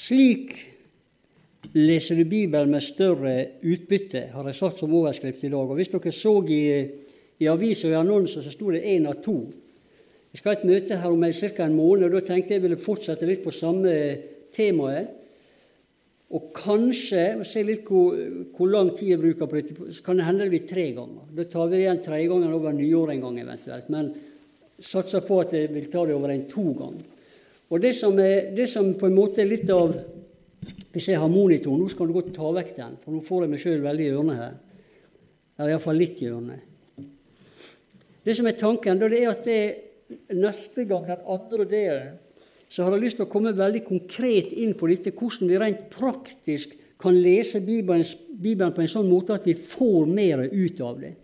Slik 0.00 0.54
leser 1.76 2.16
du 2.16 2.24
Bibelen 2.24 2.72
med 2.72 2.82
større 2.82 3.34
utbytte, 3.60 4.30
har 4.32 4.46
jeg 4.48 4.56
satt 4.56 4.78
som 4.78 4.94
overskrift 4.96 5.44
i 5.44 5.52
dag. 5.52 5.68
Og 5.68 5.76
Hvis 5.76 5.92
dere 5.92 6.12
så 6.14 6.32
i, 6.48 6.62
i 7.40 7.50
aviser 7.50 7.90
og 7.90 7.94
i 7.94 8.00
annonser, 8.00 8.44
så 8.44 8.52
sto 8.54 8.72
det 8.72 8.86
én 8.88 9.08
av 9.10 9.20
to. 9.20 9.42
Jeg 10.30 10.40
skal 10.40 10.54
ha 10.54 10.58
et 10.58 10.68
møte 10.70 10.98
her 11.02 11.12
om 11.12 11.24
ca. 11.26 11.64
en 11.66 11.76
måned, 11.76 12.06
og 12.06 12.16
da 12.16 12.24
tenkte 12.24 12.56
jeg 12.56 12.64
ville 12.64 12.80
fortsette 12.80 13.28
litt 13.28 13.44
på 13.44 13.52
samme 13.52 13.92
temaet. 14.56 15.16
Og 16.30 16.52
kanskje, 16.54 17.24
og 17.40 17.46
se 17.50 17.62
litt 17.66 17.88
hvor, 17.90 18.14
hvor, 18.54 18.68
lang 18.70 18.92
tid 18.94 19.16
jeg 19.16 19.20
bruker 19.20 19.50
på 19.50 19.58
dette, 19.58 19.92
så 19.96 20.04
kan 20.06 20.20
det 20.20 20.28
hende 20.28 20.46
det 20.46 20.52
blir 20.54 20.68
tre 20.70 20.84
ganger. 20.94 21.24
Da 21.34 21.48
tar 21.50 21.72
vi 21.72 21.80
igjen 21.82 22.04
tredje 22.04 22.28
gangen 22.30 22.54
over 22.54 22.76
nyåret 22.76 23.16
en 23.16 23.24
gang 23.24 23.40
eventuelt. 23.42 23.88
Men 23.90 24.12
satser 24.78 25.26
på 25.26 25.40
at 25.42 25.56
jeg 25.58 25.72
vil 25.74 25.90
ta 25.90 26.06
det 26.06 26.14
over 26.14 26.30
en 26.30 26.46
to 26.48 26.70
ganger. 26.78 27.08
Og 27.70 27.82
det 27.82 27.92
som, 27.94 28.16
er, 28.18 28.50
det 28.54 28.66
som 28.70 28.88
på 28.98 29.06
en 29.06 29.14
måte 29.14 29.42
er 29.42 29.50
litt 29.50 29.70
av 29.70 29.94
Hvis 30.90 31.06
jeg 31.12 31.20
har 31.22 31.30
monitor 31.30 31.76
nå, 31.78 31.86
skal 31.86 32.08
du 32.10 32.16
godt 32.16 32.32
ta 32.34 32.48
vekk 32.50 32.72
den, 32.74 32.96
for 32.98 33.14
nå 33.14 33.20
får 33.22 33.44
jeg 33.44 33.50
meg 33.52 33.60
sjøl 33.62 33.84
veldig 33.84 34.06
i 34.08 34.10
ørene 34.10 34.34
her. 34.34 34.56
Eller 35.60 35.76
iallfall 35.76 36.00
litt 36.00 36.18
i 36.18 36.26
ørene. 36.26 36.56
Det 38.26 38.34
som 38.34 38.48
er 38.50 38.56
tanken, 38.58 38.98
da, 38.98 39.06
det 39.06 39.20
er 39.20 39.30
at 39.30 39.46
det 39.46 39.60
neste 40.34 40.84
gang, 40.90 41.06
den 41.06 41.22
andre 41.30 41.66
delen, 41.70 42.18
så 42.66 42.82
har 42.82 42.96
jeg 42.96 43.04
lyst 43.04 43.20
til 43.20 43.28
å 43.28 43.30
komme 43.30 43.54
veldig 43.54 43.84
konkret 43.86 44.50
inn 44.50 44.74
på 44.78 44.90
dette, 44.90 45.14
hvordan 45.14 45.50
vi 45.50 45.62
rent 45.62 45.86
praktisk 45.94 46.74
kan 47.00 47.16
lese 47.16 47.62
Bibelen, 47.64 48.04
Bibelen 48.30 48.74
på 48.74 48.84
en 48.84 48.92
sånn 48.92 49.08
måte 49.08 49.38
at 49.38 49.46
vi 49.48 49.54
får 49.58 50.10
mer 50.10 50.44
ut 50.50 50.82
av 50.84 51.00
det. 51.00 51.14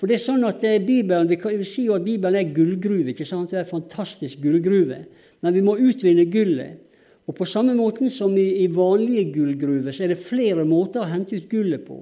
For 0.00 0.08
det 0.08 0.16
er 0.16 0.22
sånn 0.22 0.46
at 0.48 0.64
eh, 0.64 0.78
Bibelen, 0.80 1.28
Vi 1.28 1.36
kan 1.36 1.64
si 1.68 1.84
at 1.92 2.04
Bibelen 2.06 2.40
er 2.40 2.54
gullgruve. 2.56 3.12
ikke 3.12 3.26
sant? 3.28 3.50
Det 3.52 3.58
er 3.60 3.66
en 3.66 3.74
fantastisk 3.74 4.40
gullgruve. 4.40 5.02
Men 5.40 5.56
vi 5.56 5.64
må 5.64 5.76
utvinne 5.80 6.28
gullet. 6.30 6.86
Og 7.28 7.36
På 7.36 7.46
samme 7.46 7.76
måten 7.78 8.10
som 8.10 8.32
i, 8.36 8.64
i 8.64 8.66
vanlige 8.66 9.30
gullgruver, 9.36 9.94
så 9.94 10.04
er 10.04 10.14
det 10.14 10.22
flere 10.22 10.64
måter 10.66 11.04
å 11.04 11.10
hente 11.10 11.36
ut 11.38 11.46
gullet 11.50 11.84
på. 11.86 12.00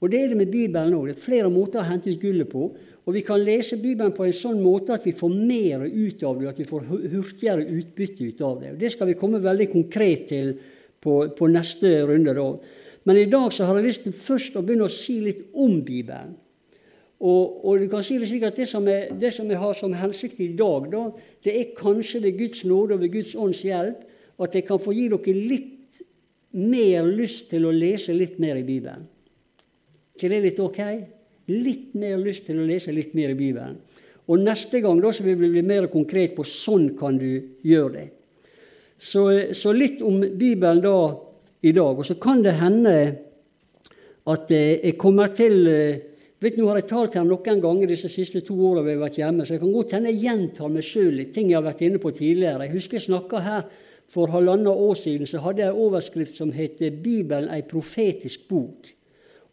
Og 0.00 0.08
det 0.08 0.22
er 0.22 0.30
det 0.32 0.38
med 0.40 0.48
Bibelen 0.48 0.94
òg. 0.96 1.10
Det 1.10 1.18
er 1.18 1.20
flere 1.26 1.50
måter 1.52 1.82
å 1.82 1.88
hente 1.90 2.08
ut 2.08 2.22
gullet 2.22 2.48
på. 2.48 2.70
Og 3.04 3.16
vi 3.16 3.20
kan 3.26 3.42
lese 3.44 3.76
Bibelen 3.80 4.14
på 4.16 4.24
en 4.24 4.36
sånn 4.36 4.62
måte 4.64 4.94
at 4.96 5.04
vi 5.04 5.12
får 5.16 5.32
mer 5.34 5.84
ut 5.84 6.22
av 6.24 6.38
det, 6.40 6.48
at 6.48 6.60
vi 6.62 6.68
får 6.68 6.86
hurtigere 6.88 7.66
utbytte 7.68 8.30
ut 8.30 8.40
av 8.46 8.60
det. 8.62 8.72
Og 8.72 8.78
Det 8.80 8.92
skal 8.94 9.10
vi 9.10 9.18
komme 9.20 9.42
veldig 9.44 9.68
konkret 9.72 10.28
til 10.30 10.54
på, 11.00 11.16
på 11.36 11.50
neste 11.52 11.92
runde. 12.08 12.32
da. 12.36 12.48
Men 13.04 13.20
i 13.20 13.28
dag 13.28 13.52
så 13.52 13.68
har 13.68 13.76
jeg 13.76 13.90
lyst 13.90 14.06
til 14.06 14.16
først 14.16 14.56
å 14.56 14.64
begynne 14.64 14.88
å 14.88 14.92
si 14.92 15.18
litt 15.24 15.50
om 15.52 15.80
Bibelen. 15.84 16.32
Og, 17.20 17.66
og, 17.66 17.80
du 17.80 17.88
kan 17.92 18.04
si 18.04 18.16
Det 18.18 18.30
slik 18.30 18.46
at 18.48 18.56
det 18.56 18.66
som, 18.68 18.86
jeg, 18.88 19.12
det 19.20 19.32
som 19.36 19.48
jeg 19.50 19.60
har 19.60 19.76
som 19.76 19.92
hensikt 19.92 20.40
i 20.40 20.54
dag, 20.56 20.88
da, 20.88 21.02
det 21.44 21.52
er 21.52 21.74
kanskje 21.76 22.22
ved 22.24 22.38
Guds 22.38 22.64
nåde 22.64 22.96
og 22.96 23.02
ved 23.02 23.12
Guds 23.12 23.34
ånds 23.36 23.60
hjelp 23.66 24.06
at 24.40 24.54
jeg 24.56 24.64
kan 24.64 24.80
få 24.80 24.94
gi 24.96 25.08
dere 25.12 25.34
litt 25.36 26.00
mer 26.56 27.04
lyst 27.04 27.50
til 27.52 27.68
å 27.68 27.74
lese 27.76 28.16
litt 28.16 28.38
mer 28.40 28.56
i 28.56 28.64
Bibelen. 28.64 29.04
ikke 30.16 30.28
det 30.32 30.42
litt 30.42 30.58
ok? 30.60 30.80
litt 31.50 31.94
mer 31.98 32.18
lyst 32.22 32.46
til 32.46 32.60
å 32.60 32.66
lese 32.66 32.92
litt 32.94 33.14
mer 33.18 33.32
i 33.32 33.38
Bibelen. 33.38 33.78
Og 34.30 34.42
neste 34.42 34.80
gang 34.82 35.00
da 35.02 35.10
så 35.12 35.24
vil 35.26 35.38
vi 35.40 35.50
bli 35.56 35.62
mer 35.66 35.88
konkret 35.90 36.36
på 36.36 36.44
sånn 36.46 36.92
kan 36.98 37.18
du 37.18 37.58
gjøre 37.66 37.92
det. 37.96 38.06
Så, 39.00 39.24
så 39.56 39.72
litt 39.74 40.02
om 40.06 40.20
Bibelen 40.20 40.82
da 40.84 40.94
i 41.66 41.72
dag. 41.74 41.98
Og 41.98 42.06
så 42.06 42.14
kan 42.20 42.44
det 42.44 42.58
hende 42.60 42.94
at 44.30 44.52
jeg 44.52 44.94
kommer 45.00 45.32
til 45.34 45.66
vet 46.40 46.56
Nå 46.56 46.68
har 46.70 46.80
jeg 46.80 46.88
talt 46.88 47.16
her 47.18 47.26
noen 47.28 47.60
ganger 47.60 47.90
disse 47.90 48.08
siste 48.08 48.40
to 48.44 48.54
årene 48.56 48.86
vi 48.86 48.94
har 48.96 49.02
vært 49.02 49.18
hjemme, 49.20 49.44
så 49.44 49.54
jeg 49.54 49.62
kan 49.62 49.74
godt 49.74 49.94
hende 49.96 50.12
jeg 50.14 50.22
gjentar 50.24 50.72
meg 50.72 50.86
sjøl 50.86 51.18
ting 51.34 51.50
jeg 51.50 51.58
har 51.58 51.66
vært 51.66 51.82
inne 51.84 52.00
på 52.00 52.12
tidligere. 52.16 52.64
Jeg 52.64 52.76
husker 52.78 52.96
jeg 52.96 53.08
snakka 53.08 53.42
her 53.44 53.66
for 54.10 54.32
halvannet 54.32 54.72
år 54.72 54.96
siden, 54.98 55.28
så 55.28 55.42
hadde 55.44 55.62
jeg 55.62 55.74
en 55.74 55.82
overskrift 55.84 56.34
som 56.34 56.52
heter 56.52 56.90
'Bibelen 56.90 57.50
ei 57.52 57.62
profetisk 57.62 58.48
bok'. 58.48 58.94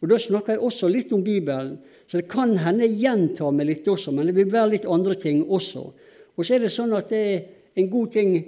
Og 0.00 0.08
Da 0.08 0.18
snakker 0.18 0.52
jeg 0.52 0.62
også 0.62 0.88
litt 0.88 1.12
om 1.12 1.24
Bibelen, 1.24 1.78
så 2.06 2.18
det 2.18 2.28
kan 2.28 2.56
hende 2.56 2.86
jeg 2.86 3.00
gjentar 3.02 3.50
meg 3.50 3.66
litt 3.66 3.88
også, 3.88 4.12
men 4.12 4.26
det 4.26 4.34
vil 4.34 4.52
være 4.52 4.70
litt 4.70 4.86
andre 4.86 5.14
ting 5.14 5.44
også. 5.44 5.92
Og 6.36 6.46
så 6.46 6.54
er 6.54 6.58
det 6.58 6.70
sånn 6.70 6.94
at 6.96 7.08
det 7.08 7.18
er 7.18 7.42
en 7.76 7.90
god 7.90 8.12
ting 8.12 8.44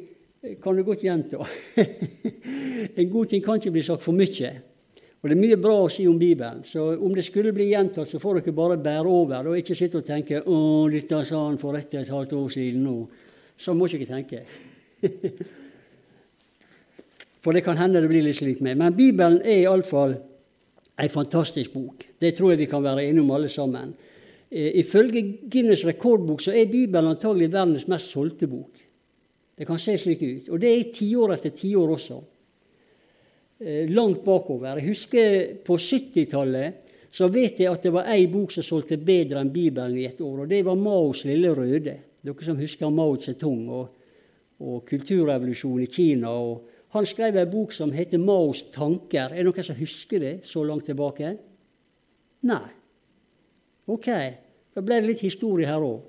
kan 0.63 0.77
du 0.77 0.83
godt 0.83 1.03
gjenta. 1.03 1.45
en 3.01 3.11
god 3.11 3.27
ting 3.27 3.43
kan 3.45 3.59
ikke 3.59 3.75
bli 3.75 3.83
sagt 3.83 4.03
for 4.03 4.17
mye. 4.17 4.53
Og 5.21 5.29
det 5.29 5.37
er 5.37 5.41
mye 5.41 5.57
bra 5.61 5.75
å 5.83 5.89
si 5.93 6.07
om 6.09 6.17
Bibelen, 6.19 6.63
så 6.65 6.95
om 6.97 7.13
det 7.13 7.27
skulle 7.27 7.53
bli 7.53 7.67
gjentatt, 7.75 8.09
så 8.09 8.19
får 8.21 8.41
dere 8.41 8.57
bare 8.57 8.79
bære 8.81 9.11
over 9.13 9.51
og 9.51 9.59
ikke 9.59 9.77
sitte 9.77 10.01
og 10.01 10.07
tenke 10.07 10.41
'Å, 10.41 10.89
dette 10.91 11.25
sa 11.25 11.45
han 11.47 11.59
for 11.59 11.77
ett 11.77 11.93
og 11.95 12.01
et 12.01 12.09
halvt 12.09 12.33
år 12.33 12.49
siden 12.49 12.85
nå'. 12.85 13.09
Så 13.59 13.75
må 13.75 13.87
ikke 13.87 14.07
tenke. 14.07 14.43
for 17.43 17.53
det 17.53 17.65
kan 17.65 17.77
hende 17.77 18.01
det 18.01 18.09
blir 18.09 18.23
litt 18.23 18.37
slik 18.37 18.61
med. 18.61 18.77
Men 18.77 18.97
Bibelen 18.97 19.43
er 19.45 19.69
iallfall 19.69 20.17
Ei 21.01 21.09
fantastisk 21.09 21.73
bok. 21.73 22.05
Det 22.21 22.35
tror 22.37 22.51
jeg 22.51 22.59
vi 22.59 22.67
kan 22.69 22.83
være 22.85 23.07
enige 23.09 23.23
om 23.23 23.31
alle 23.31 23.49
sammen. 23.49 23.95
Eh, 24.51 24.81
ifølge 24.83 25.23
Guinness 25.51 25.85
rekordbok 25.87 26.43
så 26.45 26.53
er 26.53 26.69
Bibelen 26.69 27.09
antagelig 27.09 27.53
verdens 27.53 27.87
mest 27.89 28.11
solgte 28.13 28.47
bok. 28.47 28.83
Det 29.57 29.67
kan 29.67 29.79
se 29.79 29.97
slik 29.99 30.23
ut. 30.23 30.49
Og 30.49 30.61
det 30.61 30.69
er 30.69 30.79
i 30.81 30.93
tiår 30.93 31.33
etter 31.37 31.55
tiår 31.57 31.95
også. 31.95 32.21
Eh, 33.61 33.91
langt 33.93 34.25
bakover. 34.25 34.79
Jeg 34.79 34.89
husker 34.89 35.35
på 35.65 35.77
70-tallet 35.77 36.87
så 37.13 37.27
vet 37.29 37.59
jeg 37.61 37.69
at 37.69 37.83
det 37.85 37.91
var 37.93 38.07
ei 38.09 38.25
bok 38.31 38.55
som 38.55 38.65
solgte 38.65 38.97
bedre 38.97 39.43
enn 39.43 39.51
Bibelen 39.53 39.99
i 40.01 40.07
et 40.09 40.23
år, 40.25 40.45
og 40.45 40.49
det 40.49 40.63
var 40.65 40.79
Maos 40.81 41.27
lille 41.29 41.51
røde. 41.53 41.97
Dere 42.25 42.47
som 42.47 42.57
husker 42.57 42.93
Mao 42.95 43.19
Zedong 43.21 43.67
og, 43.69 43.91
og 44.65 44.81
kulturrevolusjonen 44.89 45.85
i 45.85 45.91
Kina 45.93 46.33
og 46.33 46.71
han 46.97 47.07
skrev 47.07 47.37
en 47.37 47.53
bok 47.53 47.73
som 47.73 47.93
heter 47.93 48.19
'Maos 48.19 48.65
tanker'. 48.73 49.31
Er 49.31 49.45
det 49.45 49.45
noen 49.45 49.63
som 49.63 49.77
husker 49.77 50.19
det 50.19 50.41
så 50.43 50.65
langt 50.65 50.87
tilbake? 50.87 51.37
Nei. 52.43 52.71
Ok, 53.87 54.07
da 54.75 54.81
ble 54.81 55.01
det 55.01 55.07
litt 55.07 55.21
historie 55.21 55.67
her 55.67 55.85
òg. 55.85 56.01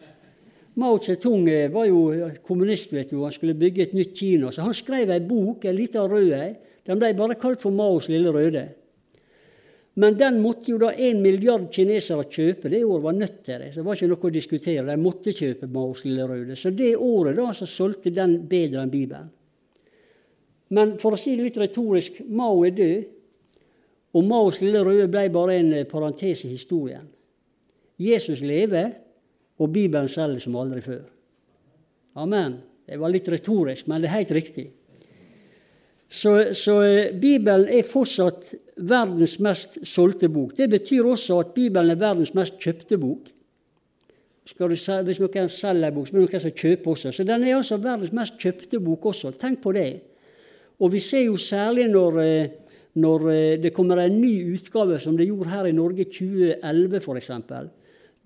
Mao 0.75 0.97
Zedong 0.97 1.50
eh, 1.50 1.68
var 1.68 1.85
jo 1.85 2.31
kommunist, 2.47 2.94
vet 2.94 3.12
du, 3.12 3.22
han 3.23 3.31
skulle 3.31 3.59
bygge 3.59 3.81
et 3.81 3.94
nytt 3.94 4.16
Kina, 4.16 4.51
Så 4.51 4.62
han 4.62 4.73
skrev 4.73 5.09
en 5.09 5.28
bok, 5.28 5.66
en 5.66 5.75
liten 5.75 6.07
rød 6.07 6.31
ei. 6.31 6.56
Den 6.88 7.02
ble 7.02 7.12
bare 7.18 7.38
kalt 7.40 7.62
for 7.62 7.74
Maos 7.75 8.08
lille 8.09 8.31
røde. 8.34 8.64
Men 10.02 10.16
den 10.16 10.40
måtte 10.40 10.72
jo 10.72 10.78
da 10.80 10.94
en 10.96 11.19
milliard 11.22 11.68
kinesere 11.74 12.24
kjøpe. 12.31 12.69
Det 12.72 12.80
året 12.86 13.03
var 13.03 13.18
nødt 13.18 13.42
til 13.44 13.59
det. 13.59 13.74
Så 13.74 13.81
det 13.81 13.86
var 13.86 13.97
ikke 13.97 14.09
noe 14.14 14.30
å 14.30 14.34
diskutere. 14.34 14.86
De 14.88 14.97
måtte 14.97 15.34
kjøpe 15.36 15.68
Maos 15.72 16.06
lille 16.08 16.28
røde. 16.30 16.56
Så 16.56 16.72
det 16.72 16.94
året 16.96 17.36
da 17.38 17.50
så 17.56 17.68
solgte 17.68 18.14
den 18.16 18.38
bedre 18.50 18.86
enn 18.86 18.94
Bibelen. 18.94 19.30
Men 20.72 20.96
for 21.02 21.18
å 21.18 21.19
si 21.19 21.36
det 21.36 21.50
litt 21.50 21.59
retorisk 21.59 22.22
Mao 22.31 22.62
er 22.64 22.75
død, 22.75 23.09
og 24.16 24.28
Maos 24.28 24.62
lille 24.63 24.80
røde 24.84 25.09
ble 25.12 25.25
bare 25.31 25.58
en 25.59 25.74
eh, 25.75 25.88
parentes 25.88 26.46
i 26.48 26.52
historien. 26.52 27.03
Jesus 28.02 28.42
lever, 28.44 28.94
og 29.62 29.72
Bibelen 29.72 30.09
selger 30.12 30.42
som 30.44 30.56
aldri 30.59 30.81
før. 30.84 31.03
Amen. 32.19 32.58
Det 32.88 32.98
var 33.00 33.12
litt 33.12 33.28
retorisk, 33.31 33.88
men 33.88 34.02
det 34.02 34.09
er 34.09 34.18
helt 34.18 34.34
riktig. 34.36 34.66
Så, 36.12 36.54
så 36.54 36.82
eh, 36.84 37.14
Bibelen 37.16 37.70
er 37.72 37.88
fortsatt 37.88 38.50
verdens 38.84 39.38
mest 39.40 39.78
solgte 39.88 40.28
bok. 40.28 40.52
Det 40.58 40.68
betyr 40.68 41.08
også 41.08 41.38
at 41.40 41.54
Bibelen 41.56 41.94
er 41.94 42.00
verdens 42.02 42.34
mest 42.36 42.58
kjøpte 42.60 42.98
bok. 43.00 43.30
Du, 44.52 44.66
hvis 44.68 45.22
noen 45.22 45.48
selger 45.48 45.88
en 45.88 45.96
bok, 45.96 46.10
så 46.10 46.18
blir 46.18 46.26
det 46.26 46.34
noen 46.34 46.44
som 46.44 46.58
kjøper 46.58 46.92
også. 46.92 47.14
Så 47.16 47.24
den 47.24 47.46
er 47.48 47.56
altså 47.56 47.78
verdens 47.80 48.12
mest 48.18 48.36
kjøpte 48.42 48.82
bok 48.84 49.08
også. 49.14 49.32
Tenk 49.40 49.62
på 49.64 49.72
det. 49.78 49.86
Og 50.84 50.92
vi 50.92 51.00
ser 51.06 51.24
jo 51.30 51.38
særlig 51.40 51.88
når, 51.94 52.20
eh, 52.26 52.76
når 53.00 53.26
eh, 53.32 53.56
det 53.64 53.72
kommer 53.72 54.04
en 54.04 54.20
ny 54.20 54.34
utgave, 54.58 55.00
som 55.00 55.16
det 55.16 55.30
gjorde 55.30 55.54
her 55.54 55.72
i 55.72 55.78
Norge 55.78 56.10
2011 56.12 57.00
f.eks. 57.06 57.32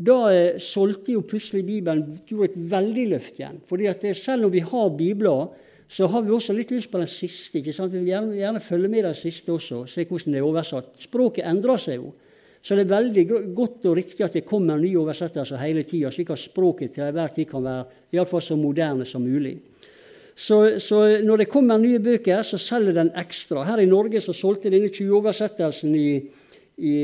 Da 0.09 0.17
solgte 0.59 1.13
jo 1.13 1.21
plutselig 1.23 1.61
Bibelen 1.69 2.17
gjorde 2.25 2.49
et 2.49 2.57
veldig 2.73 3.07
løft 3.13 3.37
igjen. 3.37 3.61
Fordi 3.63 3.93
at 3.93 4.01
det, 4.01 4.17
Selv 4.17 4.49
om 4.49 4.51
vi 4.51 4.65
har 4.65 4.89
bibler, 4.97 5.53
så 5.87 6.07
har 6.09 6.23
vi 6.25 6.33
også 6.33 6.53
litt 6.57 6.71
lyst 6.73 6.89
på 6.91 6.99
den 6.99 7.09
siste. 7.09 7.59
ikke 7.59 7.73
sant? 7.75 7.93
Vi 7.93 8.01
vil 8.01 8.13
gjerne, 8.13 8.37
gjerne 8.39 8.61
følge 8.63 8.89
med 8.89 9.03
i 9.03 9.07
den 9.07 9.17
siste 9.17 9.53
også, 9.53 9.83
se 9.89 10.05
hvordan 10.09 10.33
det 10.33 10.41
er 10.41 10.47
oversatt. 10.47 10.95
Språket 10.97 11.45
endrer 11.45 11.81
seg 11.81 11.99
jo. 11.99 12.13
Så 12.65 12.73
det 12.73 12.87
er 12.87 12.95
veldig 12.95 13.23
godt 13.53 13.85
og 13.85 13.97
riktig 13.99 14.25
at 14.25 14.33
det 14.33 14.47
kommer 14.47 14.79
nye 14.81 14.97
oversettelser 14.97 15.61
hele 15.61 15.83
tida, 15.85 16.09
slik 16.09 16.31
at 16.33 16.41
språket 16.41 16.95
til 16.95 17.05
enhver 17.05 17.29
tid 17.35 17.45
kan 17.51 17.61
være 17.61 18.15
iallfall 18.17 18.41
så 18.41 18.57
moderne 18.57 19.05
som 19.05 19.21
mulig. 19.21 19.59
Så, 20.35 20.79
så, 20.83 21.03
når 21.23 21.43
det 21.43 21.51
kommer 21.51 21.77
nye 21.79 22.01
bøker, 22.03 22.41
så 22.43 22.57
selger 22.59 22.97
den 22.97 23.11
ekstra. 23.15 23.63
Her 23.63 23.79
i 23.79 23.87
Norge 23.87 24.19
så 24.19 24.33
solgte 24.35 24.71
denne 24.73 24.89
20-oversettelsen 24.91 25.93
i, 25.95 26.09
i, 26.75 26.95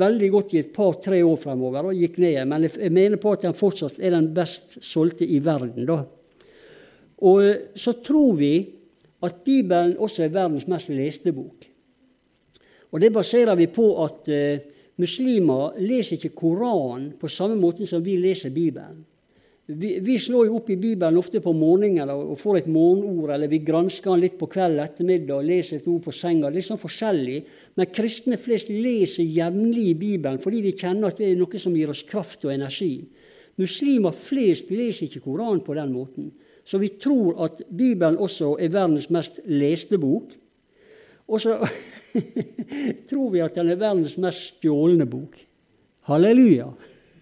veldig 0.00 0.30
godt 0.32 0.54
i 0.56 0.62
et 0.64 0.72
par-tre 0.74 1.20
år 1.22 1.36
fremover 1.38 1.92
og 1.92 2.00
gikk 2.00 2.16
ned. 2.24 2.40
Men 2.50 2.66
jeg 2.66 2.90
mener 2.96 3.20
på 3.20 3.36
at 3.36 3.44
den 3.44 3.54
fortsatt 3.54 4.00
er 4.00 4.16
den 4.16 4.32
best 4.34 4.80
solgte 4.82 5.28
i 5.28 5.38
verden. 5.44 5.84
Da. 5.86 6.00
Og 7.20 7.76
så 7.76 7.92
tror 8.04 8.36
vi 8.38 8.54
at 9.22 9.42
Bibelen 9.44 9.98
også 10.00 10.24
er 10.24 10.32
verdens 10.32 10.66
mest 10.68 10.88
leste 10.88 11.32
bok. 11.36 11.66
Og 12.90 13.00
Det 13.00 13.12
baserer 13.12 13.54
vi 13.54 13.66
på 13.66 13.92
at 14.04 14.30
uh, 14.32 14.62
muslimer 15.00 15.76
leser 15.78 16.16
ikke 16.16 16.34
Koranen 16.34 17.12
på 17.20 17.28
samme 17.28 17.56
måte 17.60 17.86
som 17.86 18.02
vi 18.04 18.16
leser 18.16 18.50
Bibelen. 18.50 19.04
vi, 19.66 19.98
vi, 20.02 20.18
slår 20.18 20.48
jo 20.48 20.56
opp 20.58 20.70
i 20.70 20.76
Bibelen 20.76 21.18
ofte 21.18 21.38
på 21.40 21.52
morgenen 21.54 22.10
og 22.10 22.38
får 22.40 22.56
et 22.58 22.66
morgenord, 22.66 23.30
eller 23.30 23.48
vi 23.48 23.60
gransker 23.62 24.10
den 24.10 24.24
litt 24.24 24.38
på 24.38 24.48
kveld 24.50 24.80
ettermiddag 24.82 25.36
og 25.36 25.46
leser 25.46 25.78
et 25.78 25.86
ord 25.86 26.02
på 26.02 26.14
senga. 26.14 26.50
Litt 26.50 26.66
sånn 26.66 26.80
forskjellig. 26.80 27.38
Men 27.78 27.92
kristne 27.94 28.40
flest 28.40 28.72
leser 28.72 29.28
jevnlig 29.28 29.94
Bibelen 30.00 30.42
fordi 30.42 30.64
de 30.64 30.74
kjenner 30.74 31.12
at 31.12 31.20
det 31.20 31.30
er 31.30 31.38
noe 31.38 31.62
som 31.62 31.76
gir 31.76 31.92
oss 31.92 32.02
kraft 32.08 32.48
og 32.48 32.54
energi. 32.56 32.96
Muslimer 33.60 34.16
flest 34.16 34.72
leser 34.72 35.06
ikke 35.06 35.22
Koranen 35.28 35.62
på 35.62 35.76
den 35.78 35.94
måten. 35.94 36.32
Så 36.70 36.78
vi 36.78 36.92
tror 37.02 37.40
at 37.44 37.64
Bibelen 37.66 38.18
også 38.22 38.52
er 38.62 38.70
verdens 38.70 39.08
mest 39.10 39.40
leste 39.50 39.98
bok. 39.98 40.30
Og 41.26 41.40
så 41.42 41.56
tror 43.10 43.30
vi 43.32 43.42
at 43.42 43.56
den 43.58 43.72
er 43.72 43.80
verdens 43.80 44.14
mest 44.22 44.60
stjålne 44.60 45.06
bok. 45.10 45.40
Halleluja! 46.06 46.68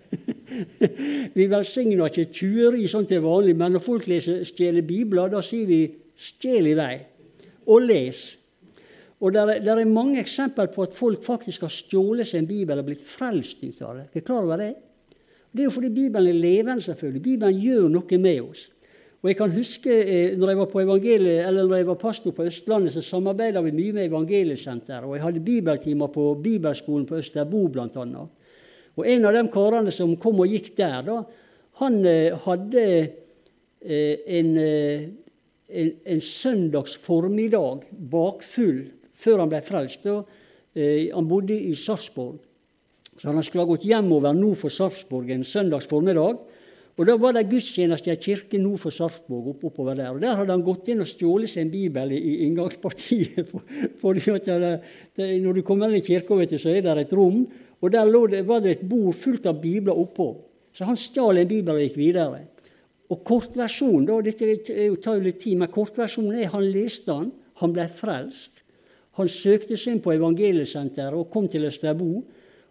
vi 1.38 1.46
velsigner 1.48 2.08
ikke 2.08 2.28
tyveri 2.32 2.84
sånn 2.88 3.08
til 3.08 3.24
vanlig, 3.24 3.56
men 3.56 3.76
når 3.76 3.84
folk 3.84 4.06
leser 4.08 4.44
stjeler 4.48 4.84
bibler, 4.88 5.32
da 5.32 5.42
sier 5.44 5.68
vi 5.68 5.80
'stjel 6.18 6.70
i 6.70 6.76
vei', 6.76 7.00
og 7.68 7.84
les. 7.84 8.22
Og 9.20 9.32
Det 9.32 9.40
er, 9.68 9.84
mange 9.84 10.20
eksempler 10.20 10.66
på 10.66 10.82
at 10.82 10.94
folk 10.94 11.24
faktisk 11.24 11.60
har 11.66 11.72
stjålet 11.72 12.26
seg 12.26 12.42
en 12.42 12.46
bibel 12.48 12.78
og 12.78 12.86
blitt 12.86 13.02
frelst 13.02 13.64
ut 13.64 13.82
av 13.82 13.96
det. 13.96 14.08
Er 14.14 14.20
klar 14.20 14.44
over 14.44 14.56
det? 14.56 14.74
Det 15.52 15.60
er 15.60 15.64
jo 15.64 15.74
fordi 15.74 15.88
Bibelen 15.88 16.28
er 16.28 16.38
levende. 16.38 16.82
selvfølgelig. 16.82 17.22
Bibelen 17.22 17.60
gjør 17.60 17.88
noe 17.88 18.18
med 18.18 18.40
oss. 18.40 18.70
Og 19.18 19.32
jeg 19.32 19.36
kan 19.40 19.50
huske 19.50 19.90
eh, 19.90 20.36
når 20.38 20.52
jeg 20.52 20.58
var 20.60 20.68
på 20.70 20.80
eller 21.48 21.66
når 21.66 21.80
jeg 21.80 21.86
var 21.88 21.98
pastor 21.98 22.34
på 22.34 22.44
Østlandet, 22.46 22.92
så 22.94 23.02
samarbeida 23.02 23.60
vi 23.66 23.74
mye 23.74 23.92
med 23.96 24.06
Evangeliesenteret. 24.06 25.08
Og 25.08 25.16
jeg 25.16 25.24
hadde 25.24 25.42
bibeltimer 25.42 26.06
på 26.14 26.34
bibelskolen 26.42 27.06
på 27.06 27.18
Østerbo, 27.18 27.64
annet. 27.98 28.28
Og 28.96 29.06
en 29.06 29.26
av 29.26 29.34
de 29.34 29.42
karene 29.50 29.94
som 29.94 30.14
kom 30.22 30.38
og 30.42 30.50
gikk 30.50 30.70
der, 30.78 31.02
da, 31.06 31.22
han 31.82 31.98
eh, 32.06 32.36
hadde 32.44 32.84
eh, 33.82 34.14
en, 34.38 34.52
en, 34.58 35.90
en 36.14 36.22
søndags 36.22 36.94
bakfull 37.90 38.84
før 39.18 39.42
han 39.42 39.50
ble 39.50 39.62
frelst. 39.66 40.06
Da. 40.06 40.22
Han 40.78 41.26
bodde 41.26 41.56
i 41.58 41.74
Sarpsborg. 41.74 42.38
Så 43.18 43.32
han 43.32 43.42
skulle 43.42 43.64
ha 43.64 43.70
gått 43.72 43.86
hjemover 43.88 44.36
nord 44.36 44.60
for 44.60 44.70
Sarpsborg 44.70 45.32
en 45.34 45.42
søndags 45.42 45.88
formiddag. 45.90 46.38
Og 46.98 47.06
Da 47.06 47.14
var 47.14 47.36
det 47.36 47.46
gudstjeneste 47.46 48.10
i 48.10 48.12
ei 48.16 48.18
kirke 48.18 48.58
nord 48.58 48.80
for 48.82 48.90
Sarpsborg. 48.90 49.52
Opp, 49.52 49.64
oppover 49.70 49.94
Der 49.94 50.10
og 50.10 50.20
der 50.20 50.34
hadde 50.34 50.50
han 50.50 50.64
gått 50.66 50.88
inn 50.90 51.04
og 51.04 51.06
stjålet 51.06 51.50
seg 51.50 51.66
en 51.66 51.70
bibel 51.70 52.12
i, 52.12 52.44
inngangspartiet. 52.48 53.46
For, 53.50 53.62
for 54.00 54.18
det, 54.18 54.82
det, 55.14 55.28
Når 55.42 55.60
du 55.60 55.62
kommer 55.62 55.88
inn 55.88 56.02
i 56.02 56.04
kirka, 56.04 56.34
så 56.58 56.74
er 56.74 56.82
det 56.82 57.06
et 57.06 57.12
rom, 57.14 57.46
og 57.80 57.92
Der 57.92 58.10
det, 58.28 58.46
var 58.46 58.60
det 58.60 58.70
et 58.70 58.88
bord 58.88 59.14
fullt 59.14 59.46
av 59.46 59.60
bibler 59.62 59.94
oppå. 59.94 60.34
Så 60.72 60.84
han 60.84 60.96
stjal 60.96 61.38
en 61.38 61.48
bibel 61.48 61.74
og 61.74 61.80
gikk 61.80 61.96
videre. 61.96 62.42
Og 63.08 63.22
kortversjonen 63.24 64.04
da, 64.04 64.18
dette 64.20 64.58
tar 65.00 65.16
jo 65.16 65.22
litt 65.22 65.38
tid, 65.40 65.56
men 65.56 65.70
kortversjonen 65.72 66.42
er 66.42 66.50
han 66.52 66.66
leste 66.66 67.14
den, 67.14 67.30
han 67.62 67.72
ble 67.72 67.86
frelst. 67.88 68.64
Han 69.18 69.30
søkte 69.30 69.78
seg 69.78 69.96
inn 69.96 70.02
på 70.02 70.12
evangeliesenteret 70.14 71.16
og 71.16 71.30
kom 71.30 71.48
til 71.50 71.66
Østerbo. 71.66 72.24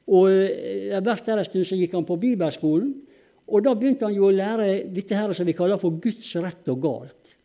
Og 0.07 0.29
eh, 0.31 0.95
Vært 1.03 1.27
der 1.27 1.41
en 1.41 1.47
stund 1.47 1.67
så 1.67 1.79
gikk 1.79 1.95
han 1.97 2.07
på 2.07 2.19
bibelskolen. 2.21 2.93
Og 3.47 3.63
Da 3.63 3.73
begynte 3.73 4.07
han 4.07 4.15
jo 4.15 4.27
å 4.27 4.35
lære 4.35 4.87
dette 4.91 5.15
her 5.15 5.31
som 5.35 5.47
vi 5.47 5.55
kaller 5.55 5.79
for 5.79 5.95
Guds 6.03 6.27
rett 6.43 6.67
og 6.71 6.81
galt. 6.83 7.35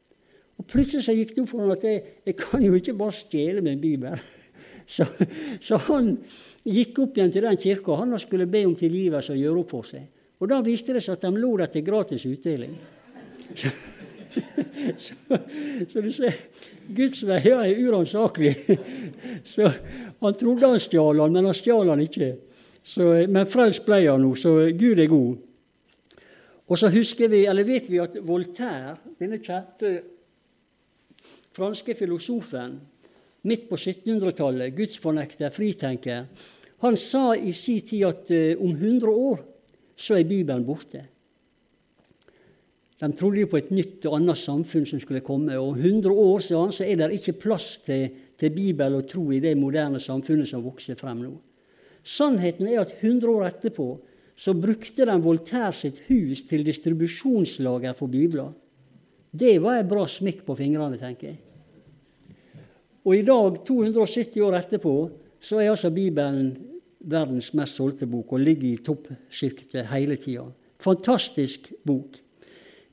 Og 0.59 0.67
Plutselig 0.69 1.07
så 1.07 1.15
gikk 1.15 1.35
det 1.35 1.45
opp 1.45 1.53
for 1.53 1.63
ham 1.63 1.75
at 1.75 1.85
jeg, 1.87 2.03
jeg 2.27 2.39
kan 2.39 2.63
jo 2.65 2.75
ikke 2.79 2.97
bare 2.99 3.15
stjele 3.17 3.63
en 3.65 3.83
bibel. 3.83 4.17
Så, 4.93 5.07
så 5.63 5.79
han 5.87 6.09
gikk 6.67 6.99
opp 7.01 7.17
igjen 7.17 7.31
til 7.33 7.45
den 7.47 7.57
kirka 7.57 7.95
han 8.01 8.13
skulle 8.21 8.49
be 8.51 8.65
om 8.67 8.75
tilgivelse 8.77 9.33
og 9.33 9.39
gjøre 9.39 9.61
opp 9.63 9.71
for 9.71 9.87
seg. 9.87 10.03
Og 10.43 10.51
Da 10.51 10.59
viste 10.67 10.93
det 10.93 11.05
seg 11.05 11.15
at 11.15 11.23
de 11.23 11.39
lå 11.39 11.53
der 11.61 11.71
til 11.71 11.85
gratis 11.87 12.27
utdeling. 12.29 12.75
Så, 13.63 15.15
så, 15.23 15.39
så, 15.93 16.01
du 16.01 16.09
ser, 16.13 16.37
Guds 16.97 17.21
veier 17.29 17.63
er 17.63 17.81
uransakelige. 17.85 18.79
Så 19.55 19.69
han 19.69 20.39
trodde 20.41 20.71
han 20.73 20.81
stjal 20.81 21.21
han, 21.21 21.35
men 21.35 21.49
han 21.51 21.57
stjal 21.57 21.93
han 21.93 22.01
ikke. 22.01 22.31
Men 23.29 23.51
frelst 23.53 23.85
ble 23.87 24.01
han 24.07 24.25
nå, 24.25 24.33
så 24.39 24.55
Gud 24.73 25.03
er 25.05 25.11
god. 25.13 25.37
Og 26.73 26.79
så 26.81 26.89
husker 26.89 27.29
vi, 27.29 27.45
eller 27.45 27.69
vet 27.69 27.91
vi 27.93 28.01
at 28.01 28.17
Voltaire, 28.25 28.97
denne 29.21 29.43
kjente 29.45 29.91
franske 31.53 31.93
filosofen, 31.99 32.79
midt 33.45 33.67
på 33.69 33.77
1700-tallet, 33.77 34.73
gudsfornekter, 34.79 35.53
fritenker, 35.53 36.29
han 36.83 36.97
sa 36.97 37.35
i 37.37 37.53
sin 37.55 37.83
tid 37.87 38.07
at 38.09 38.31
uh, 38.33 38.63
om 38.65 38.73
100 38.73 39.11
år 39.13 39.43
så 39.99 40.17
er 40.17 40.27
Bibelen 40.27 40.65
borte. 40.67 41.03
De 43.03 43.11
trodde 43.19 43.43
jo 43.43 43.51
på 43.51 43.59
et 43.61 43.71
nytt 43.75 44.07
og 44.09 44.17
annet 44.17 44.39
samfunn 44.39 44.87
som 44.87 45.01
skulle 45.03 45.23
komme. 45.27 45.59
Og 45.59 45.75
om 45.75 45.79
100 45.79 46.15
år 46.25 46.41
sa 46.43 46.63
han, 46.63 46.73
så 46.75 46.87
er 46.87 46.97
det 46.99 47.19
ikke 47.19 47.37
plass 47.45 47.83
til, 47.85 48.09
til 48.39 48.55
Bibel 48.55 48.97
og 48.97 49.09
tro 49.11 49.27
i 49.35 49.43
det 49.43 49.57
moderne 49.59 50.01
samfunnet 50.01 50.49
som 50.49 50.65
vokser 50.65 50.97
frem 50.99 51.21
nå. 51.27 51.35
Sannheten 52.03 52.71
er 52.71 52.81
at 52.83 52.95
100 53.03 53.31
år 53.31 53.47
etterpå 53.51 53.89
så 54.37 54.55
brukte 54.57 55.07
de 55.07 55.17
Voltaire 55.23 55.75
sitt 55.77 56.01
hus 56.09 56.45
til 56.49 56.65
distribusjonslager 56.67 57.95
for 57.99 58.11
bibler. 58.13 58.51
Det 59.33 59.57
var 59.63 59.79
en 59.79 59.89
bra 59.89 60.07
smikk 60.09 60.43
på 60.47 60.57
fingrene, 60.59 60.99
tenker 61.01 61.33
jeg. 61.33 61.39
Og 63.03 63.17
i 63.17 63.25
dag, 63.27 63.57
270 63.67 64.43
år 64.47 64.59
etterpå, 64.61 64.97
så 65.43 65.59
er 65.59 65.73
altså 65.73 65.91
Bibelen 65.91 66.53
verdens 67.03 67.51
mest 67.59 67.79
solgte 67.79 68.07
bok 68.07 68.37
og 68.37 68.45
ligger 68.45 68.69
i 68.69 68.83
toppsjiktet 68.85 69.89
hele 69.91 70.19
tida. 70.23 70.45
Fantastisk 70.83 71.73
bok. 71.87 72.21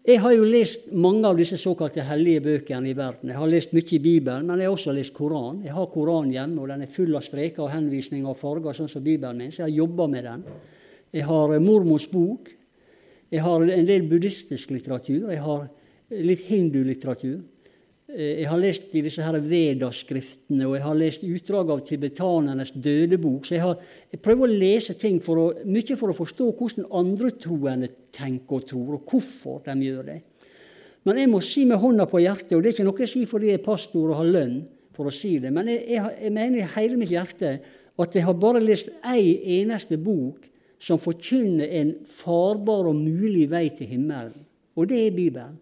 Jeg 0.10 0.22
har 0.24 0.34
jo 0.34 0.46
lest 0.48 0.88
mange 0.96 1.28
av 1.28 1.38
disse 1.38 1.58
såkalte 1.60 2.02
hellige 2.08 2.42
bøkene 2.42 2.90
i 2.90 2.96
verden. 2.98 3.30
Jeg 3.30 3.38
har 3.38 3.52
lest 3.52 3.76
mye 3.76 3.92
i 3.94 4.00
Bibelen, 4.02 4.48
men 4.48 4.62
jeg 4.62 4.70
har 4.70 4.78
også 4.78 4.96
lest 4.96 5.14
Koran. 5.14 5.60
Jeg 5.66 5.76
har 5.76 5.90
Koran 5.94 6.32
hjemme, 6.34 6.64
og 6.64 6.72
den 6.72 6.86
er 6.86 6.90
full 6.90 7.14
av 7.20 7.26
streker 7.26 7.68
og 7.68 7.74
henvisninger 7.76 8.32
og 8.32 8.40
farger, 8.40 8.74
sånn 8.74 8.90
som 8.90 9.04
Bibelen 9.06 9.44
min, 9.44 9.52
så 9.52 9.62
jeg 9.62 9.68
har 9.68 9.82
jobba 9.84 10.08
med 10.10 10.26
den. 10.26 10.46
Jeg 11.10 11.26
har 11.26 11.60
Mormors 11.60 12.08
bok. 12.10 12.52
Jeg 13.30 13.42
har 13.46 13.64
en 13.64 13.88
del 13.88 14.06
buddhistisk 14.10 14.70
litteratur. 14.74 15.30
Jeg 15.32 15.42
har 15.42 15.66
litt 16.10 16.44
hindulitteratur. 16.50 17.40
Eh, 18.10 18.42
jeg 18.42 18.50
har 18.50 18.62
lest 18.62 18.94
i 18.98 19.04
disse 19.06 19.26
her 19.26 19.38
Vedaskriftene, 19.42 20.68
og 20.68 20.76
jeg 20.78 20.86
har 20.86 20.98
lest 20.98 21.26
utdrag 21.26 21.74
av 21.74 21.84
tibetanernes 21.86 22.74
dødebok. 22.74 23.46
Så 23.46 23.56
jeg, 23.58 23.64
har, 23.66 23.78
jeg 24.14 24.22
prøver 24.26 24.46
å 24.46 24.60
lese 24.66 24.96
ting 25.02 25.18
for 25.22 25.42
å, 25.42 25.48
mye 25.66 25.98
for 25.98 26.14
å 26.14 26.18
forstå 26.18 26.50
hvordan 26.60 26.90
andre 27.02 27.32
troende 27.38 27.90
tenker 28.14 28.60
og 28.60 28.68
tror, 28.70 29.00
og 29.00 29.14
hvorfor 29.14 29.64
de 29.66 29.78
gjør 29.90 30.12
det. 30.12 30.20
Men 31.08 31.22
jeg 31.22 31.32
må 31.32 31.42
si 31.42 31.66
med 31.66 31.80
hånda 31.82 32.06
på 32.10 32.22
hjertet, 32.22 32.54
og 32.54 32.62
det 32.62 32.72
er 32.72 32.78
ikke 32.78 32.88
noe 32.90 33.06
jeg 33.06 33.14
sier 33.14 33.30
fordi 33.30 33.50
jeg 33.50 33.62
er 33.62 33.66
pastor 33.66 34.12
og 34.12 34.20
har 34.20 34.30
lønn 34.30 34.62
for 34.94 35.10
å 35.10 35.14
si 35.16 35.38
det, 35.40 35.50
men 35.56 35.70
jeg, 35.72 35.86
jeg, 35.96 36.16
jeg 36.26 36.34
mener 36.36 36.60
i 36.60 36.72
hele 36.76 36.98
mitt 37.00 37.14
hjerte 37.14 37.54
at 38.00 38.16
jeg 38.16 38.26
har 38.26 38.36
bare 38.40 38.60
lest 38.60 38.90
ei 39.08 39.62
eneste 39.62 39.96
bok 40.02 40.50
som 40.80 41.00
forkynner 41.00 41.68
en 41.82 41.94
farbar 42.08 42.88
og 42.88 42.96
mulig 42.96 43.50
vei 43.52 43.68
til 43.76 43.90
himmelen, 43.92 44.46
og 44.76 44.88
det 44.88 45.00
er 45.06 45.16
Bibelen. 45.16 45.58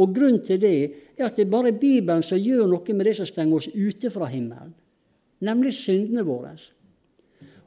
Og 0.00 0.14
Grunnen 0.16 0.40
til 0.44 0.60
det 0.62 0.76
er 1.18 1.26
at 1.26 1.36
det 1.36 1.44
er 1.44 1.52
bare 1.52 1.76
Bibelen 1.76 2.22
som 2.24 2.40
gjør 2.40 2.70
noe 2.70 2.94
med 2.96 3.04
det 3.04 3.16
som 3.18 3.28
stenger 3.28 3.58
oss 3.58 3.68
ute 3.74 4.10
fra 4.12 4.30
himmelen, 4.30 4.72
nemlig 5.44 5.74
syndene 5.76 6.24
våre. 6.24 6.54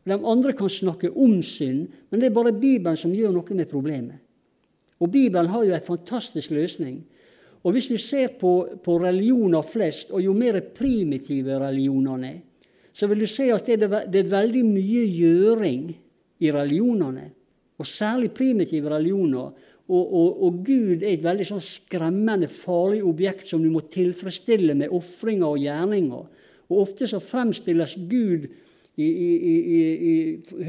Og 0.03 0.09
De 0.09 0.17
andre 0.17 0.53
kan 0.57 0.69
snakke 0.69 1.11
om 1.11 1.41
synd, 1.43 1.87
men 2.09 2.21
det 2.21 2.29
er 2.29 2.35
bare 2.35 2.55
Bibelen 2.55 2.97
som 2.97 3.13
gjør 3.13 3.35
noe 3.35 3.57
med 3.59 3.69
problemet. 3.69 4.23
Og 4.99 5.11
Bibelen 5.11 5.51
har 5.51 5.63
jo 5.63 5.75
en 5.75 5.85
fantastisk 5.85 6.51
løsning. 6.51 7.03
Og 7.63 7.71
Hvis 7.71 7.87
du 7.87 7.97
ser 7.97 8.33
på, 8.39 8.79
på 8.83 8.97
religioner 9.03 9.61
flest, 9.61 10.11
og 10.11 10.21
jo 10.21 10.33
mer 10.33 10.59
primitive 10.75 11.59
religionene 11.59 12.27
er, 12.27 12.41
så 12.93 13.07
vil 13.07 13.23
du 13.23 13.27
se 13.27 13.47
at 13.49 13.65
det 13.65 13.83
er, 13.83 14.03
det 14.05 14.19
er 14.19 14.29
veldig 14.29 14.65
mye 14.65 15.05
gjøring 15.09 15.85
i 16.43 16.51
religionene. 16.51 17.29
Og 17.79 17.87
særlig 17.87 18.31
primitive 18.35 18.91
religioner 18.91 19.53
og, 19.83 20.03
og, 20.15 20.43
og, 20.45 20.59
Gud 20.63 21.01
er 21.03 21.11
et 21.11 21.23
veldig 21.23 21.45
sånn 21.47 21.63
skremmende, 21.63 22.47
farlig 22.47 23.01
objekt 23.03 23.49
som 23.49 23.63
du 23.63 23.67
må 23.71 23.81
tilfredsstille 23.91 24.77
med 24.79 24.93
ofringer 24.95 25.49
og 25.49 25.59
gjerninger. 25.59 26.29
Og 26.71 26.77
Ofte 26.85 27.07
så 27.09 27.19
fremstilles 27.19 27.97
Gud 28.07 28.47
i, 28.95 29.07
i, 29.07 29.33
i, 29.51 30.13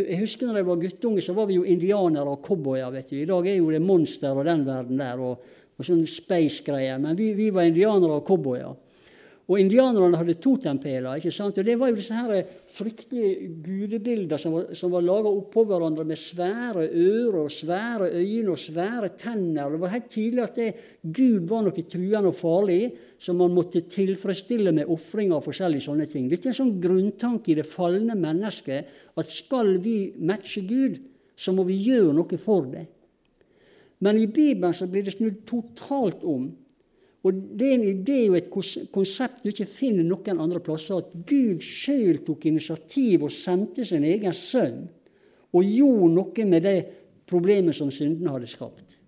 Jeg 0.09 0.19
husker 0.19 0.49
når 0.49 0.59
jeg 0.59 0.67
var 0.67 0.81
guttunge, 0.83 1.23
så 1.23 1.35
var 1.37 1.47
vi 1.47 1.61
jo 1.61 1.67
indianere 1.69 2.35
og 2.35 2.43
cowboyer. 2.43 2.97
I 3.05 3.27
dag 3.29 3.47
er 3.47 3.61
jo 3.61 3.71
det 3.71 3.83
monster 3.85 4.35
og 4.35 4.49
den 4.49 4.65
verden 4.67 4.99
der 4.99 5.23
og, 5.23 5.45
og 5.79 5.87
sånn 5.87 6.03
space-greier. 6.11 6.99
Men 6.99 7.15
vi, 7.19 7.31
vi 7.39 7.53
var 7.55 7.69
indianere 7.69 8.19
og 8.19 8.27
cowboyer. 8.27 8.75
Og 9.45 9.59
indianerne 9.61 10.17
hadde 10.17 10.39
totempeler. 10.41 11.19
ikke 11.19 11.31
sant? 11.31 11.59
Og 11.59 11.65
Det 11.65 11.75
var 11.79 11.91
jo 11.91 11.97
disse 11.99 12.17
her 12.17 12.47
fryktelige 12.73 13.51
gudebilder 13.61 14.41
som 14.41 14.55
var, 14.57 14.71
som 14.73 14.91
var 14.91 15.05
laga 15.05 15.29
oppå 15.29 15.67
hverandre 15.69 16.05
med 16.09 16.17
svære 16.17 16.87
ører 16.89 17.43
og 17.43 17.51
svære 17.53 18.09
øyne 18.17 18.55
og 18.55 18.59
svære 18.59 19.11
tenner. 19.21 19.71
Det 19.71 19.81
var 19.81 19.93
helt 19.93 20.09
tydelig 20.09 20.43
at 20.43 20.57
det, 20.57 20.71
Gud 21.05 21.45
var 21.51 21.67
noe 21.67 21.85
truende 21.85 22.33
og 22.33 22.39
farlig 22.39 22.95
som 23.21 23.37
man 23.37 23.53
måtte 23.53 23.85
tilfredsstille 23.85 24.73
med 24.73 24.89
ofringer 24.89 25.37
og 25.37 25.45
forskjellige 25.45 25.91
sånne 25.91 26.09
ting. 26.09 26.31
Dette 26.31 26.49
er 26.49 26.55
en 26.55 26.61
sånn 26.63 26.81
grunntanke 26.81 27.53
i 27.53 27.61
det 27.61 27.69
falne 27.69 28.17
mennesket 28.17 28.89
at 29.13 29.29
skal 29.29 29.77
vi 29.85 30.15
matche 30.25 30.65
Gud, 30.65 31.03
så 31.37 31.53
må 31.53 31.69
vi 31.69 31.83
gjøre 31.85 32.17
noe 32.17 32.41
for 32.41 32.65
det. 32.73 32.87
Men 34.01 34.17
i 34.19 34.27
Bibelen 34.27 34.73
så 34.77 34.89
blir 34.89 35.05
det 35.05 35.19
snudd 35.19 35.45
totalt 35.49 36.25
om. 36.25 36.49
Og 37.25 37.33
Det 37.59 37.69
er 37.69 37.79
en 37.79 37.87
idé 37.89 38.19
og 38.29 38.37
et 38.37 38.51
konsept 38.93 39.45
du 39.45 39.49
ikke 39.49 39.69
finner 39.69 40.05
noen 40.05 40.41
andre 40.43 40.61
plasser. 40.61 41.01
At 41.01 41.15
Gud 41.25 41.63
sjøl 41.65 42.21
tok 42.27 42.45
initiativ 42.51 43.25
og 43.25 43.33
sendte 43.33 43.87
sin 43.89 44.05
egen 44.05 44.37
sønn 44.37 44.85
og 45.55 45.65
gjorde 45.65 46.11
noe 46.13 46.47
med 46.51 46.67
det 46.67 46.79
problemet 47.31 47.77
som 47.77 47.93
syndene 47.95 48.35
hadde 48.35 48.51
skapt. 48.51 48.99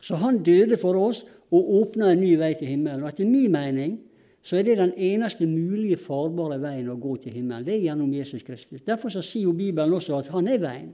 Så 0.00 0.18
han 0.20 0.42
døde 0.44 0.76
for 0.80 0.96
oss 1.00 1.24
og 1.50 1.72
åpna 1.80 2.12
en 2.12 2.20
ny 2.20 2.34
vei 2.40 2.52
til 2.58 2.72
himmelen. 2.74 3.04
Og 3.04 3.12
etter 3.12 3.28
min 3.28 3.52
mening 3.52 3.96
så 4.42 4.56
er 4.56 4.64
det 4.64 4.78
den 4.80 4.92
eneste 4.96 5.48
mulige 5.48 5.98
farbare 6.00 6.60
veien 6.60 6.88
å 6.92 6.98
gå 7.00 7.16
til 7.20 7.34
himmelen. 7.36 7.64
Det 7.64 7.76
er 7.76 7.86
gjennom 7.88 8.12
Jesus 8.16 8.44
Kristus. 8.44 8.84
Derfor 8.84 9.12
sier 9.12 9.48
jo 9.48 9.56
Bibelen 9.56 9.96
også 9.96 10.16
at 10.20 10.30
han 10.32 10.48
er 10.48 10.60
veien, 10.62 10.92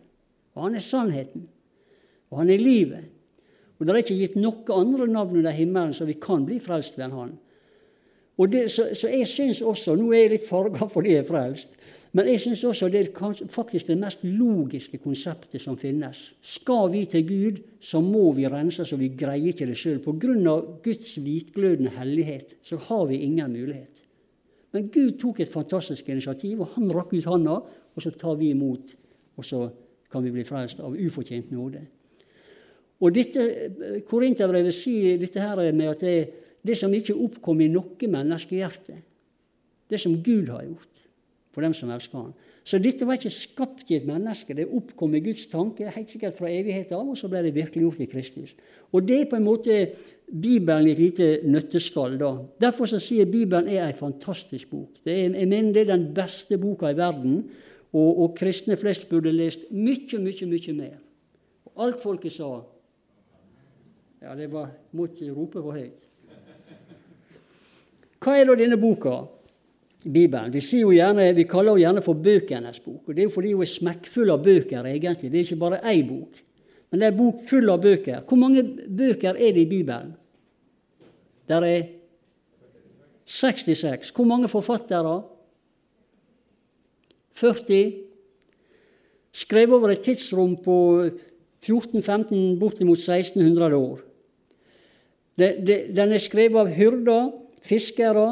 og 0.55 0.67
han 0.67 0.79
er 0.79 0.83
sannheten, 0.83 1.47
og 2.31 2.41
han 2.43 2.51
er 2.51 2.63
livet. 2.63 3.16
Og 3.79 3.87
Det 3.87 3.93
er 3.93 4.03
ikke 4.03 4.21
gitt 4.21 4.39
noe 4.41 4.77
andre 4.77 5.07
navn 5.11 5.37
under 5.43 5.53
himmelen 5.53 5.95
så 5.95 6.07
vi 6.09 6.17
kan 6.21 6.47
bli 6.47 6.61
frelst 6.63 6.97
ved 6.99 7.13
han. 7.13 7.35
Og 8.37 8.53
det, 8.53 8.67
så, 8.71 8.91
så, 8.93 9.09
jeg 9.09 9.29
syns 9.29 9.63
også, 9.65 9.95
Nå 9.97 10.11
er 10.13 10.27
jeg 10.27 10.35
litt 10.37 10.49
farga 10.49 10.89
fordi 10.93 11.15
jeg 11.15 11.25
er 11.25 11.29
frelst, 11.29 11.77
men 12.17 12.29
jeg 12.31 12.41
syns 12.41 12.63
også 12.65 12.89
det 12.93 13.01
er 13.03 13.49
faktisk 13.53 13.91
det 13.91 13.99
mest 14.01 14.23
logiske 14.25 15.01
konseptet 15.03 15.61
som 15.61 15.77
finnes. 15.77 16.21
Skal 16.41 16.89
vi 16.93 17.03
til 17.13 17.27
Gud, 17.29 17.59
så 17.81 18.01
må 18.01 18.31
vi 18.37 18.47
rense 18.49 18.87
så 18.89 18.97
vi 18.97 19.11
greier 19.13 19.53
ikke 19.53 19.69
det 19.69 19.77
sjøl. 19.77 19.99
Pga. 20.05 20.55
Guds 20.85 21.11
hvitglødende 21.21 21.93
hellighet 21.99 22.57
så 22.65 22.81
har 22.89 23.05
vi 23.11 23.21
ingen 23.27 23.53
mulighet. 23.53 24.05
Men 24.73 24.89
Gud 24.93 25.19
tok 25.21 25.41
et 25.41 25.53
fantastisk 25.53 26.09
initiativ, 26.09 26.61
og 26.61 26.73
han 26.77 26.93
rakk 26.93 27.13
ut 27.13 27.29
handa, 27.29 27.61
og 27.97 28.03
så 28.03 28.13
tar 28.13 28.37
vi 28.41 28.51
imot, 28.53 28.97
og 29.37 29.45
så 29.45 29.67
kan 30.13 30.25
vi 30.25 30.33
bli 30.33 30.45
frelst 30.45 30.81
av 30.85 30.97
ufortjent 30.97 31.53
nåde. 31.53 31.85
Og 33.01 33.13
dette, 33.13 33.43
Korinterbrevet 34.09 34.75
sier 34.75 35.19
dette 35.21 35.43
her 35.43 35.61
med 35.77 35.93
at 35.93 36.05
det, 36.05 36.17
det 36.67 36.77
som 36.79 36.93
ikke 36.95 37.17
oppkom 37.27 37.61
i 37.61 37.71
noe 37.73 38.11
menneskehjerte, 38.11 38.97
det 39.87 40.01
som 40.03 40.17
Gud 40.25 40.49
har 40.51 40.65
gjort 40.65 41.07
for 41.57 41.65
dem 41.65 41.73
som 41.73 41.89
elsker 41.89 42.21
Han. 42.21 42.35
Så 42.67 42.81
dette 42.83 43.07
var 43.07 43.17
ikke 43.17 43.31
skapt 43.31 43.89
i 43.93 43.97
et 43.97 44.09
menneske, 44.09 44.53
det 44.59 44.67
oppkom 44.67 45.15
i 45.15 45.23
Guds 45.25 45.47
tanke, 45.49 45.87
helt 45.89 46.11
sikkert 46.11 46.37
fra 46.37 46.51
evigheten 46.51 46.99
av, 46.99 47.07
og 47.09 47.17
så 47.17 47.31
ble 47.33 47.45
det 47.47 47.55
virkeliggjort 47.55 48.03
i 48.03 48.09
Kristus. 48.11 48.57
Og 48.91 49.07
det 49.07 49.21
er 49.23 49.31
på 49.31 49.39
en 49.39 49.47
måte 49.47 49.77
Bibelen 50.27 50.91
i 50.91 50.93
et 50.97 51.01
lite 51.01 51.29
nøtteskall. 51.47 52.19
da. 52.19 52.33
Derfor 52.67 52.91
så 52.91 52.99
sier 53.01 53.31
Bibelen 53.31 53.71
er 53.71 53.87
en 53.87 53.97
fantastisk 53.97 54.75
bok. 54.75 54.99
Er, 55.07 55.31
jeg 55.31 55.49
mener 55.49 55.73
det 55.73 55.87
er 55.87 55.95
den 55.95 56.09
beste 56.13 56.59
boka 56.59 56.91
i 56.91 56.99
verden, 56.99 57.45
og, 57.95 58.11
og 58.11 58.35
kristne 58.37 58.77
flest 58.77 59.09
burde 59.09 59.33
lest 59.33 59.71
mye, 59.71 60.21
mye, 60.21 60.51
mye 60.51 60.77
mer. 60.77 60.99
Og 61.71 61.87
alt 61.87 62.03
folket 62.03 62.35
sa 62.35 62.51
ja, 64.27 64.35
det 64.35 64.51
var 64.51 64.73
måtte 64.99 65.31
rope 65.31 65.63
for 65.63 65.77
høyt. 65.77 66.05
Hva 68.23 68.35
er 68.35 68.49
da 68.49 68.57
denne 68.59 68.79
boka? 68.81 69.21
Bibelen. 70.07 70.53
Vi, 70.55 70.63
sier 70.63 70.85
jo 70.85 70.95
gjerne, 70.95 71.33
vi 71.35 71.45
kaller 71.51 71.75
henne 71.75 71.83
gjerne 71.83 72.03
for 72.05 72.19
bøkenes 72.23 72.79
bok. 72.85 73.09
og 73.09 73.15
Det 73.15 73.25
er 73.25 73.27
jo 73.27 73.35
fordi 73.35 73.53
hun 73.55 73.65
er 73.65 73.71
smekkfull 73.71 74.31
av 74.31 74.43
bøker, 74.45 74.87
egentlig. 74.87 75.31
Det 75.33 75.41
er 75.41 75.49
ikke 75.49 75.63
bare 75.63 75.81
ei 75.91 76.03
bok. 76.07 76.39
Men 76.91 77.01
det 77.03 77.09
er 77.09 77.15
en 77.15 77.19
bok 77.19 77.43
full 77.49 77.73
av 77.73 77.83
bøker. 77.83 78.21
Hvor 78.23 78.39
mange 78.39 78.63
bøker 78.87 79.35
er 79.35 79.57
det 79.57 79.65
i 79.65 79.71
Bibelen? 79.71 80.13
Der 81.51 81.67
er 81.67 81.89
66. 83.27 84.13
Hvor 84.15 84.29
mange 84.31 84.51
forfattere? 84.51 85.17
40. 87.35 87.81
Skrevet 89.35 89.75
over 89.75 89.93
et 89.93 90.07
tidsrom 90.07 90.55
på 90.63 90.77
14-15, 91.67 92.59
bortimot 92.61 93.03
1600 93.03 93.75
år. 93.75 94.06
Den 95.37 96.13
er 96.13 96.23
skrevet 96.23 96.61
av 96.63 96.71
hyrder, 96.73 97.31
fiskere, 97.63 98.29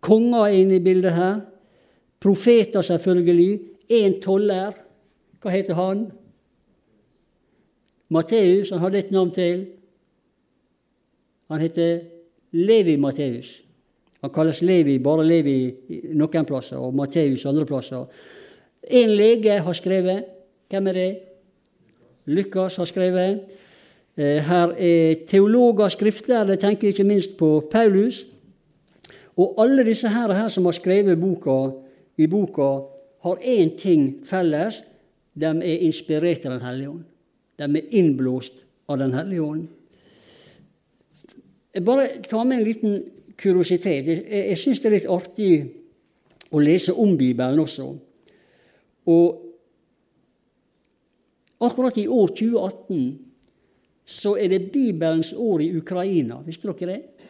konger 0.00 0.46
er 0.46 0.58
inne 0.60 0.78
i 0.78 0.84
bildet 0.84 1.12
her. 1.16 1.40
Profeter, 2.22 2.82
selvfølgelig. 2.82 3.60
En 3.88 4.20
toller. 4.22 4.76
Hva 5.42 5.52
heter 5.52 5.78
han? 5.78 6.06
Matteus. 8.08 8.70
Han 8.70 8.82
hadde 8.82 9.02
et 9.02 9.12
navn 9.14 9.30
til. 9.34 9.66
Han 11.50 11.60
heter 11.60 12.00
Levi 12.56 12.96
Matteus. 12.96 13.62
Han 14.22 14.32
kalles 14.32 14.62
Levi, 14.62 14.96
bare 14.98 15.26
Levi 15.26 15.58
noen 16.16 16.46
plasser, 16.48 16.80
og 16.80 16.94
Matteus 16.96 17.44
andre 17.46 17.66
plasser. 17.68 18.06
En 18.82 19.12
lege 19.18 19.58
har 19.62 19.76
skrevet. 19.76 20.24
Hvem 20.70 20.88
er 20.90 20.96
det? 20.98 21.10
Lukas 22.26 22.78
har 22.80 22.88
skrevet. 22.90 23.44
Eh, 24.16 24.40
her 24.40 24.72
er 24.78 25.14
teologer, 25.28 25.88
skriftlærde, 25.88 26.56
tenker 26.56 26.88
ikke 26.88 27.04
minst 27.04 27.36
på 27.36 27.68
Paulus. 27.70 28.26
Og 29.36 29.54
alle 29.58 29.84
disse 29.84 30.08
her, 30.08 30.32
her 30.32 30.48
som 30.48 30.64
har 30.64 30.72
skrevet 30.72 31.20
boka, 31.20 31.70
i 32.16 32.26
boka, 32.26 32.86
har 33.22 33.36
én 33.36 33.76
ting 33.76 34.20
felles. 34.24 34.82
De 35.34 35.46
er 35.46 35.84
inspirert 35.84 36.46
av 36.46 36.52
Den 36.52 36.60
hellige 36.60 36.90
ånd. 36.90 37.04
De 37.58 37.64
er 37.64 37.88
innblåst 37.90 38.64
av 38.88 38.98
Den 38.98 39.12
hellige 39.12 39.42
ånd. 39.42 39.66
Jeg 41.74 41.84
bare 41.84 42.08
tar 42.28 42.44
med 42.44 42.56
en 42.56 42.64
liten 42.64 43.02
kuriositet. 43.36 44.06
Jeg, 44.06 44.24
jeg 44.30 44.58
syns 44.58 44.80
det 44.80 44.86
er 44.86 44.94
litt 44.96 45.10
artig 45.12 45.50
å 46.50 46.58
lese 46.58 46.94
om 46.94 47.18
Bibelen 47.18 47.60
også. 47.60 47.90
Og 49.06 49.42
akkurat 51.60 51.98
i 52.00 52.06
år 52.08 52.32
2018 52.32 53.25
så 54.06 54.36
er 54.38 54.48
det 54.48 54.70
Bibelens 54.72 55.32
år 55.32 55.64
i 55.64 55.72
Ukraina. 55.76 56.38
Visste 56.46 56.70
dere 56.70 56.94
det? 56.94 57.26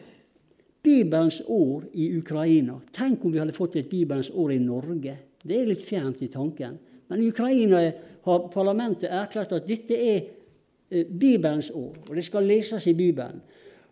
Bibelens 0.85 1.41
år 1.47 1.87
i 1.93 2.11
Ukraina. 2.19 2.77
Tenk 2.93 3.25
om 3.25 3.33
vi 3.33 3.41
hadde 3.41 3.55
fått 3.55 3.79
et 3.79 3.89
Bibelens 3.89 4.29
år 4.29 4.53
i 4.53 4.59
Norge. 4.61 5.15
Det 5.41 5.57
er 5.57 5.67
litt 5.67 5.81
fjernt 5.83 6.21
i 6.21 6.29
tanken. 6.31 6.77
Men 7.09 7.23
i 7.23 7.29
Ukraina 7.31 7.81
har 8.27 8.49
parlamentet 8.53 9.09
erklært 9.09 9.55
at 9.57 9.67
dette 9.67 9.97
er 9.97 10.19
eh, 10.21 11.07
Bibelens 11.07 11.71
år, 11.73 11.95
og 12.09 12.13
det 12.15 12.25
skal 12.27 12.45
leses 12.45 12.85
i 12.87 12.95
Bibelen. 12.97 13.41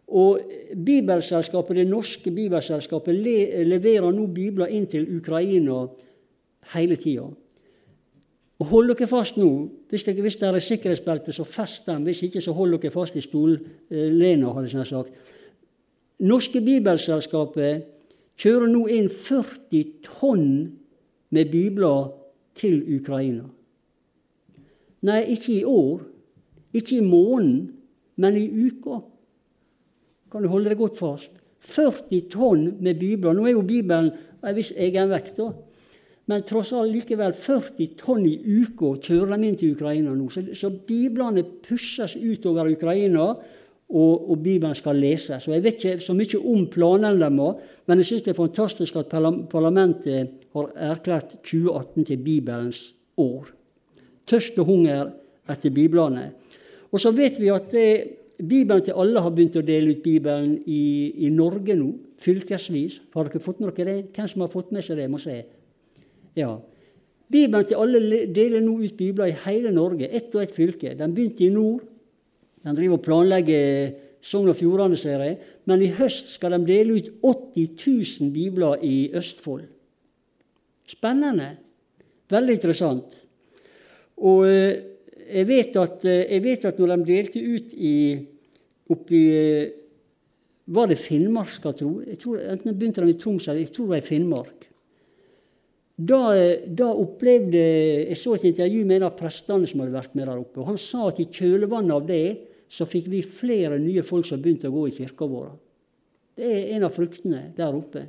Og 0.06 0.40
Bibelselskapet, 0.86 1.76
Det 1.76 1.88
norske 1.88 2.32
bibelselskapet 2.32 3.16
leverer 3.66 4.12
nå 4.12 4.28
bibler 4.28 4.70
inn 4.70 4.86
til 4.86 5.08
Ukraina 5.18 5.88
hele 6.76 6.96
tida. 6.96 7.26
Og 8.60 8.70
Hold 8.72 8.94
dere 8.94 9.08
fast 9.08 9.38
nå. 9.38 9.50
Hvis 9.90 10.06
det, 10.08 10.16
hvis 10.24 10.38
det 10.40 10.48
er 10.48 10.60
sikkerhetsbelte, 10.64 11.34
så 11.34 11.44
fest 11.44 11.88
dem. 11.90 12.04
Hvis 12.08 12.24
ikke, 12.24 12.42
så 12.42 12.54
hold 12.56 12.78
dere 12.78 12.92
fast 12.92 13.16
i 13.16 13.24
stollena, 13.24 14.54
hadde 14.54 14.72
jeg 14.72 14.88
sagt. 14.88 15.34
Norske 16.24 16.62
Bibelselskapet 16.64 17.84
kjører 18.40 18.72
nå 18.72 18.86
inn 18.96 19.10
40 19.12 19.84
tonn 20.06 20.48
med 21.36 21.52
bibler 21.52 22.14
til 22.56 22.80
Ukraina. 22.96 23.50
Nei, 25.06 25.22
ikke 25.36 25.52
i 25.58 25.64
år, 25.68 26.06
ikke 26.74 26.98
i 26.98 27.04
måneden, 27.04 27.74
men 28.16 28.38
i 28.40 28.48
uka. 28.48 29.02
Kan 30.32 30.44
du 30.44 30.50
holde 30.50 30.72
deg 30.72 30.80
godt 30.80 30.98
fast? 30.98 31.36
40 31.60 32.30
tonn 32.32 32.66
med 32.80 33.00
bibler. 33.00 33.36
Nå 33.36 33.46
er 33.46 33.58
jo 33.58 33.68
Bibelen 33.68 34.14
en 34.46 34.56
viss 34.56 34.72
egenvekt, 34.72 35.36
da. 35.38 35.52
Men 36.26 36.46
tross 36.48 36.72
alt 36.74 36.90
likevel 36.90 37.36
40 37.38 37.92
tonn 38.00 38.24
i 38.26 38.38
uka 38.64 38.96
kjører 38.98 39.36
de 39.36 39.50
inn 39.50 39.60
til 39.60 39.76
Ukraina 39.76 40.14
nå. 40.16 40.30
Så, 40.34 40.42
så 40.58 40.72
biblene 40.74 41.44
pusses 41.66 42.16
utover 42.18 42.72
Ukraina, 42.74 43.28
og, 43.86 44.32
og, 44.32 44.40
Bibelen 44.42 44.74
skal 44.74 44.98
leses. 44.98 45.46
Og 45.46 45.54
Jeg 45.54 45.64
vet 45.64 45.84
ikke 45.84 46.02
så 46.02 46.16
mye 46.18 46.40
om 46.42 46.64
planene 46.74 47.20
de 47.22 47.30
har, 47.38 47.60
men 47.86 48.02
jeg 48.02 48.10
syns 48.10 48.24
det 48.26 48.34
er 48.34 48.40
fantastisk 48.40 48.96
at 48.98 49.14
parlamentet 49.52 50.32
har 50.56 50.72
erklært 50.90 51.38
2018 51.44 52.08
til 52.10 52.24
Bibelens 52.26 52.82
år. 53.22 53.52
Tørst 54.26 54.58
og 54.58 54.72
hunger 54.72 55.12
etter 55.54 55.70
biblene. 55.70 56.32
Og 56.90 57.02
så 57.02 57.12
vet 57.14 57.38
vi 57.38 57.52
at 57.54 57.70
det, 57.70 57.90
Bibelen 58.36 58.82
til 58.84 58.98
alle 59.00 59.22
har 59.22 59.32
begynt 59.32 59.56
å 59.60 59.64
dele 59.64 59.94
ut 59.94 60.02
Bibelen 60.04 60.58
i, 60.66 61.14
i 61.28 61.30
Norge 61.32 61.78
nå, 61.78 61.92
fylkesvis. 62.20 62.98
Har 63.14 63.30
dere 63.30 63.44
fått 63.44 63.62
med 63.62 63.78
dere 63.78 63.94
det? 63.94 64.10
Hvem 64.16 64.28
som 64.32 64.44
har 64.44 64.52
fått 64.52 64.74
med 64.76 64.84
seg 64.84 65.00
det, 65.00 65.06
må 65.12 65.22
si. 65.22 65.38
Ja. 66.36 66.56
Bibelen 67.32 67.66
til 67.66 67.80
alle 67.82 68.26
deler 68.36 68.62
nå 68.62 68.78
ut 68.84 68.98
bibler 68.98 69.32
i 69.32 69.38
hele 69.46 69.72
Norge, 69.74 70.08
ett 70.08 70.34
og 70.36 70.44
ett 70.44 70.54
fylke. 70.54 70.94
Den 70.98 71.16
begynte 71.16 71.46
i 71.46 71.54
nord. 71.54 71.86
Den 72.66 72.78
driver 72.78 73.00
og 73.00 73.06
planlegger 73.06 73.94
Sogn 74.26 74.50
og 74.50 74.58
Fjordane, 74.58 74.98
ser 74.98 75.22
jeg. 75.22 75.38
Men 75.70 75.84
i 75.86 75.92
høst 75.94 76.34
skal 76.34 76.56
de 76.56 76.66
dele 76.66 76.98
ut 76.98 77.12
80 77.22 77.76
000 78.22 78.34
bibler 78.34 78.82
i 78.86 79.12
Østfold. 79.14 79.68
Spennende. 80.90 81.52
Veldig 82.30 82.58
interessant. 82.58 83.16
Og 84.18 84.46
eh, 84.50 84.82
jeg 85.26 85.48
vet 85.50 85.78
at, 85.82 86.06
eh, 86.10 86.24
jeg 86.34 86.44
vet 86.46 86.66
at 86.70 86.80
når 86.80 86.94
de 86.96 87.08
delte 87.10 87.42
ut 87.42 87.74
i, 87.74 87.96
oppi 88.90 89.26
eh, 89.34 89.82
Var 90.66 90.88
det 90.90 90.98
Finnmark, 90.98 91.50
skal 91.54 91.76
jeg 91.76 91.78
tro? 91.78 91.90
Jeg 92.02 92.18
tror, 92.18 92.40
enten 92.42 92.74
begynte 92.74 93.04
de 93.04 93.12
i 93.14 93.18
Troms 93.22 93.46
eller 93.48 93.60
jeg 93.62 93.70
tror 93.76 93.86
det 93.86 93.92
var 93.92 94.00
i 94.02 94.06
Finnmark. 94.08 94.64
Da, 95.96 96.90
opplevde 96.92 97.62
Jeg 98.10 98.18
så 98.20 98.36
et 98.36 98.50
intervju 98.52 98.84
med 98.84 99.00
en 99.00 99.08
av 99.08 99.16
prestene 99.16 99.68
som 99.70 99.80
hadde 99.80 99.96
vært 99.96 100.18
med 100.18 100.28
der 100.28 100.42
oppe. 100.42 100.60
og 100.60 100.74
Han 100.74 100.82
sa 100.82 101.08
at 101.08 101.22
i 101.24 101.30
kjølvannet 101.32 101.96
av 101.96 102.06
det 102.08 102.26
så 102.68 102.88
fikk 102.90 103.08
vi 103.14 103.22
flere 103.24 103.80
nye 103.80 104.04
folk 104.04 104.28
som 104.28 104.42
begynte 104.42 104.68
å 104.68 104.76
gå 104.76 104.88
i 104.90 104.96
kirka 104.98 105.28
vår. 105.30 105.50
Det 106.36 106.52
er 106.52 106.76
en 106.76 106.88
av 106.88 106.92
fruktene 106.92 107.52
der 107.56 107.76
oppe. 107.78 108.04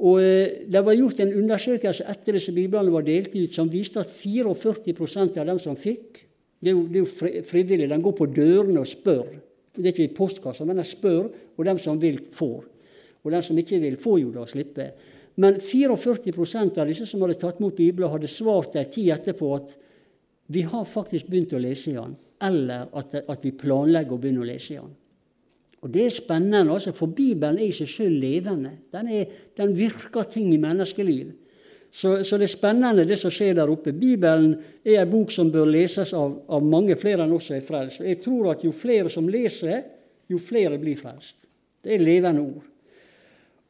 Og 0.00 0.22
eh, 0.22 0.66
Det 0.70 0.82
var 0.84 0.96
gjort 0.96 1.20
en 1.20 1.36
undersøkelse 1.42 2.06
etter 2.08 2.38
disse 2.38 2.54
biblene 2.54 2.92
var 2.94 3.04
delt 3.04 3.34
ut, 3.34 3.50
som 3.50 3.68
viste 3.68 4.00
at 4.00 4.12
44% 4.12 5.40
av 5.40 5.50
dem 5.50 5.58
som 5.58 5.76
fikk 5.76 6.26
Det 6.60 6.70
er 6.70 6.76
jo, 6.76 6.84
det 6.86 7.00
er 7.00 7.04
jo 7.06 7.44
frivillig. 7.48 7.88
De 7.88 7.96
går 8.04 8.14
på 8.18 8.26
dørene 8.36 8.82
og 8.82 8.88
spør. 8.88 9.30
Det 9.72 9.86
er 9.86 9.94
ikke 9.94 10.04
i 10.10 10.16
postkassa, 10.16 10.66
men 10.68 10.76
de 10.76 10.84
spør, 10.84 11.30
og 11.56 11.64
dem 11.64 11.78
som 11.80 11.96
vil, 11.96 12.18
får. 12.20 12.66
Og 13.24 13.32
de 13.32 13.40
som 13.42 13.56
ikke 13.56 13.78
vil, 13.80 13.96
får 13.96 14.18
jo 14.20 14.32
da 14.34 14.44
slippe. 14.44 14.90
Men 15.40 15.60
44% 15.62 16.80
av 16.80 16.88
disse 16.90 17.06
som 17.08 17.22
hadde 17.24 17.38
tatt 17.40 17.60
imot 17.60 17.78
Bibelen, 17.78 18.10
hadde 18.12 18.28
svart 18.28 18.74
en 18.76 18.90
tid 18.92 19.12
etterpå 19.14 19.52
at 19.56 19.76
vi 20.52 20.64
har 20.66 20.88
faktisk 20.88 21.30
begynt 21.30 21.54
å 21.54 21.60
lese 21.62 21.92
i 21.92 21.96
den, 21.96 22.16
eller 22.42 22.90
at, 22.98 23.14
at 23.22 23.44
vi 23.46 23.54
planlegger 23.56 24.16
å 24.16 24.20
begynne 24.20 24.42
å 24.42 24.48
lese 24.48 24.74
i 24.74 24.80
den. 24.80 24.90
Og 25.80 25.92
Det 25.94 26.02
er 26.04 26.12
spennende, 26.12 26.74
altså, 26.74 26.92
for 26.92 27.14
Bibelen 27.16 27.56
er 27.58 27.70
i 27.70 27.76
seg 27.76 27.88
selv 27.88 28.18
levende. 28.20 28.72
Den, 28.92 29.08
er, 29.08 29.30
den 29.56 29.72
virker 29.78 30.26
ting 30.28 30.50
i 30.52 30.60
menneskeliv. 30.60 31.30
Så, 31.90 32.20
så, 32.24 32.36
det 32.38 32.46
er 32.46 32.52
spennende, 32.52 33.06
det 33.08 33.16
som 33.18 33.32
skjer 33.34 33.56
der 33.58 33.70
oppe. 33.72 33.94
Bibelen 33.96 34.52
er 34.84 35.00
en 35.00 35.10
bok 35.10 35.32
som 35.34 35.48
bør 35.50 35.70
leses 35.72 36.12
av, 36.14 36.36
av 36.52 36.66
mange 36.66 36.98
flere 37.00 37.24
enn 37.24 37.32
som 37.40 37.56
er 37.56 37.64
frelst. 37.64 38.04
Jeg 38.04 38.20
tror 38.22 38.52
at 38.52 38.66
jo 38.66 38.74
flere 38.76 39.10
som 39.10 39.30
leser, 39.30 39.80
jo 40.30 40.38
flere 40.38 40.78
blir 40.78 41.00
frelst. 41.00 41.48
Det 41.80 41.96
er 41.96 42.04
levende 42.04 42.44
ord. 42.44 42.69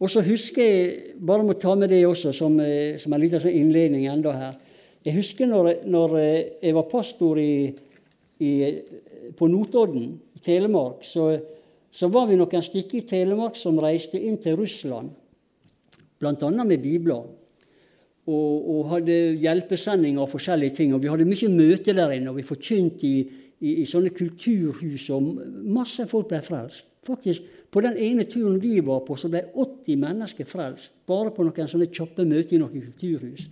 Og 0.00 0.08
så 0.08 0.22
husker 0.24 0.64
jeg, 0.64 1.14
bare 1.20 1.44
må 1.44 1.54
ta 1.60 1.74
med 1.76 1.92
det 1.92 2.00
også 2.08 2.32
som, 2.32 2.56
eh, 2.60 2.96
som 2.98 3.12
en 3.12 3.20
liten 3.20 3.42
sånn 3.42 3.56
innledning 3.56 4.06
enda 4.08 4.32
her 4.32 4.58
Jeg 5.04 5.14
husker 5.16 5.46
når, 5.48 5.86
når 5.88 6.18
eh, 6.20 6.48
jeg 6.62 6.74
var 6.76 6.88
pastor 6.88 7.38
i, 7.40 7.72
i, 8.40 8.50
på 9.36 9.48
Notodden 9.48 10.12
i 10.36 10.42
Telemark. 10.44 11.04
så 11.04 11.32
så 11.90 12.06
var 12.10 12.28
vi 12.30 12.38
noen 12.38 12.62
stykker 12.62 13.00
i 13.00 13.06
Telemark 13.06 13.58
som 13.58 13.78
reiste 13.82 14.18
inn 14.18 14.38
til 14.42 14.56
Russland, 14.60 15.10
bl.a. 16.22 16.50
med 16.62 16.78
bibler. 16.82 17.26
Og, 18.30 18.66
og, 18.70 18.82
hadde 18.92 19.14
hjelpesendinger 19.42 20.22
og 20.22 20.30
forskjellige 20.30 20.76
ting. 20.76 20.92
Og 20.94 21.00
vi 21.02 21.08
hadde 21.10 21.26
mye 21.26 21.48
møte 21.50 21.94
der 21.96 22.12
inne, 22.14 22.30
og 22.30 22.36
vi 22.38 22.46
forkynte 22.46 23.08
i, 23.08 23.24
i, 23.60 23.82
i, 23.82 23.86
sånne 23.88 24.12
kulturhus, 24.16 25.08
og 25.12 25.34
masse 25.68 26.06
folk 26.08 26.30
ble 26.30 26.40
frelst. 26.44 26.88
Faktisk, 27.06 27.48
På 27.70 27.80
den 27.84 27.94
ene 28.02 28.24
turen 28.26 28.56
vi 28.58 28.80
var 28.82 29.04
på, 29.06 29.14
så 29.14 29.28
ble 29.30 29.44
80 29.54 29.98
mennesker 30.00 30.48
frelst. 30.48 30.94
Bare 31.06 31.30
på 31.30 31.44
noen 31.46 31.68
sånne 31.70 31.86
kjappe 31.86 32.24
møter 32.26 32.56
i 32.56 32.58
noen 32.58 32.72
kulturhus. 32.72 33.44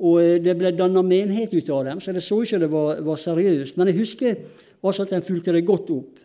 Og 0.00 0.22
eh, 0.22 0.38
det 0.40 0.54
ble 0.56 0.72
danna 0.72 1.02
menighet 1.04 1.52
ut 1.52 1.68
av 1.74 1.84
dem, 1.90 2.00
så 2.00 2.14
det 2.16 2.24
så 2.24 2.38
ikke 2.42 2.62
det 2.62 2.70
var, 2.72 3.02
var 3.04 3.20
seriøst. 3.20 3.76
Men 3.76 3.90
jeg 3.90 3.98
husker 3.98 4.38
altså 4.80 5.04
at 5.04 5.12
en 5.18 5.26
fulgte 5.26 5.52
det 5.52 5.66
godt 5.68 5.92
opp. 5.92 6.22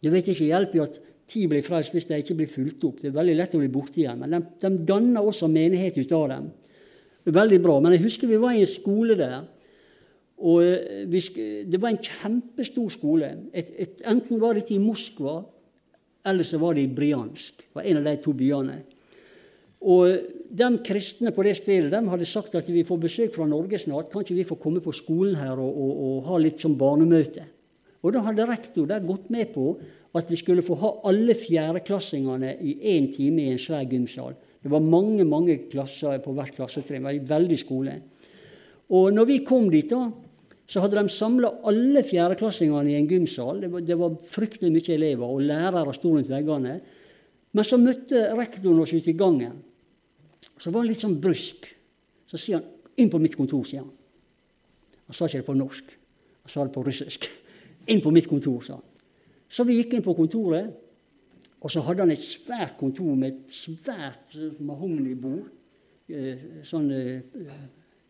Det 0.00 0.10
vet 0.10 0.32
ikke 0.32 0.48
hjelp 0.48 0.74
i 0.74 0.82
at 0.82 0.98
ti 1.30 1.44
blir 1.46 1.62
frelst 1.62 1.94
hvis 1.94 2.08
de 2.08 2.18
ikke 2.18 2.38
blir 2.40 2.50
fulgt 2.50 2.84
opp. 2.88 2.98
Det 3.00 3.12
er 3.12 3.16
veldig 3.20 3.36
lett 3.38 3.54
å 3.54 3.62
bli 3.62 3.70
borte 3.72 4.02
igjen. 4.02 4.18
Men 4.20 4.34
de, 4.34 4.42
de 4.64 4.72
danna 4.88 5.22
også 5.22 5.48
menighet 5.52 6.00
ut 6.00 6.16
av 6.18 6.26
dem. 6.34 6.50
Veldig 7.30 7.60
bra. 7.62 7.78
Men 7.84 7.94
jeg 7.94 8.04
husker 8.08 8.30
vi 8.30 8.40
var 8.40 8.56
i 8.56 8.64
en 8.64 8.70
skole 8.70 9.16
der. 9.18 9.44
Og 10.40 10.64
eh, 10.64 11.64
Det 11.66 11.80
var 11.80 11.92
en 11.92 12.02
kjempestor 12.02 12.88
skole. 12.92 13.30
Et, 13.52 13.72
et, 13.76 14.02
enten 14.08 14.40
var 14.40 14.56
det 14.56 14.70
i 14.72 14.80
Moskva, 14.80 15.40
eller 16.26 16.44
så 16.44 16.58
var 16.58 16.74
det 16.74 16.86
i 16.86 16.94
Briansk. 16.94 17.64
Det 17.66 17.76
var 17.76 17.88
en 17.88 18.00
av 18.00 18.08
de 18.08 18.16
to 18.24 18.32
byene. 18.36 18.80
Og 19.80 20.36
De 20.50 20.66
kristne 20.82 21.30
på 21.30 21.44
det 21.46 21.54
stedet 21.60 21.92
de 21.92 22.10
hadde 22.10 22.26
sagt 22.26 22.56
at 22.58 22.66
vi 22.68 22.82
får 22.82 22.98
besøk 22.98 23.34
fra 23.36 23.46
Norge 23.46 23.78
snart. 23.78 24.10
Kan 24.10 24.24
ikke 24.24 24.34
vi 24.34 24.48
få 24.48 24.56
komme 24.58 24.80
på 24.82 24.92
skolen 24.92 25.36
her 25.38 25.54
og, 25.54 25.70
og, 25.70 25.92
og 26.04 26.24
ha 26.26 26.38
litt 26.42 26.58
som 26.60 26.74
barnemøte? 26.74 27.44
Og 28.02 28.12
Da 28.12 28.24
hadde 28.24 28.48
rektor 28.48 28.88
der 28.88 29.04
gått 29.04 29.28
med 29.30 29.52
på 29.54 29.76
at 30.16 30.30
vi 30.30 30.38
skulle 30.40 30.64
få 30.66 30.74
ha 30.80 30.90
alle 31.06 31.36
fjerdeklassingene 31.38 32.56
i 32.66 32.74
én 32.96 33.12
time 33.14 33.44
i 33.44 33.52
en 33.52 33.62
svær 33.62 33.84
gymsal. 33.86 34.34
Det 34.60 34.72
var 34.72 34.82
mange 34.82 35.24
mange 35.24 35.56
klasser 35.70 36.18
på 36.24 36.34
hvert 36.34 36.56
klassetrinn. 36.56 37.06
Veldig 37.06 37.58
skole. 37.60 37.94
Og 38.90 39.12
når 39.14 39.28
vi 39.28 39.38
kom 39.46 39.70
dit, 39.70 39.86
da, 39.86 40.10
så 40.70 40.82
hadde 40.84 41.00
de 41.00 41.10
samla 41.10 41.50
alle 41.66 42.02
fjerdeklassingene 42.06 42.92
i 42.92 42.98
en 43.00 43.08
gymsal. 43.10 43.58
Det 43.58 43.70
var, 43.72 43.82
det 43.82 43.96
var, 43.98 44.12
fryktelig 44.22 44.70
mye 44.70 44.94
elever, 44.94 45.26
og 45.26 45.42
lærere 45.42 45.94
sto 45.96 46.12
rundt 46.14 46.30
veggene. 46.30 46.76
Men 47.50 47.66
så 47.66 47.78
møtte 47.80 48.28
rektoren 48.38 48.78
oss 48.84 48.92
ute 48.94 49.10
i 49.10 49.18
gangen. 49.18 49.56
Så 50.60 50.70
var 50.70 50.84
han 50.84 50.90
litt 50.92 51.02
sånn 51.02 51.18
brysk. 51.22 51.66
Så 52.30 52.38
sier 52.38 52.60
han 52.60 52.68
'inn 52.94 53.10
på 53.10 53.18
mitt 53.18 53.34
kontor', 53.34 53.66
sier 53.66 53.82
han. 53.82 53.90
Han 55.10 55.16
sa 55.16 55.26
ikke 55.26 55.40
det 55.40 55.46
på 55.48 55.58
norsk, 55.58 55.96
han 56.44 56.52
sa 56.52 56.64
det 56.64 56.74
på 56.76 56.84
russisk. 56.86 57.26
Inn 57.90 58.02
på 58.04 58.12
mitt 58.14 58.28
kontor, 58.30 58.60
sa 58.62 58.76
han. 58.76 58.84
Så 59.50 59.64
vi 59.66 59.80
gikk 59.80 59.96
inn 59.96 60.04
på 60.04 60.14
kontoret, 60.14 60.68
og 61.58 61.72
så 61.72 61.82
hadde 61.82 62.04
han 62.04 62.12
et 62.14 62.22
svært 62.22 62.76
kontor 62.78 63.16
med 63.18 63.32
et 63.32 63.50
svært 63.50 64.36
mahognibord. 64.62 65.48
Eh, 66.06 66.62
sånn 66.62 66.86
eh, 66.94 67.50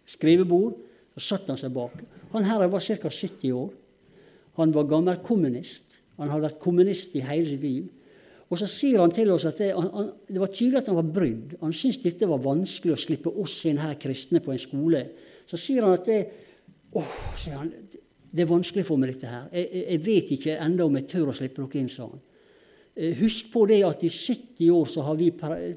skrivebord. 0.04 0.76
Så 1.16 1.22
satt 1.24 1.48
han 1.50 1.58
seg 1.60 1.72
bak. 1.74 1.96
Han 2.34 2.46
her 2.46 2.66
var 2.70 2.82
ca. 2.82 3.10
70 3.10 3.56
år. 3.56 3.70
Han 4.60 4.74
var 4.74 4.88
gammel 4.90 5.22
kommunist. 5.24 6.00
Han 6.20 6.30
hadde 6.30 6.48
vært 6.48 6.62
kommunist 6.62 7.16
i 7.16 7.24
hele 7.24 7.48
sitt 7.48 7.64
liv. 7.64 7.88
Og 8.50 8.58
så 8.58 8.66
sier 8.66 8.98
han 8.98 9.12
til 9.14 9.30
oss 9.30 9.46
at 9.46 9.60
det, 9.62 9.70
han, 9.76 10.08
det 10.26 10.40
var 10.42 10.50
tydelig 10.50 10.80
at 10.80 10.90
han 10.90 10.98
var 10.98 11.10
brydd. 11.14 11.54
Han 11.62 11.74
syntes 11.74 12.02
dette 12.02 12.28
var 12.28 12.42
vanskelig 12.42 12.96
å 12.96 13.00
slippe 13.00 13.32
oss 13.42 13.60
inn 13.70 13.78
her 13.78 13.94
kristne 14.00 14.42
på 14.42 14.52
en 14.54 14.62
skole. 14.62 15.04
Så 15.46 15.58
sier 15.58 15.86
han 15.86 15.94
at 15.94 16.08
det, 16.10 16.18
åh, 16.98 17.12
sier 17.38 17.60
han, 17.60 17.70
det 18.30 18.42
er 18.42 18.50
vanskelig 18.50 18.84
for 18.86 18.98
meg, 18.98 19.14
dette 19.14 19.30
her. 19.30 19.46
Jeg, 19.54 19.84
jeg 19.84 20.02
vet 20.06 20.34
ikke 20.34 20.58
ennå 20.66 20.88
om 20.90 20.98
jeg 20.98 21.08
tør 21.12 21.30
å 21.30 21.36
slippe 21.36 21.62
noe 21.62 21.78
inn, 21.78 21.90
sa 21.90 22.08
han. 22.10 22.26
Eh, 22.94 23.14
husk 23.22 23.52
på 23.54 23.64
det 23.70 23.80
at 23.86 24.02
i 24.06 24.10
70 24.10 24.74
år 24.74 24.90
så 24.90 25.06
har 25.06 25.18
vi 25.18 25.30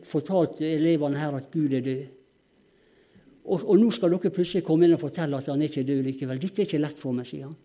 fortalt 0.10 0.62
elevene 0.65 1.22
her 1.22 1.38
at 1.38 1.50
Gud 1.54 1.78
er 1.78 1.86
død. 1.86 2.04
Og, 3.43 3.60
og, 3.60 3.75
nå 3.79 3.89
skal 3.91 4.13
dere 4.13 4.32
plutselig 4.32 4.63
komme 4.63 4.88
inn 4.88 4.95
og 4.95 5.01
fortelle 5.03 5.38
at 5.38 5.49
han 5.51 5.62
er 5.62 5.71
ikke 5.71 5.86
død 5.88 6.01
likevel. 6.08 6.39
Dette 6.39 6.63
er 6.63 6.69
ikke 6.69 6.82
lett 6.84 6.99
for 6.99 7.15
meg, 7.15 7.27
sier 7.27 7.49
han. 7.49 7.56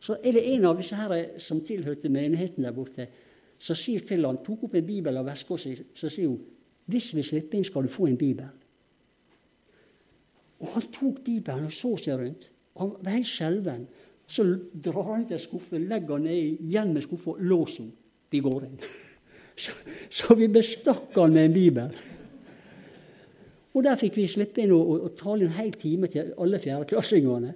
Så 0.00 0.16
er 0.22 0.36
det 0.36 0.44
en 0.54 0.68
av 0.68 0.76
disse 0.78 0.96
her 0.96 1.14
som 1.42 1.60
tilhørte 1.64 2.08
menigheten 2.12 2.64
der 2.64 2.74
borte, 2.76 3.08
som 3.58 3.76
sier 3.76 4.04
til 4.04 4.24
han, 4.28 4.42
tok 4.44 4.66
opp 4.68 4.76
en 4.76 4.86
bibel 4.86 5.16
av 5.16 5.28
veska 5.28 5.56
si, 5.60 5.74
så 5.96 6.10
sier 6.12 6.32
hun 6.32 6.42
hvis 6.86 7.10
vi 7.16 7.24
slipper 7.26 7.58
inn, 7.58 7.66
skal 7.66 7.82
du 7.82 7.90
få 7.90 8.06
en 8.06 8.18
bibel. 8.18 8.50
Og 10.62 10.68
han 10.76 10.84
tok 10.94 11.18
bibelen 11.24 11.66
og 11.66 11.74
så 11.74 11.96
seg 11.98 12.20
rundt. 12.20 12.46
Han 12.78 12.92
var 13.00 13.16
helt 13.16 13.28
skjelven. 13.28 13.86
Så 14.26 14.44
drar 14.84 15.10
han 15.10 15.26
til 15.26 15.40
skuffe, 15.42 15.80
legger 15.82 16.22
ned 16.22 16.62
igjen 16.62 16.92
med 16.94 17.04
skuffa, 17.04 17.34
låser 17.38 17.84
den. 17.84 17.92
Vi 18.30 18.42
går 18.42 18.68
inn. 18.68 18.78
Så, 19.56 19.72
så, 20.12 20.34
vi 20.36 20.50
bestakk 20.52 21.14
han 21.16 21.32
med 21.32 21.46
en 21.48 21.54
bibel. 21.54 21.92
Og 23.76 23.84
Der 23.84 23.98
fikk 24.00 24.16
vi 24.16 24.24
slippe 24.30 24.62
inn 24.64 24.72
og, 24.72 24.88
og, 24.88 25.02
og 25.04 25.16
tale 25.18 25.44
en 25.44 25.56
hel 25.58 25.74
time 25.76 26.08
til 26.08 26.32
alle 26.40 26.60
fjerdeklassingene. 26.62 27.52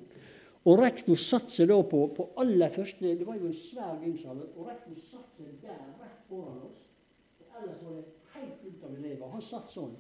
Og 0.69 0.77
rektor 0.83 1.17
satte 1.17 1.55
seg 1.55 1.71
da 1.71 1.79
på, 1.89 2.03
på 2.13 2.27
aller 2.43 2.69
første 2.69 3.15
Det 3.17 3.25
var 3.25 3.39
jo 3.39 3.49
en 3.49 3.57
svær 3.57 3.97
gymsal. 4.03 4.43
Og 4.53 4.69
rektor 4.69 4.99
satte 5.01 5.47
seg 5.47 5.57
der 5.65 5.81
rett 6.03 6.23
foran 6.29 6.61
oss. 6.69 6.85
Ellers 7.57 7.81
var 7.87 7.97
det 7.97 8.05
helt 8.37 8.57
fullt 8.61 8.85
av 8.85 8.97
elever. 8.99 9.33
Han 9.33 9.45
satt 9.45 9.73
sånn 9.73 9.95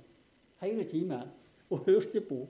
hele 0.60 0.84
timen 0.88 1.24
og 1.72 1.86
hørte 1.88 2.20
på. 2.28 2.42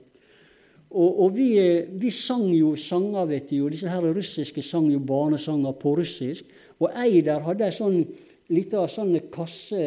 Og, 0.91 1.21
og 1.23 1.35
vi, 1.37 1.53
vi, 1.95 2.11
sang 2.11 2.49
jo 2.51 2.73
sanger, 2.75 3.29
vet 3.29 3.53
du, 3.53 3.61
og 3.63 3.71
disse 3.71 3.87
her 3.87 4.03
russiske 4.03 4.63
sang 4.65 4.89
jo 4.91 4.99
barnesanger 4.99 5.77
på 5.79 5.95
russisk. 6.01 6.51
Og 6.83 6.91
ei 6.99 7.21
der 7.23 7.39
hadde 7.45 7.69
ei 7.69 7.75
sånn 7.75 8.01
lita 8.51 8.83
sånn 8.91 9.15
kasse 9.31 9.85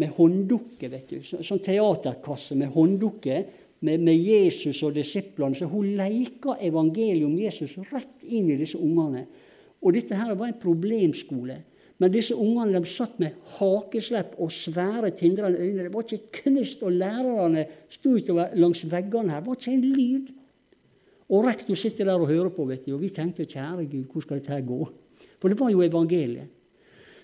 med 0.00 0.14
hånddukke, 0.16 0.90
du. 1.08 1.18
Sånn 1.22 1.62
teaterkasse 1.62 2.56
med 2.58 2.72
hånddukke 2.74 3.38
med, 3.84 4.00
med, 4.00 4.16
Jesus 4.16 4.80
og 4.86 4.94
disiplene. 4.96 5.56
Så 5.56 5.68
hun 5.70 5.92
leika 5.98 6.56
evangeliet 6.64 7.26
om 7.28 7.36
Jesus 7.38 7.76
rett 7.92 8.24
inn 8.24 8.50
i 8.50 8.58
disse 8.58 8.80
ungene. 8.80 9.26
Og 9.84 9.94
dette 9.94 10.16
her 10.16 10.32
var 10.38 10.50
en 10.50 10.60
problemskole. 10.60 11.58
Men 12.00 12.10
disse 12.10 12.34
ungene 12.34 12.80
de 12.80 12.90
satt 12.90 13.20
med 13.22 13.36
hakeslepp 13.58 14.34
og 14.42 14.50
svære, 14.52 15.12
tindrende 15.14 15.60
øyne. 15.60 15.84
Det 15.84 15.92
var 15.94 16.08
ikke 16.08 16.40
knust, 16.40 16.82
og 16.82 16.96
lærerne 16.96 17.66
sto 17.92 18.16
utover 18.16 18.56
langs 18.58 18.82
veggene 18.90 19.30
her. 19.30 19.44
Det 19.44 19.52
var 19.52 19.60
ikke 19.60 19.76
en 19.76 19.86
lyd. 19.92 20.32
Og 21.34 21.46
rektor 21.46 21.78
sitter 21.78 22.08
der 22.08 22.20
og 22.20 22.28
hører 22.28 22.50
på, 22.52 22.66
vet 22.68 22.84
du, 22.86 22.96
og 22.96 23.04
vi 23.04 23.12
tenkte 23.14 23.46
kjære 23.46 23.86
Gud, 23.86 24.10
hvor 24.10 24.24
skal 24.24 24.40
dette 24.40 24.52
her 24.52 24.66
gå? 24.66 24.82
For 25.40 25.52
det 25.52 25.60
var 25.60 25.70
jo 25.72 25.84
evangeliet. 25.84 26.50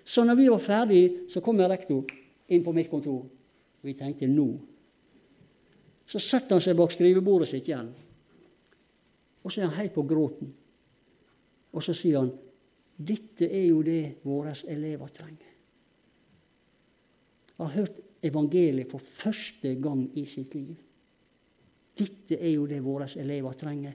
Så 0.05 0.25
når 0.25 0.39
vi 0.39 0.49
var 0.49 0.63
ferdig, 0.63 1.03
så 1.29 1.43
kom 1.45 1.61
rektor 1.61 2.05
inn 2.51 2.65
på 2.65 2.75
mitt 2.77 2.91
kontor. 2.91 3.25
Vi 3.81 3.95
tenkte 3.97 4.29
nå. 4.29 4.49
Så 6.11 6.19
setter 6.19 6.57
han 6.57 6.65
seg 6.65 6.79
bak 6.79 6.93
skrivebordet 6.93 7.49
sitt 7.49 7.69
igjen. 7.71 7.91
Og 9.41 9.53
så 9.53 9.61
er 9.61 9.71
han 9.71 9.79
helt 9.79 9.95
på 9.95 10.05
gråten. 10.09 10.51
Og 11.71 11.85
så 11.85 11.95
sier 11.97 12.21
han 12.21 12.33
dette 13.01 13.47
er 13.49 13.71
jo 13.71 13.81
det 13.87 14.21
våre 14.27 14.53
elever 14.69 15.13
trenger. 15.15 15.53
Har 17.61 17.73
hørt 17.77 18.01
evangeliet 18.25 18.91
for 18.91 19.01
første 19.01 19.75
gang 19.81 20.03
i 20.19 20.27
sitt 20.29 20.55
liv. 20.55 20.77
dette 22.01 22.37
er 22.41 22.55
jo 22.55 22.67
det 22.67 22.81
våre 22.85 23.09
elever 23.21 23.53
trenger. 23.53 23.93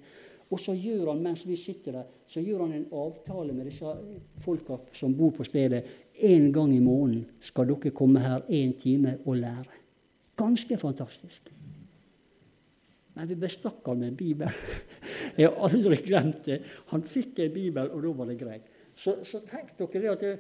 Og 0.54 0.62
så 0.62 0.76
gjør 0.78 1.10
han, 1.10 1.24
mens 1.26 1.42
vi 1.48 1.58
sitter 1.58 1.98
der, 1.98 2.10
så 2.30 2.42
gjør 2.44 2.66
han 2.66 2.76
en 2.76 2.90
avtale 2.94 3.54
med 3.54 3.66
disse 3.66 3.96
folka 4.44 4.78
som 4.94 5.16
bor 5.18 5.34
på 5.34 5.46
stedet. 5.48 5.82
En 6.22 6.52
gang 6.54 6.74
i 6.76 6.84
måneden 6.84 7.26
skal 7.42 7.68
dere 7.72 7.94
komme 7.96 8.22
her 8.22 8.46
én 8.50 8.76
time 8.78 9.18
og 9.26 9.40
lære. 9.42 9.82
Ganske 10.38 10.78
fantastisk. 10.78 11.50
Men 13.16 13.30
vi 13.32 13.38
bestakk 13.40 13.86
han 13.88 14.00
med 14.04 14.12
en 14.12 14.20
bibel. 14.20 14.52
Jeg 15.40 15.50
har 15.50 15.70
aldri 15.70 15.98
glemt 16.04 16.46
det. 16.46 16.62
Han 16.92 17.04
fikk 17.04 17.40
en 17.40 17.54
bibel, 17.54 17.90
og 17.90 18.04
da 18.04 18.14
var 18.20 18.30
det 18.30 18.40
greit. 18.40 18.72
Så, 18.96 19.18
så 19.28 19.42
tenk 19.48 19.74
dere 19.80 20.02
det 20.04 20.12
at 20.14 20.24
det, 20.24 20.34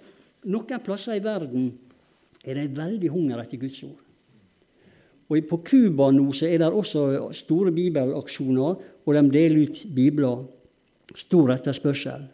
noen 0.51 0.83
plasser 0.83 1.17
i 1.17 1.23
verden 1.23 1.71
er 2.45 2.59
det 2.59 2.75
veldig 2.77 3.09
hunger 3.09 3.41
etter 3.41 3.59
Guds 3.59 3.81
ord. 3.87 4.04
Og 5.29 5.47
På 5.49 5.57
Cuba 5.65 6.11
nå 6.13 6.31
så 6.33 6.47
er 6.47 6.61
det 6.61 6.69
også 6.69 7.31
store 7.33 7.71
bibelaksjoner, 7.71 8.75
og 9.05 9.13
de 9.15 9.23
deler 9.33 9.65
ut 9.65 9.83
bibler. 9.95 10.45
Stor 11.15 11.53
etterspørsel. 11.53 12.27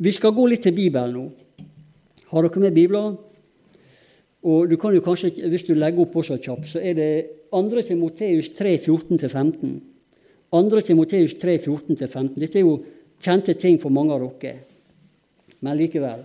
Vi 0.00 0.12
skal 0.12 0.32
gå 0.32 0.46
litt 0.48 0.62
til 0.64 0.72
Bibelen 0.72 1.12
nå. 1.16 1.26
Har 2.30 2.46
dere 2.46 2.62
med 2.62 2.74
bibler? 2.74 3.16
Og 4.42 4.70
du 4.70 4.76
kan 4.76 4.94
jo 4.94 5.00
kanskje, 5.00 5.48
Hvis 5.48 5.64
du 5.64 5.74
legger 5.74 6.00
opp 6.00 6.16
også 6.16 6.38
kjapt, 6.38 6.66
så 6.68 6.80
er 6.80 6.94
det 6.94 7.26
2. 7.52 7.82
Timoteus 7.82 8.48
3, 8.56 8.78
14-15. 8.78 9.80
2. 10.50 10.80
Timoteus 10.80 11.34
3, 11.34 11.58
14-15. 11.58 12.40
Dette 12.40 12.58
er 12.58 12.62
jo 12.62 12.80
kjente 13.20 13.54
ting 13.54 13.80
for 13.80 13.90
mange 13.90 14.14
av 14.14 14.24
dere. 14.40 14.60
Men 15.60 15.76
likevel. 15.76 16.24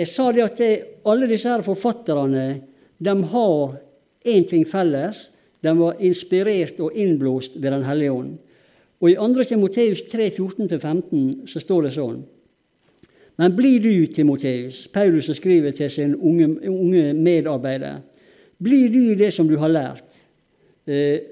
Jeg 0.00 0.08
sa 0.08 0.30
det 0.32 0.44
at 0.46 0.60
det, 0.60 0.72
alle 1.04 1.28
disse 1.28 1.48
her 1.50 1.64
forfatterne 1.64 2.44
de 3.00 3.14
har 3.32 3.76
én 4.24 4.46
ting 4.48 4.64
felles. 4.68 5.26
De 5.60 5.72
var 5.76 6.00
inspirert 6.00 6.80
og 6.80 6.96
innblåst 6.96 7.58
ved 7.60 7.70
Den 7.70 7.84
hellige 7.84 8.12
ånd. 8.12 8.38
Og 9.00 9.10
I 9.10 9.16
2. 9.16 9.44
Timoteus 9.44 10.04
3, 10.08 10.28
14-15 10.28 11.48
så 11.48 11.60
står 11.60 11.88
det 11.88 11.96
sånn 11.96 12.20
men 13.40 13.54
bli 13.56 13.78
du, 13.80 14.06
Timoteus, 14.12 14.82
Paulus 14.92 15.30
skriver 15.32 15.72
til 15.72 15.88
sin 15.88 16.10
unge, 16.12 16.44
unge 16.68 17.14
medarbeider, 17.16 18.02
bli 18.60 18.82
du 18.92 19.14
det 19.16 19.30
som 19.32 19.48
du 19.48 19.54
har 19.56 19.72
lært, 19.72 20.18
eh, 20.84 21.22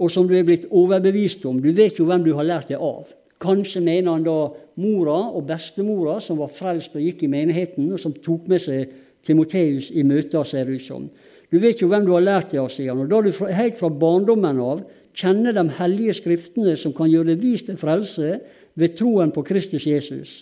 og 0.00 0.08
som 0.08 0.24
du 0.24 0.32
er 0.38 0.46
blitt 0.48 0.64
overbevist 0.70 1.44
om. 1.44 1.58
Du 1.60 1.68
vet 1.76 1.98
jo 2.00 2.06
hvem 2.08 2.24
du 2.24 2.32
har 2.38 2.48
lært 2.48 2.72
det 2.72 2.78
av. 2.80 3.12
Kanskje 3.40 3.80
mener 3.80 4.12
han 4.12 4.24
da 4.26 4.50
mora 4.80 5.18
og 5.32 5.46
bestemora, 5.48 6.18
som 6.20 6.38
var 6.40 6.52
frelst 6.52 6.96
og 6.98 7.04
gikk 7.04 7.24
i 7.24 7.32
menigheten, 7.32 7.88
og 7.94 8.00
som 8.02 8.12
tok 8.12 8.48
med 8.50 8.60
seg 8.60 8.92
Timoteus 9.24 9.90
i 9.92 10.04
møter, 10.04 10.44
ser 10.44 10.68
det 10.68 10.80
ut 10.80 10.86
som. 10.86 11.08
Du 11.50 11.58
vet 11.58 11.80
jo 11.80 11.88
hvem 11.90 12.04
du 12.06 12.12
har 12.14 12.24
lært 12.24 12.52
det 12.52 12.60
av, 12.62 12.68
sier 12.72 12.92
han. 12.92 13.02
Og 13.04 13.10
da 13.10 13.20
du 13.24 13.54
helt 13.56 13.78
fra 13.78 13.90
barndommen 13.90 14.60
av 14.62 14.84
kjenner 15.16 15.56
de 15.56 15.66
hellige 15.80 16.14
skriftene 16.20 16.76
som 16.78 16.94
kan 16.96 17.10
gjøre 17.10 17.32
det 17.32 17.42
vist 17.42 17.66
til 17.68 17.80
frelse 17.80 18.38
ved 18.78 18.94
troen 18.98 19.32
på 19.34 19.42
Kristus 19.48 19.86
Jesus. 19.88 20.40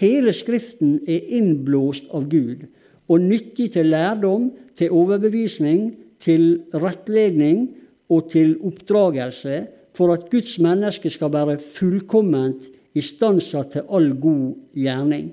Hele 0.00 0.34
Skriften 0.34 1.00
er 1.08 1.28
innblåst 1.38 2.10
av 2.14 2.28
Gud 2.30 2.66
og 3.10 3.22
nyttig 3.24 3.72
til 3.74 3.90
lærdom, 3.90 4.50
til 4.78 4.94
overbevisning, 4.94 5.90
til 6.22 6.62
rettledning 6.72 7.66
og 8.10 8.28
til 8.30 8.54
oppdragelse, 8.66 9.64
for 10.00 10.14
at 10.14 10.30
Guds 10.32 10.56
menneske 10.64 11.12
skal 11.12 11.28
være 11.34 11.58
fullkomment 11.60 12.70
istansa 12.96 13.66
til 13.68 13.90
all 13.92 14.14
god 14.16 14.54
gjerning. 14.72 15.26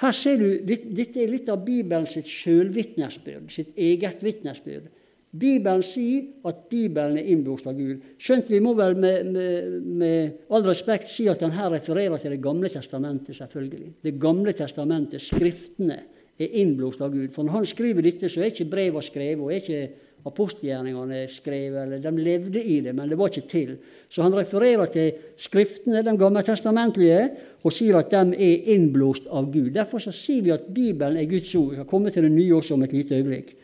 Her 0.00 0.16
ser 0.16 0.40
du, 0.40 0.48
Dette 0.66 1.20
er 1.22 1.30
litt 1.30 1.50
av 1.52 1.60
Bibelen 1.62 2.08
sitt 2.08 2.26
sjølvitnesbyrd, 2.26 3.46
sitt 3.52 3.76
eget 3.78 4.24
vitnesbyrd. 4.24 4.88
Bibelen 5.30 5.84
sier 5.86 6.48
at 6.50 6.64
Bibelen 6.72 7.20
er 7.20 7.28
innblåst 7.30 7.68
av 7.70 7.76
Gud. 7.78 8.00
Skjønt 8.18 8.50
vi 8.50 8.58
må 8.64 8.72
vel 8.74 8.96
med, 8.98 9.28
med, 9.30 9.74
med, 10.00 10.40
all 10.50 10.64
respekt 10.66 11.06
si 11.12 11.28
at 11.30 11.44
den 11.44 11.54
her 11.54 11.70
refererer 11.70 12.18
til 12.18 12.34
Det 12.34 12.42
gamle 12.42 12.72
testamentet, 12.72 13.36
selvfølgelig. 13.36 13.92
Det 14.02 14.16
gamle 14.18 14.56
testamentet, 14.58 15.22
Skriftene, 15.22 16.00
er 16.40 16.56
innblåst 16.58 17.04
av 17.04 17.12
Gud. 17.12 17.28
For 17.30 17.44
når 17.44 17.60
han 17.60 17.66
skriver 17.68 18.02
dette, 18.02 18.28
så 18.32 18.40
er 18.40 18.50
ikke 18.50 18.70
brevene 18.72 19.04
skrevet, 19.04 19.44
og 19.44 19.52
er 19.52 19.60
ikke 19.60 20.09
apostelgjerningene 20.28 21.22
skrevet, 21.32 21.82
eller 21.82 22.02
de 22.02 22.12
levde 22.20 22.62
i 22.62 22.80
det, 22.84 22.92
men 22.96 23.08
det 23.08 23.18
var 23.18 23.30
ikke 23.30 23.48
til. 23.48 23.72
Så 24.08 24.22
han 24.24 24.36
refererer 24.36 24.90
til 24.92 25.12
Skriftene, 25.40 26.02
de 26.04 26.16
gammeltestamentlige, 26.18 27.22
og 27.64 27.72
sier 27.72 28.00
at 28.00 28.12
de 28.12 28.36
er 28.36 28.70
innblåst 28.74 29.30
av 29.32 29.48
Gud. 29.52 29.72
Derfor 29.74 30.02
så 30.02 30.12
sier 30.14 30.44
vi 30.44 30.54
at 30.54 30.68
Bibelen 30.68 31.18
er 31.20 31.28
Guds 31.30 31.54
ord. 31.54 31.72
Vi 31.72 31.80
skal 31.80 31.90
komme 31.90 32.12
til 32.12 32.26
det 32.26 32.32
nye 32.34 32.56
også 32.58 32.76
om 32.76 32.84
et 32.84 32.92
lite 32.96 33.16
øyeblikk. 33.16 33.54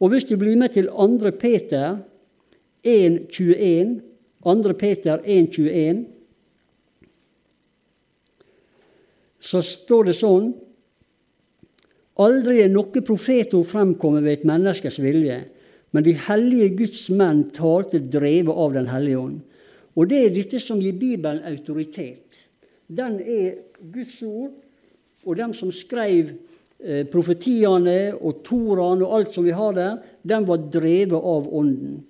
Og 0.00 0.10
hvis 0.10 0.26
du 0.28 0.36
blir 0.38 0.56
med 0.58 0.74
til 0.74 0.88
2. 0.90 1.30
Peter 1.40 1.96
1,21 2.84 4.00
2. 4.44 4.72
Peter 4.78 5.18
1,21 5.18 6.04
så 9.44 9.60
står 9.64 10.08
det 10.08 10.16
sånn 10.16 10.52
Aldri 12.24 12.60
er 12.62 12.70
noe 12.70 13.02
profetord 13.02 13.66
fremkommet 13.66 14.22
ved 14.22 14.36
et 14.36 14.44
menneskes 14.46 15.00
vilje, 15.02 15.40
men 15.94 16.04
de 16.04 16.16
hellige 16.26 16.72
Guds 16.82 17.06
menn 17.14 17.44
talte 17.54 18.02
drevet 18.02 18.50
av 18.50 18.74
Den 18.74 18.90
hellige 18.90 19.20
ånd. 19.20 19.38
Og 19.94 20.10
det 20.10 20.24
er 20.24 20.34
dette 20.34 20.58
som 20.58 20.80
gir 20.82 20.96
Bibelen 20.98 21.44
autoritet. 21.46 22.40
Den 22.90 23.20
er 23.22 23.60
Guds 23.78 24.18
ord, 24.26 24.50
og 25.24 25.38
dem 25.38 25.54
som 25.56 25.70
skrev 25.72 26.34
Eh, 26.84 27.06
profetiene 27.08 28.12
og 28.12 28.42
Toraen 28.44 29.00
og 29.06 29.12
alt 29.16 29.30
som 29.32 29.46
vi 29.46 29.54
har 29.56 29.72
der, 29.72 29.94
den 30.20 30.44
var 30.44 30.66
drevet 30.68 31.16
av 31.16 31.46
Ånden. 31.48 32.04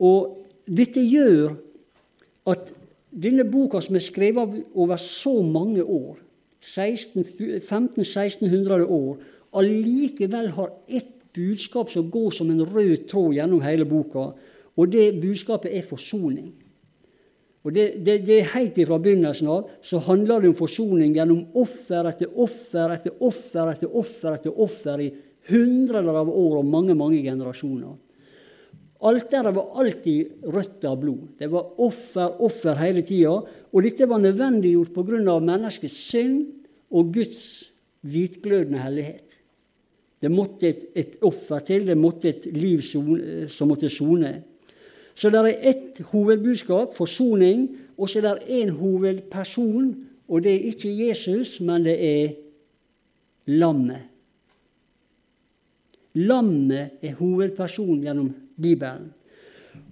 Og 0.00 0.48
dette 0.64 1.04
gjør 1.04 1.52
at 2.48 2.72
denne 3.10 3.44
boka, 3.50 3.80
som 3.84 3.96
er 3.98 4.04
skrevet 4.04 4.64
over 4.72 4.96
så 4.96 5.42
mange 5.44 5.84
år, 5.84 6.16
1500-1600 6.64 8.88
år, 8.88 9.20
allikevel 9.52 10.48
har 10.56 10.72
ett 10.88 11.15
budskap 11.36 11.92
som 11.92 12.10
går 12.10 12.30
som 12.34 12.50
en 12.50 12.64
rød 12.64 13.06
tråd 13.10 13.36
gjennom 13.36 13.64
hele 13.64 13.86
boka, 13.88 14.30
og 14.76 14.92
det 14.92 15.10
budskapet 15.20 15.76
er 15.76 15.84
forsoning. 15.86 16.54
Og 17.66 17.74
det, 17.74 17.86
det, 18.06 18.20
det 18.28 18.40
er 18.40 18.50
Helt 18.54 18.76
fra 18.86 18.98
begynnelsen 19.02 19.48
av 19.50 19.70
så 19.82 19.98
handler 20.06 20.44
det 20.44 20.52
om 20.52 20.58
forsoning 20.58 21.16
gjennom 21.16 21.58
offer 21.58 22.06
etter 22.12 22.30
offer 22.30 22.94
etter 22.94 23.22
offer 23.26 23.72
etter 23.72 23.96
offer 24.02 24.36
etter 24.36 24.60
offer 24.66 25.02
i 25.02 25.08
hundrer 25.50 26.06
av 26.06 26.30
år 26.30 26.60
og 26.60 26.68
mange 26.70 26.94
mange 26.98 27.18
generasjoner. 27.24 27.96
Alteret 29.06 29.54
var 29.54 29.80
alltid 29.82 30.46
rødt 30.54 30.86
av 30.88 30.96
blod. 31.02 31.24
Det 31.38 31.50
var 31.52 31.74
offer, 31.84 32.38
offer 32.46 32.78
hele 32.80 33.02
tida. 33.04 33.34
Og 33.44 33.84
dette 33.84 34.08
var 34.08 34.22
nødvendiggjort 34.22 34.94
pga. 34.94 35.36
menneskets 35.36 35.98
synd 36.10 36.46
og 36.90 37.12
Guds 37.12 37.42
hvitglødende 38.06 38.80
hellighet. 38.80 39.35
Det 40.22 40.30
måtte 40.32 40.68
et, 40.68 40.84
et 40.96 41.16
offer 41.26 41.60
til, 41.66 41.86
det 41.86 41.96
måtte 41.98 42.30
et 42.30 42.46
liv 42.56 42.82
som 42.82 43.68
måtte 43.68 43.90
sone. 43.92 44.32
Så 45.16 45.30
det 45.32 45.40
er 45.40 45.68
ett 45.70 46.00
hovedbudskap, 46.12 46.94
forsoning, 46.96 47.68
og 47.96 48.08
så 48.08 48.20
er 48.20 48.26
det 48.26 48.56
én 48.62 48.72
hovedperson, 48.76 49.94
og 50.28 50.42
det 50.44 50.52
er 50.52 50.66
ikke 50.72 50.92
Jesus, 51.06 51.60
men 51.60 51.86
det 51.86 51.96
er 51.96 52.34
lammet. 53.46 54.02
Lammet 56.16 56.98
er 57.04 57.16
hovedpersonen 57.16 58.02
gjennom 58.04 58.32
Bibelen. 58.56 59.12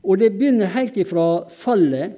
Og 0.04 0.20
det 0.20 0.32
begynner 0.36 0.72
helt 0.72 0.96
ifra 1.00 1.44
fallet, 1.52 2.16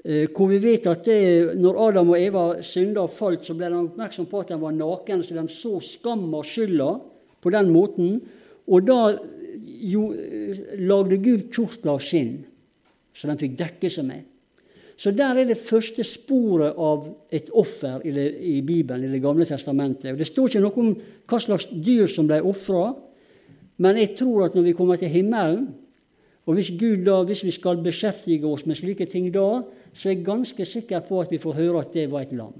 hvor 0.00 0.48
vi 0.48 0.58
vet 0.62 0.86
at 0.88 1.04
det, 1.04 1.56
når 1.60 1.80
Adam 1.88 2.14
og 2.14 2.20
Eva 2.20 2.44
synda 2.64 3.02
og 3.04 3.12
falt, 3.12 3.44
så 3.44 3.52
ble 3.56 3.68
de 3.68 3.82
oppmerksom 3.82 4.28
på 4.30 4.40
at 4.40 4.52
de 4.54 4.56
var 4.62 4.72
nakne, 4.72 5.20
så 5.24 5.36
de 5.36 5.44
så 5.52 5.74
skam 5.84 6.24
og 6.32 6.46
skylda 6.48 6.94
på 7.44 7.52
den 7.52 7.68
måten. 7.74 8.14
Og 8.70 8.86
da 8.88 9.00
jo, 9.80 10.06
lagde 10.80 11.20
Gud 11.20 11.50
kjortler 11.52 11.96
av 11.96 12.04
skinn, 12.04 12.38
så 13.12 13.28
de 13.28 13.36
fikk 13.42 13.58
dekke 13.60 13.92
seg 13.92 14.08
med. 14.08 14.24
Så 15.00 15.12
der 15.16 15.38
er 15.40 15.48
det 15.48 15.56
første 15.56 16.04
sporet 16.04 16.76
av 16.76 17.06
et 17.32 17.48
offer 17.56 18.02
i, 18.04 18.12
det, 18.12 18.26
i 18.44 18.58
Bibelen, 18.60 19.08
i 19.08 19.14
Det 19.14 19.22
gamle 19.24 19.46
testamentet. 19.48 20.12
Og 20.12 20.18
Det 20.20 20.28
står 20.28 20.50
ikke 20.50 20.64
noe 20.64 20.82
om 20.82 20.90
hva 21.28 21.38
slags 21.40 21.70
dyr 21.72 22.08
som 22.12 22.28
ble 22.28 22.42
ofra, 22.44 22.90
men 23.80 23.96
jeg 23.96 24.12
tror 24.18 24.44
at 24.44 24.56
når 24.56 24.66
vi 24.68 24.74
kommer 24.76 25.00
til 25.00 25.08
himmelen, 25.08 25.70
og 26.50 26.56
hvis, 26.58 26.72
Gud 26.74 27.04
da, 27.06 27.20
hvis 27.22 27.44
vi 27.46 27.52
skal 27.54 27.78
beskjeftige 27.84 28.48
oss 28.48 28.64
med 28.66 28.74
slike 28.74 29.06
ting 29.06 29.28
da, 29.30 29.60
så 29.94 30.08
er 30.08 30.16
jeg 30.16 30.24
ganske 30.26 30.64
sikker 30.66 31.04
på 31.06 31.20
at 31.22 31.30
vi 31.30 31.38
får 31.38 31.54
høre 31.60 31.84
at 31.84 31.92
det 31.94 32.08
var 32.10 32.24
et 32.26 32.32
lam. 32.34 32.56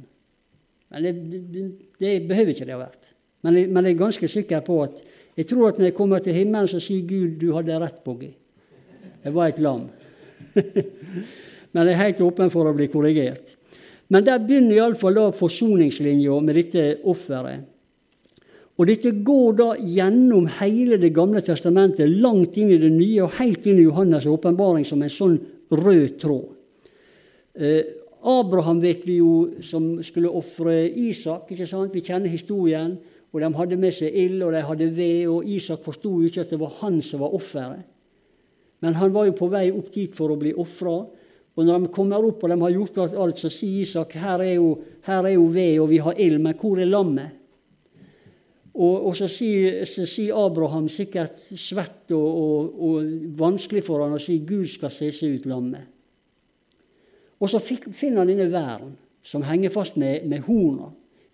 Men 0.95 1.07
det, 1.09 1.41
det, 1.51 1.65
det 1.99 2.13
behøver 2.29 2.55
ikke 2.55 2.69
det 2.69 2.77
ha 2.77 2.85
vært. 2.85 3.09
Men 3.43 3.59
jeg, 3.59 3.71
men 3.73 3.89
jeg 3.89 3.97
er 3.97 4.05
ganske 4.05 4.31
sikker 4.31 4.63
på 4.63 4.77
at 4.85 5.03
jeg 5.41 5.49
tror 5.51 5.73
at 5.73 5.81
når 5.81 5.89
jeg 5.89 5.97
kommer 5.97 6.23
til 6.23 6.37
himmelen, 6.39 6.71
så 6.71 6.79
sier 6.83 7.03
Gud 7.09 7.35
du 7.43 7.49
hadde 7.57 7.79
rett, 7.83 7.99
Boggy. 8.05 8.31
Det 9.25 9.35
var 9.35 9.51
et 9.51 9.59
lam. 9.59 9.89
Men 11.73 11.87
jeg 11.87 11.95
er 11.95 12.01
helt 12.05 12.23
åpen 12.25 12.51
for 12.53 12.67
å 12.67 12.75
bli 12.77 12.89
korrigert. 12.91 13.57
Men 14.11 14.27
der 14.27 14.41
begynner 14.43 14.79
iallfall 14.79 15.21
forsoningslinja 15.37 16.39
med 16.43 16.59
dette 16.59 16.87
offeret. 17.11 17.67
Og 18.81 18.89
dette 18.89 19.11
går 19.13 19.57
da 19.59 19.71
gjennom 19.77 20.47
hele 20.57 20.97
Det 20.97 21.13
gamle 21.13 21.43
testamentet, 21.45 22.09
langt 22.09 22.57
inn 22.57 22.71
i 22.73 22.81
det 22.81 22.89
nye, 22.95 23.27
og 23.27 23.37
helt 23.37 23.67
inn 23.69 23.79
i 23.79 23.85
Johannes' 23.85 24.29
åpenbaring 24.31 24.87
som 24.89 25.03
en 25.03 25.13
sånn 25.13 25.37
rød 25.69 26.17
tråd. 26.23 26.47
Eh, 27.61 27.83
Abraham 28.25 28.81
vet 28.81 29.05
vi 29.05 29.19
jo 29.19 29.61
som 29.61 29.99
skulle 30.03 30.33
ofre 30.33 30.89
Isak. 30.89 31.51
ikke 31.51 31.67
sant? 31.67 31.93
Vi 31.93 32.01
kjenner 32.01 32.29
historien. 32.29 32.99
Og 33.33 33.41
De 33.41 33.53
hadde 33.55 33.77
med 33.77 33.95
seg 33.95 34.15
ild 34.15 34.43
og 34.43 34.53
de 34.53 34.63
hadde 34.63 34.91
ved, 34.97 35.29
og 35.29 35.45
Isak 35.45 35.85
forsto 35.85 36.21
ikke 36.23 36.41
at 36.41 36.51
det 36.51 36.59
var 36.59 36.73
han 36.81 37.01
som 37.03 37.21
var 37.21 37.35
offeret. 37.35 37.85
Men 38.81 38.95
han 38.95 39.13
var 39.13 39.27
jo 39.27 39.33
på 39.33 39.51
vei 39.51 39.71
opp 39.71 39.93
dit 39.93 40.15
for 40.15 40.33
å 40.33 40.39
bli 40.41 40.53
ofra. 40.55 41.07
Og 41.55 41.67
når 41.67 41.85
de 41.85 41.93
kommer 41.93 42.25
opp 42.25 42.43
og 42.43 42.51
de 42.51 42.61
har 42.61 42.71
gjort 42.71 42.99
alt, 42.99 43.39
så 43.39 43.51
sier 43.53 43.85
Isak 43.85 44.17
her 44.19 44.41
er 44.41 44.55
jo, 44.55 44.79
her 45.03 45.27
er 45.27 45.37
jo 45.37 45.47
ved, 45.47 45.79
og 45.81 45.91
vi 45.91 45.99
har 45.99 46.19
ild, 46.19 46.41
men 46.41 46.55
hvor 46.55 46.81
er 46.81 46.91
lammet? 46.91 47.40
Og, 48.71 49.07
og 49.09 49.17
så, 49.19 49.27
sier, 49.31 49.83
så, 49.89 50.07
Abraham, 50.39 50.87
sikkert 50.89 51.41
svett 51.59 52.13
og, 52.15 52.29
og, 52.29 52.77
og, 52.87 53.11
vanskelig 53.41 53.83
for 53.87 54.05
han 54.05 54.15
å 54.15 54.23
si 54.23 54.39
Gud 54.47 54.69
skal 54.71 54.93
se 54.95 55.11
seg 55.15 55.41
ut 55.41 55.49
lammet. 55.51 55.89
Og 57.41 57.51
så 57.51 57.59
finner 57.61 58.21
han 58.21 58.31
denne 58.31 58.51
væren 58.53 58.95
som 59.27 59.45
henger 59.45 59.73
fast 59.75 59.97
med, 60.01 60.27
med 60.29 60.45
horna 60.47 60.91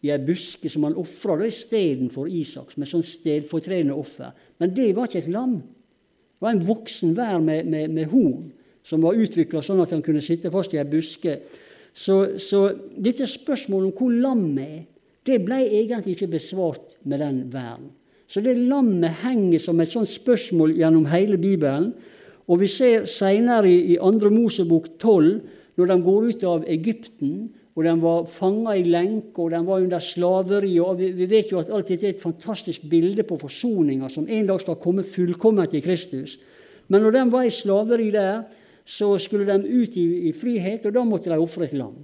i 0.07 0.13
ei 0.15 0.23
buske 0.23 0.71
som 0.71 0.87
han 0.87 0.97
ofra 0.99 1.39
istedenfor 1.47 2.31
Isak, 2.31 2.73
som 2.73 2.85
et 2.85 2.91
sånn 2.91 3.07
stedfortredende 3.07 3.97
offer. 3.97 4.33
Men 4.61 4.75
det 4.77 4.93
var 4.97 5.09
ikke 5.09 5.25
et 5.25 5.33
lam. 5.33 5.59
Det 5.61 6.45
var 6.45 6.55
en 6.55 6.67
voksen 6.67 7.15
vær 7.17 7.41
med, 7.43 7.69
med, 7.69 7.93
med 7.93 8.11
horn 8.13 8.51
som 8.87 9.03
var 9.03 9.19
utvikla 9.19 9.63
sånn 9.65 9.83
at 9.83 9.93
han 9.97 10.05
kunne 10.05 10.23
sitte 10.23 10.53
fast 10.55 10.75
i 10.77 10.81
ei 10.81 10.87
buske. 10.89 11.41
Så, 11.97 12.39
så 12.39 12.69
dette 13.03 13.27
spørsmålet 13.29 13.91
om 13.91 13.97
hvor 13.97 14.15
lammet 14.15 14.67
er, 14.67 14.85
det 15.27 15.41
ble 15.45 15.61
egentlig 15.65 16.17
ikke 16.17 16.35
besvart 16.37 16.97
med 17.05 17.23
den 17.23 17.41
vern. 17.53 17.91
Så 18.27 18.43
det 18.43 18.57
lammet 18.59 19.23
henger 19.23 19.63
som 19.63 19.81
et 19.81 19.93
sånt 19.93 20.11
spørsmål 20.11 20.75
gjennom 20.79 21.07
hele 21.11 21.39
Bibelen. 21.39 21.93
Og 22.47 22.61
vi 22.63 22.71
ser 22.71 23.07
seinere 23.11 23.71
i, 23.71 23.95
i 23.95 23.99
2. 23.99 24.31
Mosebok 24.35 24.89
12, 24.99 25.31
når 25.77 25.91
de 25.91 25.97
går 26.03 26.27
ut 26.31 26.45
av 26.47 26.67
Egypten, 26.71 27.49
og 27.77 27.85
de 27.85 27.93
var 28.01 28.29
fanga 28.31 28.73
i 28.79 28.87
lenke, 28.89 29.37
og 29.43 29.51
de 29.53 29.61
var 29.67 29.83
under 29.85 30.01
slaveri. 30.01 30.79
og 30.81 30.99
vi, 30.99 31.27
vet 31.29 31.51
jo 31.53 31.61
at 31.61 31.71
alt 31.71 31.91
dette 31.91 32.07
er 32.09 32.15
et 32.15 32.23
fantastisk 32.23 32.87
bilde 32.89 33.23
på 33.27 33.37
forsoninga, 33.39 34.09
som 34.09 34.29
en 34.29 34.47
dag 34.47 34.63
skal 34.63 34.79
komme 34.81 35.05
fullkomment 35.05 35.75
i 35.75 35.83
Kristus. 35.85 36.39
Men 36.89 37.03
når 37.03 37.19
de 37.19 37.25
var 37.31 37.45
i 37.45 37.53
slaveri 37.53 38.11
der, 38.11 38.47
så 38.87 39.19
skulle 39.19 39.45
de 39.51 39.69
ut 39.83 39.97
i, 39.99 40.31
i 40.31 40.33
frihet, 40.33 40.87
og 40.87 40.95
da 40.95 41.05
måtte 41.05 41.31
de 41.31 41.39
ofre 41.39 41.67
et 41.67 41.75
lam. 41.77 41.99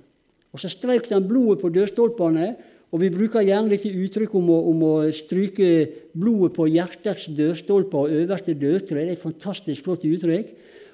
Og 0.52 0.60
Så 0.60 0.68
strøk 0.68 1.08
de 1.08 1.20
blodet 1.24 1.62
på 1.62 1.70
dørstolpene, 1.72 2.54
og 2.92 3.00
vi 3.00 3.08
bruker 3.12 3.44
gjerne 3.46 3.72
litt 3.72 3.86
uttrykk 3.88 4.34
om 4.36 4.50
å, 4.52 4.58
om 4.68 4.82
å, 4.84 4.92
stryke 5.16 5.68
blodet 6.12 6.52
på 6.58 6.66
hjertets 6.68 7.30
dørstolper 7.32 8.04
og 8.04 8.18
øverste 8.20 8.52
dørtre. 8.52 8.98
Det 8.98 9.06
er 9.06 9.14
et 9.14 9.22
fantastisk 9.22 9.86
flott 9.86 10.04
uttrykk. 10.04 10.52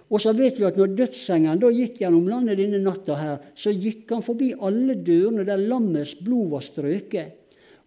Og 0.08 0.22
så 0.22 0.32
vet 0.32 0.56
vi 0.56 0.64
at 0.64 0.78
når 0.78 0.94
dødsengelen 0.96 1.60
da 1.60 1.72
gikk 1.74 1.98
gjennom 2.00 2.30
landet 2.30 2.60
denne 2.62 2.78
natta, 2.80 3.18
her, 3.18 3.42
så 3.58 3.74
gikk 3.74 4.14
han 4.14 4.22
forbi 4.24 4.54
alle 4.54 4.94
dørene 4.94 5.44
der 5.44 5.60
lammets 5.60 6.14
blod 6.22 6.54
var 6.54 6.64
strøket. 6.64 7.34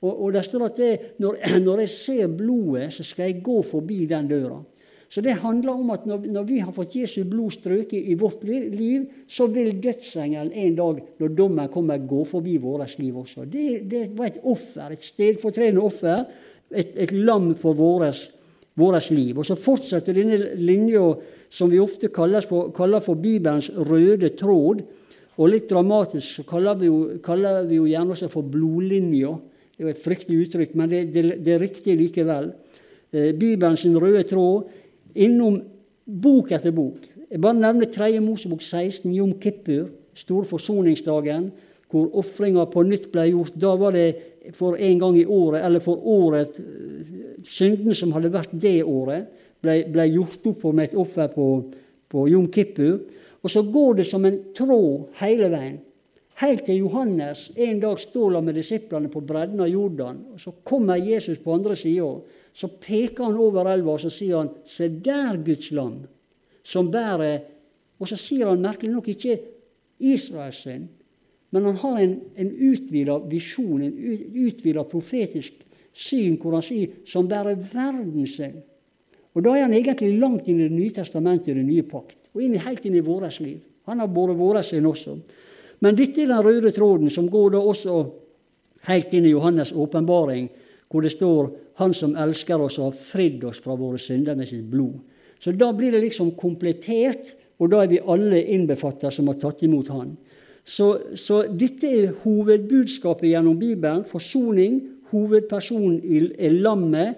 Og, 0.02 0.12
og 0.12 0.36
det 0.36 0.44
står 0.46 0.68
at 0.68 0.82
det, 0.82 0.92
når, 1.24 1.40
når, 1.66 1.86
jeg 1.86 1.94
ser 1.96 2.36
blodet, 2.36 2.92
så 2.94 3.08
skal 3.08 3.30
jeg 3.30 3.42
gå 3.48 3.58
forbi 3.66 4.04
den 4.12 4.30
døra. 4.30 4.60
Så 5.12 5.20
det 5.20 5.42
handler 5.42 5.74
om 5.76 5.90
at 5.92 6.06
når, 6.08 6.24
når 6.32 6.46
vi 6.48 6.58
har 6.64 6.72
fått 6.72 6.94
Jesu 6.96 7.26
blod 7.28 7.52
strøket 7.52 8.00
i 8.00 8.16
vårt 8.16 8.46
liv, 8.48 9.10
så 9.28 9.50
vil 9.52 9.74
dødsengelen 9.84 10.54
en 10.56 10.78
dag, 10.78 11.02
når 11.20 11.34
dommen 11.36 11.72
kommer, 11.74 12.00
gå 12.08 12.22
forbi 12.30 12.56
vårt 12.64 12.96
liv 13.02 13.18
også. 13.20 13.44
Det, 13.44 13.82
det 13.92 14.06
var 14.16 14.30
et 14.30 14.40
offer, 14.48 14.94
et 14.94 15.04
stedfortredende 15.04 15.84
offer, 15.84 16.24
et, 16.72 16.96
et 16.96 17.12
lam 17.12 17.52
for 17.60 17.76
vårt 17.76 19.12
liv. 19.12 19.36
Og 19.36 19.50
så 19.50 19.60
fortsetter 19.60 20.16
denne 20.16 20.56
linja 20.56 21.04
som 21.52 21.68
vi 21.68 21.84
ofte 21.84 22.08
for, 22.48 22.72
kaller 22.72 23.04
for 23.04 23.20
Bibelens 23.20 23.68
røde 23.76 24.32
tråd. 24.40 24.86
Og 25.36 25.52
litt 25.52 25.68
dramatisk 25.68 26.40
så 26.40 26.48
kaller 26.48 26.80
vi 26.80 26.88
jo, 26.88 27.00
kaller 27.24 27.66
vi 27.68 27.82
jo 27.82 27.90
gjerne 27.90 28.16
også 28.16 28.32
for 28.32 28.48
blodlinja. 28.48 29.36
Det 29.76 29.84
er 29.84 29.90
jo 29.90 29.92
et 29.92 30.06
fryktelig 30.08 30.46
uttrykk, 30.46 30.76
men 30.80 30.92
det, 30.92 31.10
det, 31.12 31.30
det 31.44 31.58
er 31.58 31.66
riktig 31.68 32.00
likevel. 32.00 32.54
Eh, 33.12 33.34
Bibelens 33.36 33.84
røde 33.92 34.24
tråd 34.24 34.78
innom 35.16 35.60
bok 36.06 36.52
etter 36.52 36.74
bok. 36.76 37.06
Jeg 37.32 37.42
bare 37.42 37.60
nevner 37.60 37.90
3. 37.92 38.20
Mosebok 38.24 38.62
16, 38.62 39.12
Jom 39.16 39.36
Kippur, 39.40 39.90
store 40.18 40.48
forsoningsdagen, 40.48 41.52
hvor 41.92 42.12
ofringa 42.20 42.66
på 42.72 42.84
nytt 42.88 43.10
ble 43.12 43.28
gjort. 43.30 43.56
Da 43.60 43.76
var 43.80 43.96
det 43.96 44.54
for 44.56 44.80
en 44.80 45.00
gang 45.00 45.18
i 45.20 45.26
året, 45.28 45.64
eller 45.66 45.84
for 45.84 46.00
året 46.08 46.60
Synden 47.42 47.96
som 47.98 48.12
hadde 48.14 48.30
vært 48.30 48.52
det 48.54 48.84
året, 48.86 49.30
ble, 49.62 49.80
ble 49.90 50.04
gjort 50.12 50.44
opp 50.52 50.66
med 50.70 50.90
et 50.90 50.98
offer 50.98 51.32
på, 51.34 51.46
på 52.12 52.26
Jom 52.30 52.46
Kippur. 52.54 53.00
Og 53.42 53.50
så 53.50 53.64
går 53.66 53.98
det 53.98 54.06
som 54.06 54.26
en 54.28 54.38
tråd 54.54 55.18
hele 55.24 55.50
veien. 55.50 55.80
Helt 56.42 56.64
til 56.66 56.84
Johannes 56.84 57.50
en 57.58 57.82
dag 57.82 58.00
står 58.02 58.40
med 58.42 58.56
disiplene 58.58 59.10
på 59.14 59.22
bredden 59.26 59.62
av 59.62 59.70
Jordan. 59.70 60.22
og 60.34 60.42
Så 60.42 60.54
kommer 60.64 61.02
Jesus 61.02 61.42
på 61.42 61.54
andre 61.54 61.76
sida. 61.76 62.14
Så 62.54 62.68
peker 62.68 63.24
han 63.24 63.40
over 63.40 63.70
elva 63.72 63.96
og 63.96 64.00
så 64.00 64.10
sier 64.10 64.38
han, 64.38 64.50
'Se 64.66 64.88
der, 64.88 65.38
Guds 65.38 65.72
lam, 65.72 66.02
som 66.64 66.92
bærer' 66.92 67.42
Og 68.02 68.08
så 68.10 68.18
sier 68.18 68.50
han 68.50 68.62
merkelig 68.62 68.92
nok 68.92 69.08
ikke 69.14 69.38
Israels 70.00 70.64
synd, 70.66 70.88
men 71.52 71.68
han 71.68 71.76
har 71.76 72.00
en, 72.02 72.16
en 72.36 72.52
utvida 72.72 73.20
visjon, 73.30 73.84
en 73.84 73.94
utvida 74.48 74.84
profetisk 74.90 75.54
syn, 75.94 76.40
hvor 76.42 76.56
han 76.58 76.66
sier 76.66 76.88
'som 77.06 77.28
bærer 77.28 77.56
verden 77.56 78.26
sin'. 78.26 78.62
Og 79.34 79.44
Da 79.44 79.50
er 79.50 79.62
han 79.62 79.74
egentlig 79.74 80.20
langt 80.20 80.48
inn 80.48 80.60
i 80.60 80.64
Det 80.64 80.72
nye 80.72 80.90
testamentet, 80.90 81.48
i 81.48 81.54
den 81.54 81.68
nye 81.68 81.84
pakt, 81.84 82.30
og 82.34 82.42
inn, 82.42 82.56
helt 82.56 82.86
inn 82.86 82.96
i 82.96 83.00
vårt 83.00 83.40
liv. 83.40 83.60
Han 83.86 84.00
har 84.00 84.08
båret 84.08 84.38
våre 84.38 84.64
synd 84.64 84.88
også. 84.88 85.20
Men 85.80 85.96
dette 85.96 86.22
er 86.22 86.28
den 86.28 86.44
røde 86.44 86.72
tråden 86.72 87.10
som 87.10 87.30
går 87.30 87.52
da 87.52 87.58
også 87.58 88.12
helt 88.88 89.14
inn 89.14 89.26
i 89.26 89.34
Johannes' 89.34 89.74
åpenbaring, 89.74 90.50
hvor 90.90 91.02
det 91.02 91.12
står 91.12 91.50
'Han 91.76 91.94
som 91.94 92.16
elsker 92.16 92.62
oss 92.62 92.78
og 92.80 92.84
har 92.84 92.92
fridd 92.92 93.44
oss 93.44 93.60
fra 93.60 93.76
våre 93.76 93.98
synder 93.98 94.36
med 94.36 94.48
sitt 94.48 94.70
blod'. 94.72 95.00
Så 95.40 95.52
da 95.52 95.72
blir 95.72 95.92
det 95.92 96.02
liksom 96.02 96.32
komplettert, 96.32 97.34
og 97.60 97.70
da 97.72 97.84
er 97.84 97.88
vi 97.88 98.00
alle 98.08 98.44
innbefatta 98.44 99.12
som 99.12 99.28
har 99.28 99.40
tatt 99.42 99.64
imot 99.64 99.88
Han. 99.88 100.18
Så, 100.66 101.16
så, 101.16 101.44
dette 101.58 101.90
er 101.90 102.14
hovedbudskapet 102.24 103.32
gjennom 103.32 103.58
Bibelen. 103.60 104.06
Forsoning. 104.06 104.82
Hovedpersonen 105.12 106.00
er 106.40 106.54
lammet, 106.62 107.16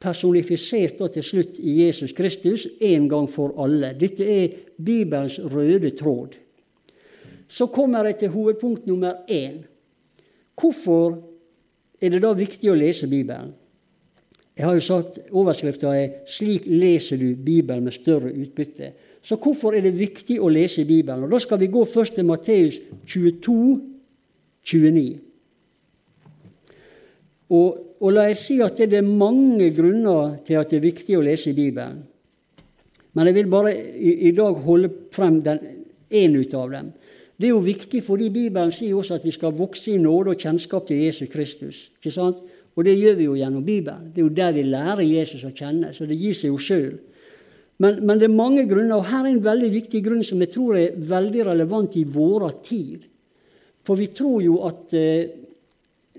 personifisert 0.00 0.98
da 0.98 1.08
til 1.08 1.24
slutt 1.24 1.60
i 1.60 1.78
Jesus 1.84 2.12
Kristus, 2.12 2.66
en 2.80 3.06
gang 3.08 3.28
for 3.30 3.54
alle. 3.62 3.94
Dette 3.98 4.24
er 4.24 4.56
Bibelens 4.76 5.38
røde 5.40 5.90
tråd. 5.96 6.34
Så 7.48 7.68
kommer 7.72 8.04
jeg 8.04 8.18
til 8.18 8.34
hovedpunkt 8.34 8.86
nummer 8.86 9.22
én. 9.30 9.62
Hvorfor 10.56 11.22
er 12.00 12.10
det 12.12 12.22
da 12.24 12.32
viktig 12.36 12.70
å 12.72 12.76
lese 12.76 13.08
Bibelen? 13.08 13.54
Jeg 14.56 14.64
har 14.64 14.74
jo 14.74 14.80
sagt 14.80 15.18
Overskrifta 15.32 15.92
er 15.92 16.08
'Slik 16.26 16.62
leser 16.66 17.16
du 17.16 17.34
Bibelen 17.34 17.84
med 17.84 17.92
større 17.92 18.32
utbytte'. 18.32 18.92
Så 19.22 19.36
hvorfor 19.36 19.74
er 19.74 19.80
det 19.80 19.98
viktig 19.98 20.40
å 20.40 20.48
lese 20.48 20.84
Bibelen? 20.84 21.24
Og 21.24 21.30
Da 21.30 21.38
skal 21.38 21.60
vi 21.60 21.66
gå 21.66 21.84
først 21.84 22.14
til 22.14 22.24
Matteus 22.24 22.78
22, 23.06 23.80
29. 24.64 25.18
Og, 27.50 27.78
og 28.00 28.12
la 28.12 28.28
jeg 28.30 28.36
si 28.36 28.60
at 28.60 28.76
det 28.78 28.94
er 28.94 29.02
mange 29.02 29.70
grunner 29.74 30.36
til 30.46 30.54
at 30.54 30.70
det 30.70 30.76
er 30.76 30.88
viktig 30.88 31.18
å 31.18 31.24
lese 31.26 31.54
Bibelen. 31.54 32.04
Men 33.14 33.26
jeg 33.26 33.34
vil 33.34 33.50
bare 33.50 33.74
i, 33.96 34.28
i 34.28 34.30
dag 34.30 34.54
holde 34.54 34.90
frem 35.12 35.42
én 36.10 36.36
ut 36.36 36.54
av 36.54 36.70
dem. 36.70 36.92
Det 37.36 37.48
er 37.48 37.52
jo 37.52 37.60
viktig 37.60 38.02
fordi 38.04 38.30
Bibelen 38.30 38.72
sier 38.72 38.96
også 38.96 39.18
at 39.18 39.24
vi 39.24 39.34
skal 39.34 39.52
vokse 39.52 39.90
i 39.92 40.00
nåde 40.00 40.32
og 40.32 40.40
kjennskap 40.40 40.86
til 40.86 41.02
Jesus 41.04 41.28
Kristus. 41.28 41.90
ikke 41.98 42.14
sant? 42.14 42.36
Og 42.76 42.84
det 42.84 42.96
gjør 42.98 43.14
vi 43.16 43.26
jo 43.26 43.36
gjennom 43.38 43.64
Bibelen. 43.64 44.10
Det 44.12 44.20
er 44.20 44.26
jo 44.26 44.36
der 44.36 44.52
vi 44.52 44.64
lærer 44.68 45.04
Jesus 45.04 45.44
å 45.48 45.52
kjenne. 45.54 45.94
Så 45.96 46.04
det 46.08 46.18
gir 46.20 46.36
seg 46.36 46.52
jo 46.52 46.60
sjøl. 46.60 46.98
Men, 47.80 47.98
men, 48.04 48.20
det 48.20 48.28
er 48.28 48.36
mange 48.36 48.64
grunner, 48.68 48.98
og 48.98 49.08
her 49.10 49.24
er 49.24 49.34
en 49.34 49.44
veldig 49.44 49.68
viktig 49.72 50.00
grunn 50.04 50.22
som 50.24 50.40
jeg 50.40 50.52
tror 50.54 50.78
er 50.80 50.94
veldig 50.96 51.48
relevant 51.50 51.96
i 52.00 52.04
vår 52.08 52.46
tid. 52.64 53.08
For 53.84 54.00
vi 54.00 54.08
tror 54.12 54.38
jo 54.44 54.60
at 54.68 54.94
eh, 54.96 55.34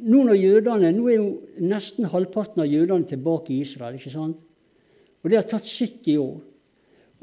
nå 0.05 0.21
når 0.27 0.37
jødene, 0.37 0.91
nå 0.93 1.07
er 1.09 1.17
jo 1.17 1.31
nesten 1.65 2.09
halvparten 2.11 2.61
av 2.61 2.69
jødene 2.69 3.09
tilbake 3.09 3.55
i 3.55 3.63
Israel. 3.65 3.97
ikke 3.97 4.13
sant? 4.13 4.43
Og 5.23 5.29
det 5.29 5.39
har 5.39 5.49
tatt 5.49 5.65
70 5.65 6.21
år. 6.21 6.37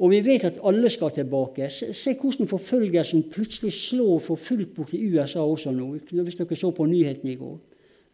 Og 0.02 0.10
vi 0.10 0.18
vet 0.26 0.48
at 0.48 0.58
alle 0.66 0.90
skal 0.90 1.14
tilbake. 1.14 1.68
Se, 1.70 1.92
se 1.94 2.16
hvordan 2.18 2.50
forfølgelsen 2.50 3.28
plutselig 3.30 3.70
slår 3.76 4.18
for 4.22 4.40
fullt 4.40 4.74
bort 4.74 4.94
i 4.94 5.04
USA 5.06 5.44
også 5.46 5.70
nå. 5.74 5.92
Hvis 6.10 6.40
dere 6.40 6.58
så 6.58 6.72
på 6.74 6.86
nyhetene 6.90 7.34
i 7.34 7.38
går. 7.38 7.54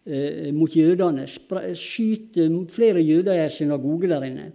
Eh, 0.06 0.48
mot 0.56 0.72
jødene. 0.72 1.26
Skyter 1.28 2.54
flere 2.72 3.02
jøder 3.04 3.36
i 3.36 3.42
en 3.44 3.50
synagoge 3.52 4.08
der 4.08 4.22
inne. 4.24 4.46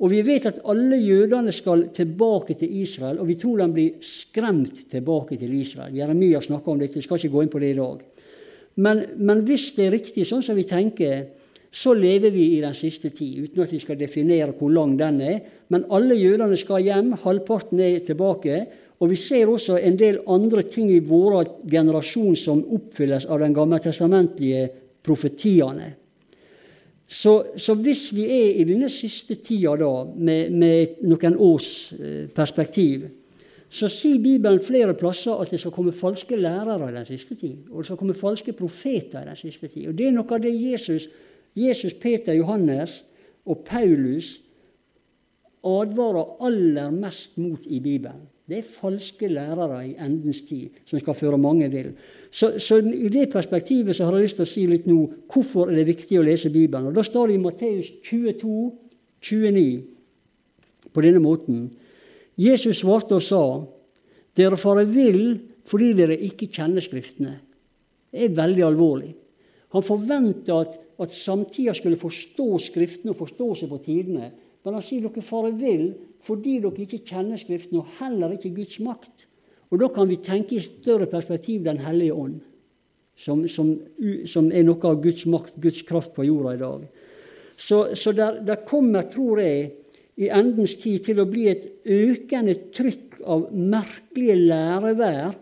Og 0.00 0.08
vi 0.08 0.22
vet 0.24 0.46
at 0.48 0.62
alle 0.64 0.96
jødene 0.96 1.52
skal 1.52 1.90
tilbake 1.92 2.54
til 2.56 2.72
Israel, 2.80 3.18
og 3.20 3.28
vi 3.28 3.36
tror 3.36 3.58
de 3.60 3.66
blir 3.74 3.98
skremt 4.00 4.86
tilbake 4.88 5.36
til 5.36 5.52
Israel. 5.60 5.92
Jeremia 5.92 6.40
snakker 6.40 6.72
om 6.72 6.80
dette, 6.80 6.96
vi 6.96 7.04
skal 7.04 7.20
ikke 7.20 7.34
gå 7.34 7.42
inn 7.44 7.52
på 7.52 7.60
det 7.60 7.74
i 7.74 7.76
dag. 7.76 8.00
Men, 8.76 9.04
men 9.18 9.44
hvis 9.44 9.74
det 9.76 9.86
er 9.86 9.94
riktig 9.98 10.24
sånn 10.24 10.46
som 10.46 10.56
vi 10.56 10.64
tenker, 10.64 11.26
så 11.70 11.92
lever 11.92 12.32
vi 12.32 12.46
i 12.56 12.62
den 12.64 12.74
siste 12.74 13.12
tid, 13.12 13.44
uten 13.44 13.66
at 13.66 13.74
vi 13.76 13.82
skal 13.82 14.00
definere 14.00 14.56
hvor 14.56 14.72
lang 14.72 14.96
den 14.98 15.20
er. 15.20 15.42
Men 15.68 15.84
alle 15.92 16.16
jødene 16.16 16.56
skal 16.56 16.80
hjem, 16.80 17.12
halvparten 17.20 17.84
er 17.84 18.00
tilbake. 18.08 18.64
Og 19.00 19.08
vi 19.08 19.16
ser 19.16 19.48
også 19.48 19.78
en 19.80 19.96
del 19.96 20.20
andre 20.28 20.62
ting 20.68 20.90
i 20.92 21.00
vår 21.00 21.62
generasjon 21.70 22.36
som 22.36 22.60
oppfylles 22.76 23.24
av 23.26 23.40
den 23.40 23.54
gammeltestamentlige 23.56 24.66
profetiene. 25.02 25.94
Så, 27.10 27.32
så, 27.58 27.74
hvis 27.74 28.04
vi 28.14 28.28
er 28.30 28.60
i 28.60 28.66
denne 28.68 28.90
siste 28.92 29.34
tida 29.42 29.72
da, 29.80 30.04
med, 30.14 30.52
med 30.54 31.00
noen 31.10 31.34
års 31.42 31.70
eh, 31.96 32.28
perspektiv, 32.30 33.08
så 33.70 33.88
sier 33.90 34.20
Bibelen 34.22 34.62
flere 34.62 34.94
plasser 34.98 35.38
at 35.38 35.50
det 35.50 35.58
skal 35.62 35.74
komme 35.74 35.94
falske 35.94 36.38
lærere 36.38 36.90
i 36.90 36.94
den 36.94 37.08
siste 37.08 37.34
tid. 37.38 37.64
Og 37.70 37.80
det 37.80 37.88
skal 37.88 37.98
komme 37.98 38.18
falske 38.18 38.54
profeter 38.54 39.24
i 39.24 39.30
den 39.30 39.38
siste 39.38 39.70
tid. 39.70 39.88
Og 39.90 39.98
Det 39.98 40.06
er 40.06 40.14
noe 40.14 40.36
av 40.36 40.42
det 40.42 40.54
Jesus, 40.54 41.08
Jesus 41.58 41.94
Peter, 41.98 42.34
Johannes 42.34 43.00
og 43.46 43.64
Paulus 43.66 44.36
advarer 45.66 46.36
aller 46.46 46.94
mest 46.94 47.38
mot 47.38 47.66
i 47.66 47.80
Bibelen. 47.82 48.26
Det 48.50 48.58
er 48.58 48.66
falske 48.66 49.28
lærere 49.30 49.76
i 49.86 49.92
endens 50.02 50.40
tid 50.42 50.80
som 50.82 50.98
skal 50.98 51.14
føre 51.14 51.38
mange 51.38 51.68
vill. 51.70 51.92
Så, 52.34 52.56
så, 52.58 52.80
i 52.82 53.06
det 53.12 53.28
perspektivet 53.30 53.94
så 53.94 54.08
har 54.08 54.16
jeg 54.18 54.26
lyst 54.26 54.40
til 54.40 54.46
å 54.48 54.50
si 54.50 54.64
litt 54.66 54.88
nå 54.90 54.96
hvorfor 55.30 55.70
er 55.70 55.78
det 55.78 55.86
viktig 55.92 56.18
å 56.18 56.24
lese 56.26 56.50
Bibelen. 56.50 56.88
Og 56.90 56.96
Da 56.98 57.04
står 57.06 57.30
det 57.30 57.36
i 57.36 57.42
Matteus 57.44 57.92
22, 58.08 58.64
29 59.22 60.90
på 60.90 61.06
denne 61.06 61.22
måten. 61.22 61.68
Jesus 62.34 62.82
svarte 62.82 63.20
og 63.20 63.22
sa, 63.22 63.44
dere 64.34 64.58
farer 64.58 64.90
vill 64.90 65.24
fordi 65.70 65.94
dere 65.94 66.18
ikke 66.18 66.50
kjenner 66.50 66.82
Skriftene. 66.82 67.36
Det 68.10 68.26
er 68.26 68.34
veldig 68.34 68.66
alvorlig. 68.66 69.12
Han 69.76 69.86
forventa 69.86 70.58
at, 70.64 70.74
at 70.98 71.14
samtida 71.14 71.76
skulle 71.78 72.00
forstå 72.00 72.50
Skriftene 72.66 73.14
og 73.14 73.22
forstå 73.22 73.52
seg 73.60 73.70
på 73.70 73.84
tidene. 73.86 74.34
Men 74.64 74.80
han 74.80 74.82
sier 74.82 75.06
dere 75.06 75.22
farer 75.22 75.54
vill 75.54 75.92
fordi 76.20 76.58
dere 76.60 76.84
ikke 76.84 77.02
kjenner 77.08 77.40
Skriften 77.40 77.80
og 77.80 77.90
heller 78.00 78.36
ikke 78.36 78.52
Guds 78.56 78.78
makt. 78.84 79.26
Og 79.70 79.80
da 79.80 79.88
kan 79.94 80.08
vi 80.10 80.18
tenke 80.22 80.56
i 80.56 80.64
større 80.64 81.06
perspektiv 81.10 81.62
Den 81.64 81.78
hellige 81.84 82.14
ånd, 82.14 82.40
som, 83.16 83.46
som, 83.48 83.74
som 84.26 84.50
er 84.52 84.64
noe 84.66 84.80
av 84.88 85.02
Guds 85.02 85.26
makt, 85.30 85.60
Guds 85.60 85.82
kraft 85.86 86.14
på 86.16 86.26
jorda 86.26 86.56
i 86.56 86.62
dag. 86.62 86.88
Så, 87.60 87.94
så 87.94 88.12
der, 88.16 88.40
der 88.44 88.64
kommer, 88.66 89.04
tror 89.08 89.42
jeg, 89.42 89.70
i 90.20 90.28
endens 90.32 90.74
tid 90.80 91.04
til 91.06 91.20
å 91.20 91.28
bli 91.28 91.46
et 91.48 91.68
økende 91.88 92.56
trykk 92.76 93.20
av 93.24 93.46
merkelige 93.52 94.36
lærevær 94.40 95.36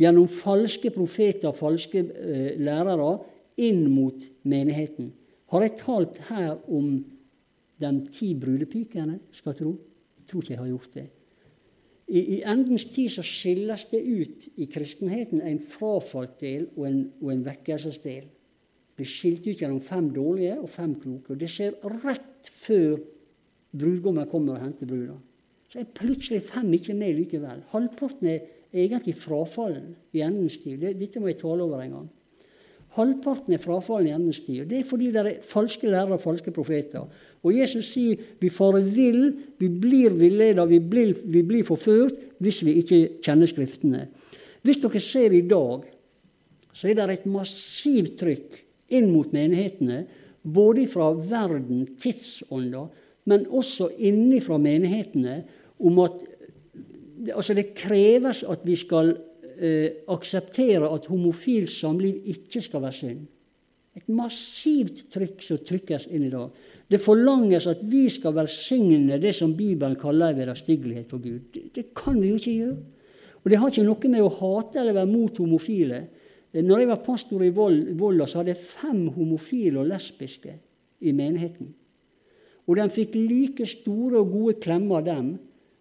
gjennom 0.00 0.28
falske 0.32 0.90
profeter, 0.92 1.52
falske 1.56 2.02
eh, 2.02 2.56
lærere, 2.60 3.18
inn 3.60 3.84
mot 3.92 4.16
menigheten. 4.48 5.10
Har 5.52 5.64
jeg 5.66 5.76
talt 5.80 6.20
her 6.30 6.54
om 6.72 7.00
de 7.80 7.92
ti 8.12 8.34
brudepikene, 8.38 9.18
skal 9.32 9.56
tro? 9.56 9.72
Jeg 10.18 10.28
tror 10.28 10.44
ikke 10.44 10.54
jeg 10.54 10.62
har 10.62 10.70
gjort 10.70 10.94
det. 10.98 11.06
I, 12.10 12.20
I, 12.20 12.36
endens 12.50 12.88
tid 12.90 13.10
så 13.14 13.22
skilles 13.22 13.84
det 13.92 14.00
ut 14.02 14.46
i 14.58 14.66
kristenheten 14.70 15.42
en 15.46 15.60
frafalt 15.62 16.40
del 16.42 16.66
og 16.74 16.88
en, 16.88 17.00
og 17.22 17.32
en 17.32 17.44
vekkelsesdel. 17.46 18.26
Blir 18.98 19.08
skilt 19.08 19.46
ut 19.46 19.60
gjennom 19.62 19.80
fem 19.84 20.10
dårlige 20.14 20.56
og 20.58 20.68
fem 20.72 20.96
kloke. 20.98 21.32
og 21.32 21.40
Det 21.40 21.48
skjer 21.50 21.78
rett 22.02 22.50
før 22.50 22.98
brudgommen 23.70 24.26
kommer 24.30 24.56
og 24.56 24.64
henter 24.64 24.90
bruda. 24.90 25.14
Så 25.70 25.78
er 25.78 25.92
plutselig 25.94 26.42
fem 26.48 26.72
ikke 26.74 26.96
med 26.98 27.14
likevel. 27.20 27.62
Halvparten 27.70 28.26
er 28.26 28.40
egentlig 28.74 29.14
frafallen 29.20 29.92
i 30.12 30.24
endens 30.26 30.58
tid. 30.64 30.82
Dette 30.98 31.22
må 31.22 31.30
jeg 31.30 31.38
tale 31.44 31.62
over 31.62 31.84
en 31.84 31.94
gang. 31.94 32.08
Halvparten 32.96 33.54
er 33.54 33.62
frafallen 33.62 34.08
i 34.08 34.14
endens 34.16 34.40
tid. 34.42 34.64
Det 34.66 34.80
er 34.80 34.88
fordi 34.88 35.12
det 35.14 35.22
er 35.22 35.44
falske 35.46 35.86
lærere 35.86 36.16
og 36.16 36.22
falske 36.24 36.50
profeter. 36.50 37.04
Og 37.42 37.54
Jesus 37.54 37.92
sier 37.92 38.18
vi 38.40 38.50
farer 38.50 38.82
vill, 38.82 39.28
vi 39.60 39.68
blir 39.70 40.16
villeda, 40.18 40.64
vi 40.66 40.80
blir, 40.82 41.14
vi 41.22 41.44
blir 41.46 41.66
forført 41.66 42.18
hvis 42.42 42.64
vi 42.66 42.80
ikke 42.82 43.00
kjenner 43.22 43.50
Skriftene. 43.50 44.08
Hvis 44.66 44.82
dere 44.82 45.00
ser 45.00 45.36
i 45.36 45.44
dag, 45.46 45.86
så 46.72 46.90
er 46.90 46.98
det 46.98 47.20
et 47.20 47.30
massivt 47.30 48.18
trykk 48.20 48.58
inn 48.96 49.08
mot 49.12 49.30
menighetene, 49.32 50.02
både 50.42 50.86
fra 50.90 51.12
verden, 51.14 51.86
tidsånder, 52.00 52.90
men 53.30 53.46
også 53.46 53.90
innifra 54.02 54.58
menighetene, 54.58 55.42
om 55.78 55.98
at 56.02 56.22
altså 57.36 57.54
det 57.54 57.72
kreves 57.76 58.42
at 58.48 58.64
vi 58.66 58.76
skal 58.80 59.14
eh, 59.60 60.04
akseptere 60.10 60.88
at 60.88 61.08
homofilt 61.10 61.70
samliv 61.72 62.22
ikke 62.32 62.62
skal 62.64 62.82
være 62.84 62.96
synd. 62.96 63.26
Et 63.98 64.06
massivt 64.14 65.08
trykk 65.10 65.42
som 65.42 65.58
trykkes 65.66 66.06
inn 66.14 66.28
i 66.28 66.32
dag. 66.32 66.52
Det 66.90 67.00
forlanges 67.02 67.66
at 67.70 67.82
vi 67.90 68.04
skal 68.12 68.36
velsigne 68.36 69.18
det 69.22 69.32
som 69.36 69.56
Bibelen 69.58 69.98
kaller 69.98 70.36
vederstyggelighet 70.36 71.10
for 71.10 71.22
Gud. 71.22 71.50
Det, 71.52 71.64
det, 71.74 71.86
kan 71.96 72.20
vi 72.20 72.30
jo 72.30 72.38
ikke 72.38 72.54
gjøre. 72.54 72.78
Og 73.40 73.50
det 73.50 73.58
har 73.58 73.72
ikke 73.72 73.86
noe 73.88 74.12
med 74.12 74.24
å 74.24 74.32
hate 74.36 74.80
eller 74.82 74.96
være 74.96 75.10
mot 75.10 75.42
homofile. 75.42 76.00
Eh, 76.52 76.62
når 76.62 76.84
jeg 76.84 76.90
var 76.92 77.04
pastor 77.04 77.44
i 77.44 77.52
Volda, 77.52 78.26
så 78.26 78.40
hadde 78.40 78.54
jeg 78.54 78.62
fem 78.62 79.04
homofile 79.16 79.82
og 79.82 79.90
lesbiske 79.90 80.54
i 81.00 81.14
menigheten. 81.16 81.74
Og 82.70 82.78
de 82.78 82.86
fikk 82.94 83.16
like 83.18 83.66
store 83.66 84.20
og 84.20 84.30
gode 84.30 84.58
klemmer, 84.62 85.02
dem, 85.02 85.34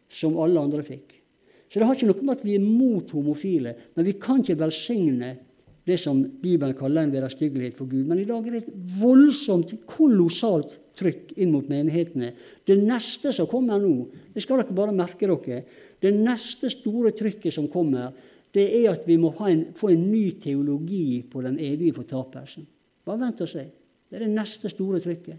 som 0.09 0.39
alle 0.41 0.61
andre 0.63 0.81
fikk. 0.81 1.18
Så 1.69 1.77
det 1.77 1.85
har 1.85 1.95
ikke 1.95 2.09
noe 2.09 2.25
med 2.25 2.39
at 2.39 2.45
vi 2.47 2.57
er 2.57 2.65
mot 2.65 3.11
homofile, 3.13 3.75
men 3.95 4.07
vi 4.07 4.17
kan 4.21 4.41
ikke 4.41 4.57
velsigne 4.63 5.35
det 5.89 5.97
som 6.01 6.19
Bibelen 6.21 6.75
kaller 6.77 7.05
en 7.05 7.13
vederstyggelighet 7.13 7.77
for 7.77 7.89
Gud. 7.89 8.05
Men 8.09 8.21
i 8.21 8.27
dag 8.27 8.45
er 8.45 8.57
det 8.57 8.63
et 8.65 8.95
voldsomt, 8.99 9.73
kolossalt 9.89 10.75
trykk 10.99 11.33
inn 11.39 11.53
mot 11.53 11.69
menighetene. 11.69 12.33
Det 12.67 12.77
neste 12.77 13.31
som 13.35 13.47
kommer 13.49 13.81
nå, 13.81 14.09
det 14.33 14.43
skal 14.43 14.61
dere 14.61 14.75
bare 14.75 14.95
merke 14.95 15.29
dere, 15.29 15.63
det 16.01 16.13
neste 16.15 16.71
store 16.73 17.13
trykket 17.17 17.55
som 17.55 17.69
kommer, 17.71 18.11
det 18.53 18.65
er 18.81 18.89
at 18.91 19.05
vi 19.05 19.17
må 19.21 19.31
en, 19.45 19.67
få 19.77 19.91
en 19.93 20.07
ny 20.09 20.31
teologi 20.41 21.21
på 21.29 21.43
den 21.45 21.59
evige 21.61 21.99
fortapelsen. 21.99 22.65
Bare 23.05 23.21
vent 23.21 23.43
og 23.45 23.49
se. 23.49 23.65
Det 24.09 24.17
er 24.17 24.25
det 24.25 24.33
neste 24.33 24.71
store 24.73 25.01
trykket. 25.03 25.37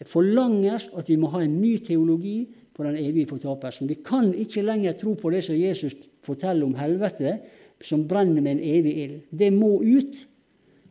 Det 0.00 0.08
forlanges 0.08 0.88
at 0.96 1.08
vi 1.12 1.18
må 1.20 1.28
ha 1.34 1.42
en 1.44 1.58
ny 1.60 1.74
teologi 1.84 2.38
på 2.80 2.86
den 2.88 2.96
evige 2.96 3.28
fortapelsen. 3.28 3.88
Vi 3.90 4.00
kan 4.00 4.30
ikke 4.32 4.64
lenger 4.64 4.96
tro 4.96 5.12
på 5.20 5.32
det 5.34 5.42
som 5.44 5.58
Jesus 5.58 5.92
forteller 6.24 6.64
om 6.64 6.78
helvete, 6.80 7.36
som 7.84 8.06
brenner 8.08 8.40
med 8.40 8.56
en 8.56 8.62
evig 8.64 8.94
ild. 9.04 9.18
Det 9.30 9.50
må 9.52 9.74
ut, 9.84 10.16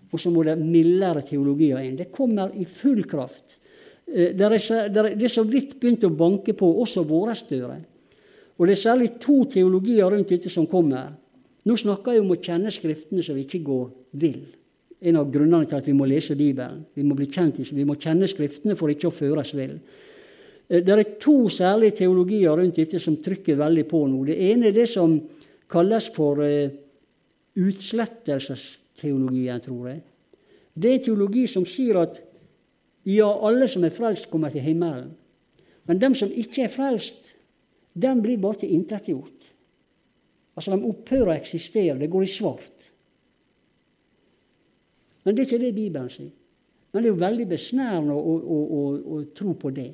og 0.09 0.21
så 0.21 0.31
må 0.33 0.45
det 0.45 0.57
mildere 0.61 1.25
teologier 1.25 1.81
inn. 1.81 1.97
Det 1.97 2.11
kommer 2.13 2.53
i 2.53 2.65
full 2.69 3.01
kraft. 3.09 3.57
Eh, 4.05 4.35
det 4.37 4.45
er, 4.45 5.27
så 5.29 5.45
vidt 5.49 5.79
begynt 5.81 6.05
å 6.05 6.13
banke 6.13 6.53
på, 6.57 6.69
også 6.85 7.05
våre 7.09 7.33
større. 7.37 7.81
Og 8.59 8.67
det 8.67 8.77
er 8.77 8.83
særlig 8.83 9.15
to 9.21 9.41
teologier 9.49 10.13
rundt 10.13 10.29
dette 10.29 10.53
som 10.53 10.69
kommer. 10.69 11.09
Nå 11.65 11.75
snakker 11.77 12.15
jeg 12.15 12.23
om 12.23 12.33
å 12.33 12.39
kjenne 12.39 12.71
Skriftene 12.73 13.25
så 13.25 13.35
vi 13.35 13.45
ikke 13.47 13.65
går 13.65 13.85
vill 14.21 14.47
en 14.99 15.19
av 15.19 15.29
grunnene 15.31 15.67
til 15.67 15.79
at 15.79 15.87
vi 15.87 15.95
må 15.95 16.07
lese 16.09 16.35
Bibelen. 16.35 16.83
Vi 16.95 17.05
må 17.07 17.15
bli 17.15 17.29
kjent, 17.31 17.59
vi 17.71 17.87
må 17.87 17.95
kjenne 17.99 18.27
Skriftene 18.27 18.75
for 18.79 18.91
ikke 18.91 19.07
å 19.09 19.15
føres 19.15 19.53
vill. 19.55 19.77
Eh, 20.69 20.83
det 20.85 20.93
er 20.93 21.03
to 21.21 21.49
særlige 21.49 21.97
teologier 22.03 22.57
rundt 22.57 22.77
dette 22.77 22.99
som 23.01 23.17
trykker 23.17 23.55
veldig 23.57 23.87
på 23.89 24.07
nå. 24.07 24.25
Det 24.29 24.37
ene 24.51 24.67
er 24.69 24.75
det 24.75 24.89
som 24.89 25.19
kalles 25.69 26.09
for 26.13 26.41
uh, 26.41 26.69
utslettelsesteologien, 27.59 29.61
tror 29.61 29.87
jeg. 29.91 30.01
Det 30.73 30.89
er 30.89 30.93
en 30.97 31.03
teologi 31.05 31.47
som 31.49 31.65
sier 31.67 31.95
at 32.01 32.23
ja, 33.05 33.29
alle 33.29 33.67
som 33.69 33.83
er 33.85 33.93
frelst, 33.93 34.29
kommer 34.31 34.49
til 34.53 34.65
himmelen. 34.65 35.11
Men 35.85 36.01
dem 36.01 36.15
som 36.17 36.29
ikke 36.29 36.63
er 36.65 36.71
frelst, 36.73 37.35
dem 37.93 38.21
blir 38.21 38.41
bare 38.41 38.55
tilintetgjort. 38.63 39.53
Altså, 40.55 40.71
de 40.73 40.89
opphører 40.89 41.31
å 41.31 41.37
eksistere. 41.37 41.99
Det 42.01 42.11
går 42.11 42.23
i 42.25 42.33
svart. 42.33 42.89
Men 45.25 45.35
det 45.35 45.41
er 45.41 45.47
ikke 45.47 45.63
det 45.63 45.77
Bibelen 45.77 46.09
sier. 46.13 46.33
Men 46.89 47.01
det 47.01 47.07
er 47.09 47.13
jo 47.13 47.21
veldig 47.21 47.47
besnærende 47.49 48.13
å, 48.17 48.35
å, 48.37 48.57
å, 48.57 48.81
å 49.13 49.15
tro 49.37 49.51
på 49.57 49.69
det. 49.73 49.91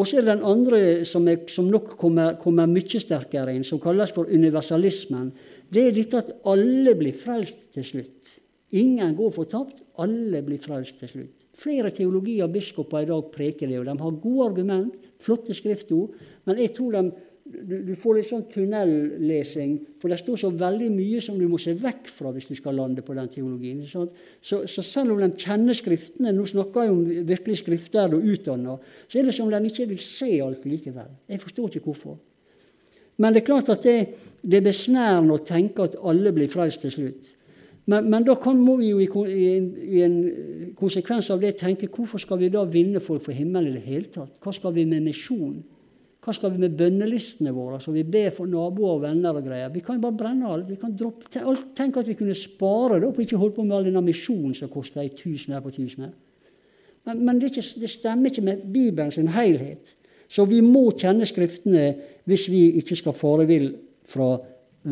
Og 0.00 0.08
så 0.08 0.16
er 0.16 0.24
det 0.24 0.32
den 0.32 0.46
andre 0.48 0.78
som, 1.04 1.26
er, 1.28 1.42
som 1.52 1.66
nok 1.68 1.92
kommer, 2.00 2.38
kommer, 2.40 2.68
mye 2.70 3.00
sterkere 3.02 3.52
inn, 3.52 3.66
som 3.68 3.80
kalles 3.82 4.14
for 4.16 4.30
universalismen. 4.32 5.28
Det 5.68 5.82
er 5.90 5.96
dette 5.96 6.22
at 6.22 6.30
alle 6.48 6.94
blir 6.96 7.12
frelst 7.16 7.66
til 7.76 7.84
slutt. 7.84 8.38
Ingen 8.80 9.12
går 9.18 9.34
fortapt, 9.34 9.82
alle 10.00 10.40
blir 10.46 10.62
frelst 10.62 11.02
til 11.02 11.12
slutt. 11.12 11.36
Flere 11.60 11.90
teologier 11.92 12.46
og 12.46 12.54
biskoper 12.54 13.04
i 13.04 13.10
dag 13.10 13.26
preker 13.34 13.68
det, 13.68 13.76
og 13.82 13.90
de 13.90 13.96
har 14.00 14.20
gode 14.22 14.46
argument, 14.46 14.96
flotte 15.20 15.52
skriftord, 15.52 16.14
men 16.48 16.62
jeg 16.62 16.72
tror 16.78 16.96
de 16.96 17.02
du, 17.50 17.92
får 17.98 18.16
litt 18.16 18.28
sånn 18.28 18.44
tunnellesing, 18.50 19.74
for 20.00 20.12
det 20.12 20.18
står 20.20 20.40
så 20.42 20.50
veldig 20.54 20.88
mye 20.94 21.20
som 21.24 21.38
du 21.38 21.46
må 21.50 21.58
se 21.60 21.74
vekk 21.78 22.10
fra 22.12 22.32
hvis 22.34 22.48
du 22.50 22.54
skal 22.58 22.78
lande 22.78 23.04
på 23.06 23.16
den 23.16 23.30
teologien. 23.32 23.82
Så, 23.88 24.06
så, 24.40 24.84
selv 24.86 25.14
om 25.14 25.20
de 25.22 25.30
kjenner 25.40 25.76
Skriftene, 25.76 26.32
nå 26.34 26.46
snakker 26.48 26.86
jeg 26.86 26.94
om 26.94 27.02
virkelig 27.28 27.60
skrifter 27.62 28.16
og 28.16 28.26
utdanna, 28.34 28.76
så 29.06 29.20
er 29.20 29.28
det 29.28 29.34
som 29.36 29.48
om 29.48 29.54
de 29.54 29.72
ikke 29.72 29.88
vil 29.92 30.02
se 30.04 30.30
alt 30.44 30.66
likevel. 30.68 31.10
Jeg 31.30 31.42
forstår 31.42 31.70
ikke 31.70 31.90
hvorfor. 31.90 32.18
Men 33.20 33.34
det 33.34 33.42
er 33.42 33.50
klart 33.50 33.68
at 33.72 33.84
det, 33.84 33.98
det 34.40 34.60
er 34.60 34.70
besnærende 34.70 35.36
å 35.36 35.44
tenke 35.44 35.84
at 35.84 35.98
alle 36.00 36.32
blir 36.36 36.50
frelst 36.52 36.86
til 36.86 36.94
slutt. 36.94 37.34
Men, 37.90 38.06
men 38.12 38.24
da 38.24 38.36
kan, 38.38 38.60
må 38.60 38.76
vi 38.78 38.92
jo 38.92 39.00
i, 39.02 39.08
i, 39.08 39.48
en, 39.56 39.68
i, 39.82 40.00
en, 40.04 40.16
konsekvens 40.78 41.30
av 41.32 41.40
det 41.42 41.56
tenke 41.60 41.88
hvorfor 41.90 42.22
skal 42.22 42.38
vi 42.40 42.50
da 42.52 42.62
vinne 42.68 43.02
folk 43.02 43.24
for 43.24 43.36
himmelen 43.36 43.72
i 43.72 43.78
det 43.78 43.86
hele 43.86 44.10
tatt? 44.12 44.38
Hva 44.40 44.54
skal 44.54 44.74
vi 44.76 44.86
med 44.88 45.04
misjon? 45.08 45.58
Hva 46.20 46.34
skal 46.36 46.52
vi 46.52 46.60
med 46.60 46.74
bønnelistene 46.76 47.52
våre, 47.56 47.78
så 47.80 47.94
vi 47.94 48.02
ber 48.04 48.28
for 48.36 48.48
naboer 48.48 48.98
og 48.98 49.04
venner 49.06 49.38
og 49.38 49.46
greier? 49.46 49.70
Vi 49.72 49.80
kan 49.84 50.00
bare 50.02 50.18
brenne 50.18 50.48
alt. 50.52 50.68
vi 50.68 50.76
kan 50.76 50.92
droppe, 50.92 51.30
Tenk 51.76 51.96
at 51.96 52.08
vi 52.08 52.16
kunne 52.18 52.36
spare 52.36 52.98
det 53.00 53.08
opp 53.08 53.16
og 53.16 53.24
ikke 53.24 53.38
holde 53.40 53.56
på 53.56 53.64
med 53.64 53.76
all 53.76 53.88
denne 53.88 54.02
misjonen 54.04 54.52
som 54.54 54.68
koster 54.68 55.00
ei 55.00 55.08
tusen 55.08 55.54
her 55.54 55.64
på 55.64 55.72
tusen 55.72 56.04
her. 56.04 56.12
Men, 57.08 57.24
men 57.24 57.40
det, 57.40 57.54
ikke, 57.54 57.80
det, 57.80 57.88
stemmer 57.88 58.28
ikke 58.28 58.44
med 58.44 58.66
Bibelen 58.68 59.12
sin 59.12 59.32
helhet. 59.32 59.96
Så 60.28 60.44
vi 60.44 60.60
må 60.60 60.90
kjenne 60.92 61.26
Skriftene 61.26 61.86
hvis 62.28 62.48
vi 62.52 62.66
ikke 62.82 62.98
skal 63.00 63.16
fare 63.16 63.46
vill 63.48 63.70
fra 64.04 64.34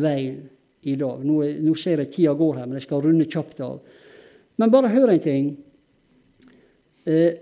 veien 0.01 0.41
i 0.81 0.95
dag. 0.97 1.21
Nå, 1.21 1.43
nå 1.61 1.75
ser 1.77 2.01
jeg 2.01 2.11
tida 2.15 2.33
går 2.33 2.57
her, 2.57 2.65
men 2.65 2.79
jeg 2.79 2.87
skal 2.87 3.03
runde 3.05 3.29
kjapt 3.29 3.61
av. 3.61 3.77
Men 4.57 4.73
bare 4.73 4.89
hør 4.91 5.13
en 5.13 5.21
ting. 5.23 5.53
Eh, 7.05 7.37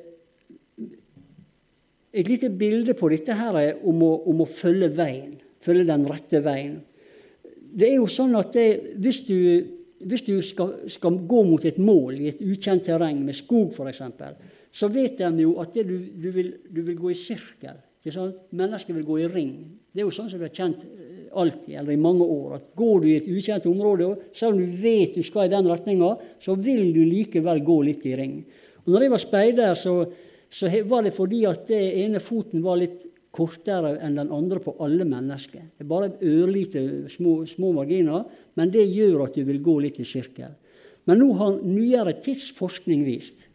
et 2.18 2.30
lite 2.30 2.50
bilde 2.50 2.96
på 2.98 3.10
dette 3.14 3.36
her 3.38 3.58
er 3.60 3.82
om 3.88 4.02
å, 4.06 4.12
om 4.32 4.42
å 4.42 4.50
følge 4.50 4.90
veien. 4.98 5.36
Følge 5.62 5.88
den 5.90 6.06
rette 6.10 6.42
veien. 6.46 6.78
Det 7.78 7.92
er 7.92 7.98
jo 8.00 8.08
sånn 8.10 8.36
at 8.40 8.54
det, 8.56 8.68
hvis 8.98 9.24
du, 9.28 9.38
hvis 10.08 10.24
du 10.26 10.38
skal, 10.46 10.74
skal, 10.90 11.20
gå 11.30 11.42
mot 11.46 11.66
et 11.66 11.78
mål 11.82 12.22
i 12.22 12.30
et 12.32 12.42
ukjent 12.42 12.86
terreng, 12.88 13.20
med 13.26 13.38
skog 13.38 13.76
f.eks., 13.76 14.02
så 14.78 14.90
vet 14.94 15.20
de 15.22 15.46
jo 15.46 15.58
at 15.62 15.78
du, 15.78 15.94
du, 16.14 16.30
vil, 16.34 16.54
du, 16.70 16.82
vil, 16.82 16.98
gå 16.98 17.12
i 17.14 17.18
sirkel. 17.18 17.78
Mennesker 18.56 18.96
vil 18.96 19.06
gå 19.06 19.20
i 19.24 19.30
ring. 19.30 19.54
Det 19.92 20.04
er 20.04 20.08
jo 20.08 20.14
sånn 20.14 20.30
som 20.32 20.40
vi 20.40 20.48
har 20.48 20.56
kjent 20.56 20.86
alltid, 21.38 21.74
eller 21.82 21.94
i 21.94 22.02
mange 22.02 22.26
år, 22.26 22.58
at 22.58 22.70
går 22.78 23.02
du 23.04 23.08
i 23.10 23.18
et 23.18 23.28
ukjent 23.30 23.66
område, 23.70 24.10
selv 24.38 24.56
om 24.56 24.62
du 24.62 24.78
vet 24.80 25.18
du 25.18 25.26
skal 25.26 25.48
i 25.48 25.52
den 25.52 25.68
retninga, 25.70 26.14
så 26.42 26.56
vil 26.56 26.90
du 26.96 27.02
likevel 27.04 27.62
gå 27.66 27.82
litt 27.90 28.06
i 28.08 28.16
ring. 28.18 28.40
Og 28.86 28.94
når 28.94 29.06
jeg 29.06 29.14
var 29.14 29.24
speider, 29.24 29.74
så, 29.78 29.96
så 30.50 30.70
var 30.88 31.04
det 31.04 31.16
fordi 31.16 31.44
at 31.50 31.68
det 31.68 31.82
ene 32.04 32.22
foten 32.24 32.64
var 32.64 32.80
litt 32.80 33.06
kortere 33.38 33.98
enn 34.02 34.16
den 34.18 34.32
andre 34.34 34.62
på 34.64 34.74
alle 34.84 35.06
mennesker. 35.06 35.66
Det 35.76 35.86
er 35.86 35.90
bare 35.90 36.14
ørlite 36.26 36.82
små, 37.12 37.42
små 37.50 37.74
marginer, 37.76 38.26
men 38.58 38.72
det 38.74 38.88
gjør 38.88 39.28
at 39.28 39.38
du 39.38 39.44
vil 39.46 39.62
gå 39.64 39.78
litt 39.84 40.00
i 40.02 40.08
sirkel. 40.08 40.56
Men 41.08 41.22
nå 41.22 41.28
har 41.40 41.60
nyere 41.64 42.18
tidsforskning 42.24 43.06
vist 43.08 43.46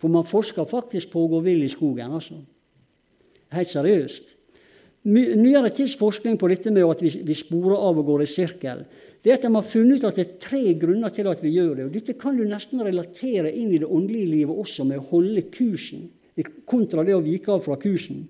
For 0.00 0.08
man 0.08 0.24
forsker 0.24 0.64
faktisk 0.64 1.10
på 1.12 1.20
å 1.20 1.28
gå 1.28 1.42
vill 1.44 1.60
i 1.60 1.68
skogen, 1.68 2.12
altså. 2.16 2.38
Helt 3.52 3.68
seriøst. 3.68 4.30
Nyere 5.00 5.70
tids 5.72 5.94
forskning 5.96 6.36
på 6.36 6.48
dette 6.50 6.72
med 6.74 6.84
at 6.84 7.00
vi, 7.00 7.14
vi 7.24 7.36
sporer 7.36 7.78
av 7.78 8.02
og 8.02 8.08
går 8.10 8.24
i 8.26 8.28
sirkel, 8.28 8.82
det 9.20 9.32
er 9.32 9.38
at 9.38 9.44
de 9.46 9.50
har 9.54 9.64
funnet 9.64 10.00
ut 10.00 10.06
at 10.08 10.16
det 10.16 10.24
er 10.26 10.38
tre 10.40 10.60
grunner 10.80 11.12
til 11.12 11.28
at 11.28 11.40
vi 11.44 11.54
gjør 11.54 11.74
det. 11.76 11.86
og 11.86 11.94
Dette 11.96 12.16
kan 12.20 12.36
du 12.36 12.44
nesten 12.48 12.80
relatere 12.84 13.52
inn 13.52 13.72
i 13.72 13.80
det 13.80 13.88
åndelige 13.88 14.28
livet 14.28 14.60
også, 14.60 14.84
med 14.88 15.00
å 15.00 15.08
holde 15.10 15.44
kursen, 15.52 16.08
kontra 16.68 17.04
det 17.04 17.16
å 17.16 17.24
vike 17.24 17.52
av 17.52 17.64
fra 17.64 17.76
kursen. 17.80 18.26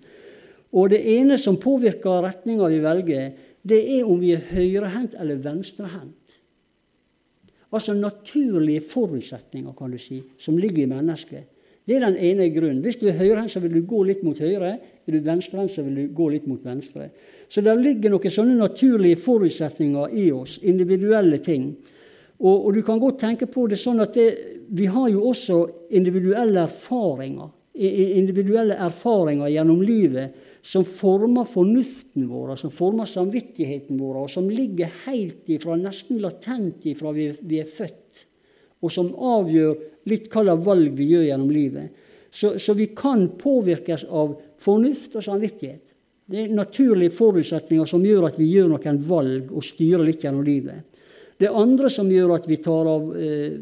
Og 0.71 0.91
Det 0.91 1.01
ene 1.19 1.39
som 1.39 1.59
påvirker 1.59 2.23
retninga 2.27 2.71
vi 2.71 2.83
velger, 2.83 3.31
det 3.63 3.81
er 3.99 4.07
om 4.09 4.19
vi 4.23 4.35
er 4.35 4.47
høyrehendt 4.51 5.15
eller 5.19 5.43
venstrehendt. 5.43 6.39
Altså 7.71 7.95
naturlige 7.95 8.83
forutsetninger, 8.83 9.75
kan 9.79 9.91
du 9.91 9.99
si, 9.99 10.23
som 10.39 10.59
ligger 10.59 10.85
i 10.85 10.91
mennesket. 10.91 11.47
Det 11.89 11.97
er 11.97 12.05
den 12.05 12.19
ene 12.21 12.49
grunnen. 12.55 12.83
Hvis 12.85 13.01
du 13.01 13.07
er 13.09 13.19
høyrehendt, 13.19 13.53
så 13.53 13.63
vil 13.63 13.73
du 13.75 13.81
gå 13.89 14.03
litt 14.07 14.21
mot 14.27 14.39
høyre. 14.39 14.75
Er 14.79 15.15
du 15.15 15.21
venstrehendt, 15.25 15.73
så 15.75 15.85
vil 15.87 15.97
du 15.97 16.03
gå 16.15 16.29
litt 16.33 16.47
mot 16.47 16.65
venstre. 16.65 17.09
Så 17.51 17.65
det 17.65 17.75
ligger 17.81 18.13
noen 18.13 18.35
sånne 18.35 18.59
naturlige 18.59 19.19
forutsetninger 19.23 20.13
i 20.21 20.29
oss, 20.35 20.59
individuelle 20.63 21.41
ting. 21.43 21.73
Og, 22.41 22.55
og 22.55 22.77
du 22.77 22.83
kan 22.87 23.01
godt 23.01 23.19
tenke 23.21 23.49
på 23.51 23.67
det 23.69 23.81
sånn 23.81 24.01
at 24.05 24.15
det, 24.17 24.29
vi 24.71 24.87
har 24.89 25.09
jo 25.13 25.27
også 25.33 25.59
individuelle 25.97 26.63
erfaringer. 26.69 27.51
Individuelle 27.81 28.77
erfaringer 28.83 29.51
gjennom 29.51 29.83
livet 29.85 30.47
som 30.63 30.85
former 30.85 31.47
fornuften 31.49 32.27
vår, 32.29 32.55
som 32.61 32.73
former 32.73 33.09
samvittigheten 33.09 33.99
vår, 34.01 34.25
og 34.25 34.31
som 34.31 34.51
ligger 34.53 34.91
helt 35.07 35.49
ifra, 35.49 35.79
nesten 35.81 36.21
latent 36.21 36.85
ifra 36.91 37.13
vi, 37.17 37.31
vi 37.41 37.63
er 37.63 37.69
født, 37.69 38.27
og 38.85 38.93
som 38.93 39.09
avgjør 39.15 39.79
litt 40.09 40.29
hva 40.33 40.45
slags 40.45 40.67
valg 40.67 40.95
vi 40.97 41.11
gjør 41.13 41.27
gjennom 41.29 41.51
livet. 41.53 42.07
Så, 42.31 42.55
så, 42.63 42.75
vi 42.79 42.93
kan 42.97 43.27
påvirkes 43.39 44.05
av 44.07 44.37
fornuft 44.61 45.17
og 45.19 45.27
samvittighet. 45.27 45.97
Det 46.31 46.45
er 46.45 46.53
naturlige 46.55 47.17
forutsetninger 47.17 47.89
som 47.91 48.05
gjør 48.07 48.29
at 48.29 48.39
vi 48.39 48.47
gjør 48.53 48.71
noen 48.71 49.01
valg 49.09 49.51
og 49.51 49.67
styrer 49.67 50.07
litt 50.07 50.23
gjennom 50.23 50.47
livet. 50.47 50.87
Det 51.41 51.49
andre 51.49 51.89
som 51.91 52.11
gjør 52.13 52.37
at 52.37 52.47
vi 52.47 52.61
tar 52.61 52.87
av 52.87 53.09
eh, 53.17 53.57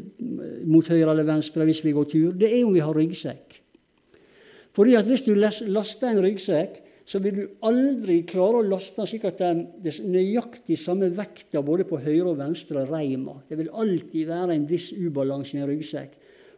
mot 0.67 0.85
høyre 0.85 1.13
eller 1.13 1.25
venstre 1.25 1.65
hvis 1.65 1.81
vi 1.85 1.95
går 1.95 2.09
tur, 2.11 2.29
det 2.35 2.51
er 2.51 2.65
om 2.67 2.75
vi 2.75 2.83
har 2.83 2.93
ryggsekk. 2.93 3.57
Fordi 4.75 4.95
at 4.99 5.07
Hvis 5.07 5.25
du 5.25 5.33
laster 5.33 6.11
en 6.11 6.21
ryggsekk, 6.21 6.77
så 7.09 7.17
vil 7.23 7.39
du 7.39 7.45
aldri 7.65 8.19
klare 8.29 8.59
å 8.59 8.67
laste 8.69 9.07
slik 9.09 9.23
at 9.25 9.39
det 9.39 9.47
er 9.89 10.09
nøyaktig 10.11 10.77
samme 10.77 11.09
vekta 11.09 11.63
både 11.65 11.87
på 11.89 11.97
høyre 12.03 12.35
og 12.35 12.37
venstre 12.37 12.83
reimer. 12.85 13.39
Det 13.49 13.57
vil 13.57 13.71
alltid 13.73 14.27
være 14.29 14.53
en 14.53 14.67
viss 14.69 14.91
ubalanse 14.93 15.57
i 15.57 15.63
en 15.63 15.69
ryggsekk. 15.71 16.11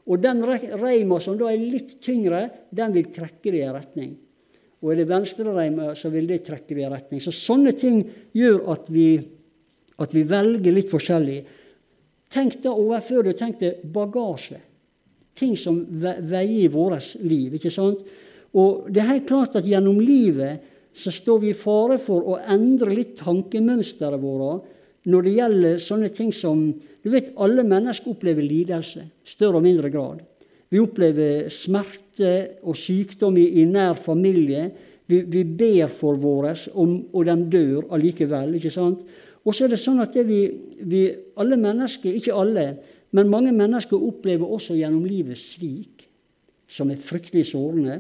Og 0.10 0.22
den 0.22 0.42
reima 0.46 1.20
som 1.22 1.38
da 1.38 1.52
er 1.52 1.62
litt 1.62 2.00
tyngre, 2.02 2.48
den 2.74 2.94
vil 2.96 3.10
trekke 3.14 3.52
det 3.52 3.60
i 3.60 3.66
en 3.68 3.76
retning. 3.76 4.16
Og 4.82 4.94
er 4.94 5.02
det 5.02 5.12
venstre 5.12 5.54
reima, 5.54 5.92
så 5.98 6.10
vil 6.10 6.26
det 6.30 6.42
trekke 6.48 6.74
det 6.74 6.82
i 6.82 6.88
en 6.88 6.96
retning. 6.96 7.22
Så 7.22 7.34
sånne 7.36 7.76
ting 7.78 8.02
gjør 8.34 8.64
at 8.74 8.90
vi, 8.90 9.14
at 10.02 10.16
vi 10.16 10.26
velger 10.26 10.74
litt 10.74 10.90
forskjellig. 10.90 11.38
Tenk 12.32 12.58
da 12.64 12.74
overfør 12.74 13.30
det, 13.30 13.38
tenk 13.38 13.60
deg 13.62 13.86
bagasje. 13.94 14.58
Ting 15.38 15.54
som 15.60 15.78
veier 15.86 16.66
i 16.66 16.68
vårt 16.72 17.14
liv. 17.22 17.54
ikke 17.56 17.72
sant? 17.74 18.02
Og 18.58 18.90
det 18.92 19.04
er 19.04 19.14
helt 19.14 19.30
klart 19.30 19.56
at 19.60 19.68
gjennom 19.68 20.02
livet 20.02 20.68
så 20.98 21.14
står 21.14 21.40
vi 21.44 21.52
i 21.54 21.58
fare 21.58 21.96
for 22.02 22.34
å 22.34 22.40
endre 22.52 22.92
litt 22.92 23.14
tankemønsteret 23.22 24.20
vårt 24.20 24.66
når 25.10 25.26
det 25.26 25.34
gjelder 25.38 25.80
sånne 25.82 26.10
ting 26.14 26.34
som 26.36 26.66
Du 27.02 27.10
vet, 27.10 27.32
alle 27.42 27.64
mennesker 27.66 28.12
opplever 28.12 28.46
lidelse, 28.46 29.08
større 29.26 29.58
og 29.58 29.64
mindre 29.66 29.90
grad. 29.90 30.20
Vi 30.70 30.78
opplever 30.78 31.48
smerte 31.50 32.60
og 32.62 32.78
sykdom 32.78 33.40
i, 33.42 33.48
i 33.58 33.64
nær 33.66 33.96
familie. 33.98 34.68
Vi, 35.10 35.24
vi, 35.26 35.42
ber 35.44 35.90
for 35.90 36.20
våre, 36.22 36.54
og, 36.78 36.94
og 37.10 37.26
de 37.26 37.36
dør 37.58 37.90
allikevel. 37.98 38.54
ikke 38.60 38.70
sant? 38.70 39.02
Og 39.42 39.58
så 39.58 39.66
er 39.66 39.74
det 39.74 39.82
sånn 39.82 40.04
at 40.04 40.14
det 40.14 40.28
vi, 40.30 40.44
vi, 40.86 41.02
alle 41.42 41.58
mennesker, 41.58 42.14
ikke 42.22 42.38
alle, 42.38 42.68
men 43.18 43.34
mange 43.34 43.52
mennesker 43.52 43.98
opplever 43.98 44.46
også 44.48 44.78
gjennom 44.78 45.04
livet 45.10 45.42
svik, 45.42 46.06
som 46.70 46.94
er 46.94 47.02
fryktelig 47.02 47.50
sårende 47.50 47.98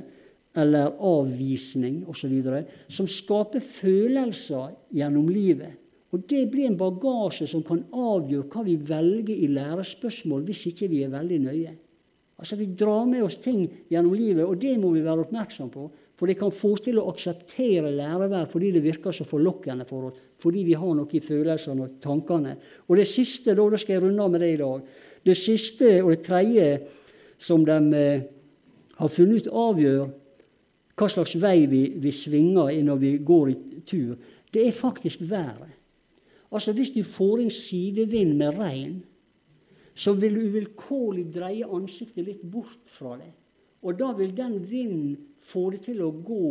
eller 0.61 0.93
avvisning 1.01 2.03
osv., 2.11 2.37
som 2.85 3.09
skaper 3.09 3.63
følelser 3.65 4.75
gjennom 4.93 5.27
livet. 5.31 5.80
Og 6.11 6.27
Det 6.27 6.43
blir 6.51 6.67
en 6.67 6.77
bagasje 6.77 7.47
som 7.47 7.63
kan 7.63 7.85
avgjøre 7.91 8.49
hva 8.51 8.65
vi 8.67 8.75
velger 8.75 9.35
i 9.35 9.47
lærespørsmål 9.47 10.43
hvis 10.47 10.65
ikke 10.71 10.89
vi 10.91 11.03
er 11.05 11.13
veldig 11.13 11.39
nøye. 11.39 11.73
Altså 12.41 12.57
Vi 12.57 12.71
drar 12.75 13.05
med 13.05 13.23
oss 13.23 13.37
ting 13.37 13.63
gjennom 13.89 14.13
livet, 14.17 14.45
og 14.45 14.57
det 14.59 14.77
må 14.81 14.91
vi 14.91 15.03
være 15.05 15.27
oppmerksom 15.27 15.69
på. 15.71 15.89
For 16.17 16.29
det 16.29 16.37
kan 16.37 16.51
få 16.53 16.73
oss 16.75 16.83
til 16.85 16.99
å 17.01 17.07
akseptere 17.09 17.89
lærevær 17.95 18.49
fordi 18.49 18.71
det 18.75 18.83
virker 18.83 19.13
så 19.15 19.25
forlokkende 19.25 19.87
for 19.89 20.09
oss. 20.09 20.19
Fordi 20.41 20.63
vi 20.67 20.75
har 20.77 20.93
noe 20.97 21.17
i 21.17 21.21
følelsene 21.23 21.85
og 21.85 21.95
tankene. 22.01 22.55
Og 22.89 22.97
det 22.99 23.07
siste, 23.09 23.55
da, 23.57 23.65
da 23.69 23.79
skal 23.81 23.95
jeg 23.95 24.03
runde 24.03 24.21
av 24.21 24.33
med 24.33 24.43
det 24.43 24.51
i 24.53 24.59
dag. 24.59 24.83
Det 25.25 25.37
siste 25.37 25.95
og 26.03 26.11
det 26.13 26.21
tredje 26.25 26.67
som 27.41 27.65
de 27.65 27.77
eh, 27.97 28.25
har 28.99 29.09
funnet 29.09 29.47
ut 29.47 29.53
avgjør 29.63 30.03
hva 31.01 31.09
slags 31.09 31.33
vei 31.41 31.65
vi, 31.69 31.83
vi 31.97 32.13
svinger 32.13 32.69
når 32.85 33.01
vi 33.01 33.11
går 33.25 33.49
i 33.49 33.55
tur, 33.87 34.17
det 34.53 34.67
er 34.67 34.75
faktisk 34.75 35.23
været. 35.25 35.80
Altså 36.51 36.73
Hvis 36.75 36.93
du 36.95 37.03
får 37.07 37.43
inn 37.43 37.53
sidevind 37.53 38.35
med 38.39 38.59
regn, 38.59 38.99
så 39.95 40.13
vil 40.17 40.35
du 40.35 40.47
uvilkårlig 40.47 41.27
dreie 41.33 41.67
ansiktet 41.67 42.25
litt 42.25 42.43
bort 42.43 42.87
fra 42.87 43.17
det. 43.19 43.31
Og 43.81 43.97
da 43.97 44.11
vil 44.17 44.33
den 44.35 44.59
vinden 44.63 45.15
få 45.41 45.69
det 45.73 45.85
til 45.87 46.01
å 46.05 46.11
gå 46.13 46.47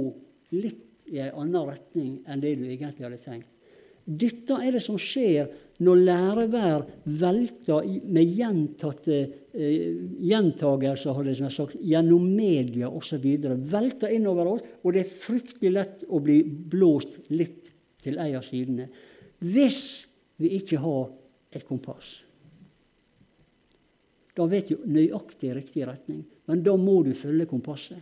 litt 0.56 0.86
i 1.10 1.20
en 1.22 1.36
annen 1.44 1.66
retning 1.68 2.12
enn 2.28 2.42
det 2.42 2.56
du 2.58 2.66
egentlig 2.68 3.06
hadde 3.06 3.22
tenkt. 3.22 3.48
Dette 4.04 4.56
er 4.58 4.74
det 4.74 4.82
som 4.82 4.96
skjer 4.98 5.50
når 5.84 6.00
lærevær 6.06 6.84
velter 7.20 7.86
med 8.10 8.32
gjentatte 8.36 9.18
eh, 9.54 10.00
gjentagelser 10.30 11.16
hadde 11.16 11.34
jeg 11.36 11.52
sagt, 11.54 11.76
gjennom 11.78 12.24
media 12.34 12.90
osv. 12.90 13.26
Velter 13.70 14.16
innover 14.16 14.54
oss, 14.54 14.66
og 14.82 14.96
det 14.96 15.04
er 15.04 15.14
fryktelig 15.14 15.72
lett 15.76 16.04
å 16.08 16.20
bli 16.24 16.40
blåst 16.44 17.20
litt 17.32 17.70
til 18.02 18.18
ei 18.20 18.32
av 18.36 18.44
sidene. 18.44 18.88
Hvis 19.40 20.06
vi 20.40 20.52
ikke 20.56 20.80
har 20.80 21.08
et 21.56 21.64
kompass. 21.66 22.20
Da 24.36 24.46
vet 24.48 24.70
du 24.70 24.84
nøyaktig 24.88 25.50
riktig 25.56 25.84
retning, 25.88 26.22
men 26.48 26.62
da 26.64 26.76
må 26.78 27.00
du 27.04 27.12
følge 27.18 27.48
kompasset. 27.50 27.98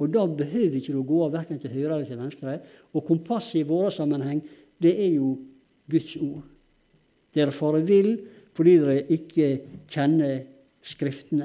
Og 0.00 0.08
da 0.12 0.22
behøver 0.24 0.78
ikke 0.78 0.94
du 0.96 1.02
gå 1.04 1.18
av 1.26 1.34
verken 1.34 1.58
til 1.60 1.72
høyre 1.74 1.96
eller 1.96 2.08
til 2.08 2.20
venstre. 2.20 2.56
Og 2.96 3.04
kompasset 3.04 3.60
i 3.60 3.68
vår 3.68 3.90
sammenheng, 3.92 4.40
det 4.80 4.94
er 4.96 5.10
jo 5.16 5.34
Guds 5.90 6.14
ord. 6.20 6.46
Dere 7.34 7.54
farer 7.54 7.84
vill 7.86 8.14
fordi 8.56 8.78
dere 8.80 9.02
ikke 9.14 9.50
kjenner 9.90 10.40
Skriftene. 10.80 11.44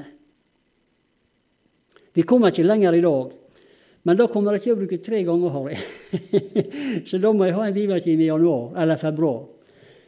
Vi 2.16 2.22
kommer 2.24 2.48
ikke 2.48 2.64
lenger 2.64 2.96
i 2.96 3.02
dag, 3.04 3.34
men 4.06 4.18
da 4.18 4.28
kommer 4.30 4.54
jeg 4.54 4.62
til 4.68 4.76
å 4.76 4.78
bruke 4.78 5.00
tre 5.02 5.24
ganger, 5.26 5.50
Harry. 5.50 5.76
Så 7.08 7.18
da 7.18 7.32
må 7.34 7.48
jeg 7.48 7.56
ha 7.56 7.64
en 7.66 7.74
bibeltime 7.74 8.22
i 8.22 8.28
januar 8.28 8.76
eller 8.78 9.00
februar. 9.00 9.40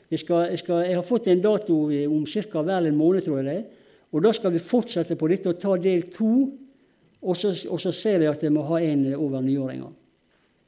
Jeg, 0.08 0.22
skal, 0.22 0.44
jeg, 0.52 0.60
skal, 0.62 0.84
jeg, 0.86 0.94
har 1.00 1.04
fått 1.04 1.26
en 1.28 1.42
dato 1.42 1.80
om 2.06 2.22
ca. 2.30 2.62
vel 2.62 2.88
en 2.88 2.96
måned, 2.96 3.26
tror 3.26 3.40
jeg 3.40 3.48
det. 3.48 3.82
Og 4.14 4.22
da 4.24 4.32
skal 4.32 4.54
vi 4.54 4.62
fortsette 4.62 5.18
på 5.18 5.28
dette 5.28 5.50
og 5.50 5.58
ta 5.60 5.74
del 5.82 6.06
to. 6.14 6.30
Og 7.18 7.36
så, 7.36 7.50
og 7.66 7.82
så 7.82 7.90
ser 7.92 8.22
jeg 8.22 8.30
at 8.30 8.46
jeg 8.46 8.54
må 8.54 8.62
ha 8.70 8.78
en 8.86 9.04
over 9.18 9.42
nyåringa. 9.42 9.90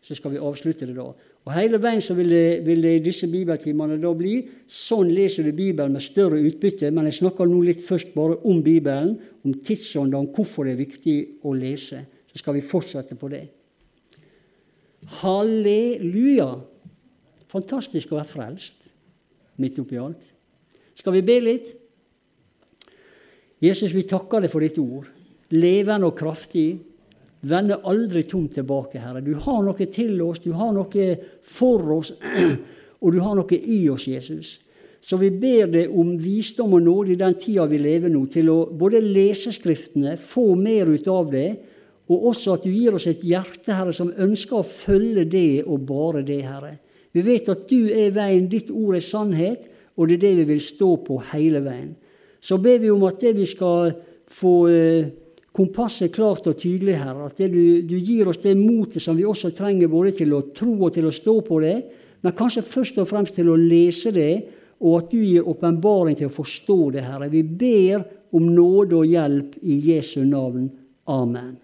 Så 0.03 0.17
skal 0.19 0.35
vi 0.35 0.43
avslutte 0.43 0.89
det 0.89 0.99
da. 0.99 1.07
Og 1.15 1.55
Hele 1.55 1.79
veien 1.81 2.03
så 2.03 2.17
vil 2.19 2.35
det, 2.35 2.61
vil 2.67 2.83
det 2.83 2.99
disse 3.05 3.31
bibeltimene 3.31 4.01
da 4.03 4.11
bli 4.17 4.41
sånn 4.67 5.09
leser 5.15 5.47
du 5.47 5.55
Bibelen 5.55 5.95
med 5.95 6.03
større 6.03 6.41
utbytte. 6.43 6.91
Men 6.91 7.07
jeg 7.09 7.21
snakker 7.23 7.49
nå 7.49 7.63
litt 7.65 7.87
først 7.87 8.11
bare 8.17 8.43
om 8.43 8.59
Bibelen, 8.65 9.15
om 9.47 9.55
tidsånden, 9.55 10.33
hvorfor 10.35 10.67
det 10.67 10.75
er 10.75 10.83
viktig 10.83 11.21
å 11.47 11.55
lese. 11.55 12.09
Så 12.31 12.39
skal 12.39 12.57
vi 12.57 12.65
fortsette 12.65 13.17
på 13.19 13.31
det. 13.33 13.45
Halleluja! 15.21 16.53
Fantastisk 17.51 18.13
å 18.13 18.21
være 18.21 18.31
frelst 18.31 18.87
midt 19.61 19.81
oppi 19.83 19.99
alt. 20.01 20.23
Skal 20.97 21.17
vi 21.19 21.25
be 21.27 21.39
litt? 21.43 21.73
Jesus, 23.61 23.93
vi 23.93 24.07
takker 24.09 24.45
deg 24.45 24.53
for 24.53 24.65
ditt 24.65 24.79
ord. 24.81 25.09
Levende 25.51 26.09
og 26.09 26.17
kraftig 26.17 26.69
Vende 27.41 27.79
aldri 27.89 28.27
tomt 28.29 28.53
tilbake, 28.59 29.01
Herre. 29.01 29.23
Du 29.25 29.33
har 29.33 29.63
noe 29.65 29.87
til 29.89 30.19
oss, 30.21 30.43
du 30.45 30.53
har 30.53 30.75
noe 30.77 31.05
for 31.41 31.95
oss, 31.97 32.13
og 33.03 33.15
du 33.15 33.21
har 33.25 33.39
noe 33.39 33.57
i 33.57 33.79
oss, 33.89 34.05
Jesus. 34.11 34.59
Så 35.01 35.17
vi 35.17 35.31
ber 35.33 35.71
deg 35.73 35.95
om 35.97 36.13
visdom 36.21 36.75
og 36.77 36.85
nåde 36.85 37.15
i 37.15 37.21
den 37.21 37.39
tida 37.41 37.65
vi 37.71 37.79
lever 37.81 38.13
nå, 38.13 38.27
til 38.29 38.51
å 38.53 38.59
både 38.77 39.01
lese 39.01 39.55
Skriftene, 39.57 40.19
få 40.21 40.53
mer 40.61 40.93
ut 40.93 41.09
av 41.09 41.33
det, 41.33 41.49
og 42.11 42.31
også 42.33 42.57
at 42.57 42.67
du 42.67 42.73
gir 42.75 42.97
oss 42.99 43.07
et 43.07 43.23
hjerte, 43.23 43.71
Herre, 43.71 43.95
som 43.95 44.11
ønsker 44.11 44.59
å 44.59 44.67
følge 44.67 45.25
det 45.31 45.63
og 45.63 45.85
bare 45.87 46.25
det, 46.27 46.41
Herre. 46.43 46.75
Vi 47.15 47.23
vet 47.27 47.49
at 47.51 47.67
du 47.71 47.87
er 47.91 48.11
veien, 48.15 48.49
ditt 48.51 48.71
ord 48.71 48.99
er 48.99 49.05
sannhet, 49.05 49.69
og 49.95 50.09
det 50.09 50.19
er 50.19 50.25
det 50.25 50.35
vi 50.41 50.49
vil 50.53 50.63
stå 50.65 50.91
på 51.07 51.21
hele 51.33 51.63
veien. 51.63 51.93
Så 52.43 52.59
ber 52.63 52.81
vi 52.83 52.91
om 52.91 53.03
at 53.07 53.21
det 53.23 53.35
vi 53.37 53.47
skal 53.47 53.93
få 54.31 54.55
eh, 54.73 55.11
kompasset 55.55 56.13
klart 56.15 56.47
og 56.51 56.59
tydelig, 56.59 56.97
Herre. 56.99 57.29
At 57.29 57.39
du, 57.39 57.83
du, 57.87 57.97
gir 57.99 58.31
oss 58.31 58.41
det 58.43 58.57
motet 58.59 59.05
som 59.05 59.19
vi 59.19 59.27
også 59.29 59.53
trenger 59.55 59.91
både 59.93 60.15
til 60.23 60.35
å 60.35 60.45
tro 60.57 60.77
og 60.87 60.95
til 60.97 61.11
å 61.11 61.15
stå 61.15 61.37
på 61.47 61.61
det, 61.63 61.77
men 62.25 62.37
kanskje 62.37 62.67
først 62.67 63.01
og 63.01 63.09
fremst 63.11 63.39
til 63.39 63.51
å 63.53 63.59
lese 63.59 64.13
det, 64.15 64.35
og 64.81 64.97
at 64.97 65.11
du 65.13 65.21
gir 65.21 65.49
åpenbaring 65.49 66.17
til 66.17 66.31
å 66.31 66.35
forstå 66.35 66.79
det, 66.97 67.05
Herre. 67.05 67.31
Vi 67.33 67.45
ber 67.45 68.03
om 68.37 68.47
nåde 68.55 69.03
og 69.03 69.11
hjelp 69.11 69.59
i 69.61 69.83
Jesu 69.91 70.23
navn. 70.25 70.71
Amen. 71.11 71.59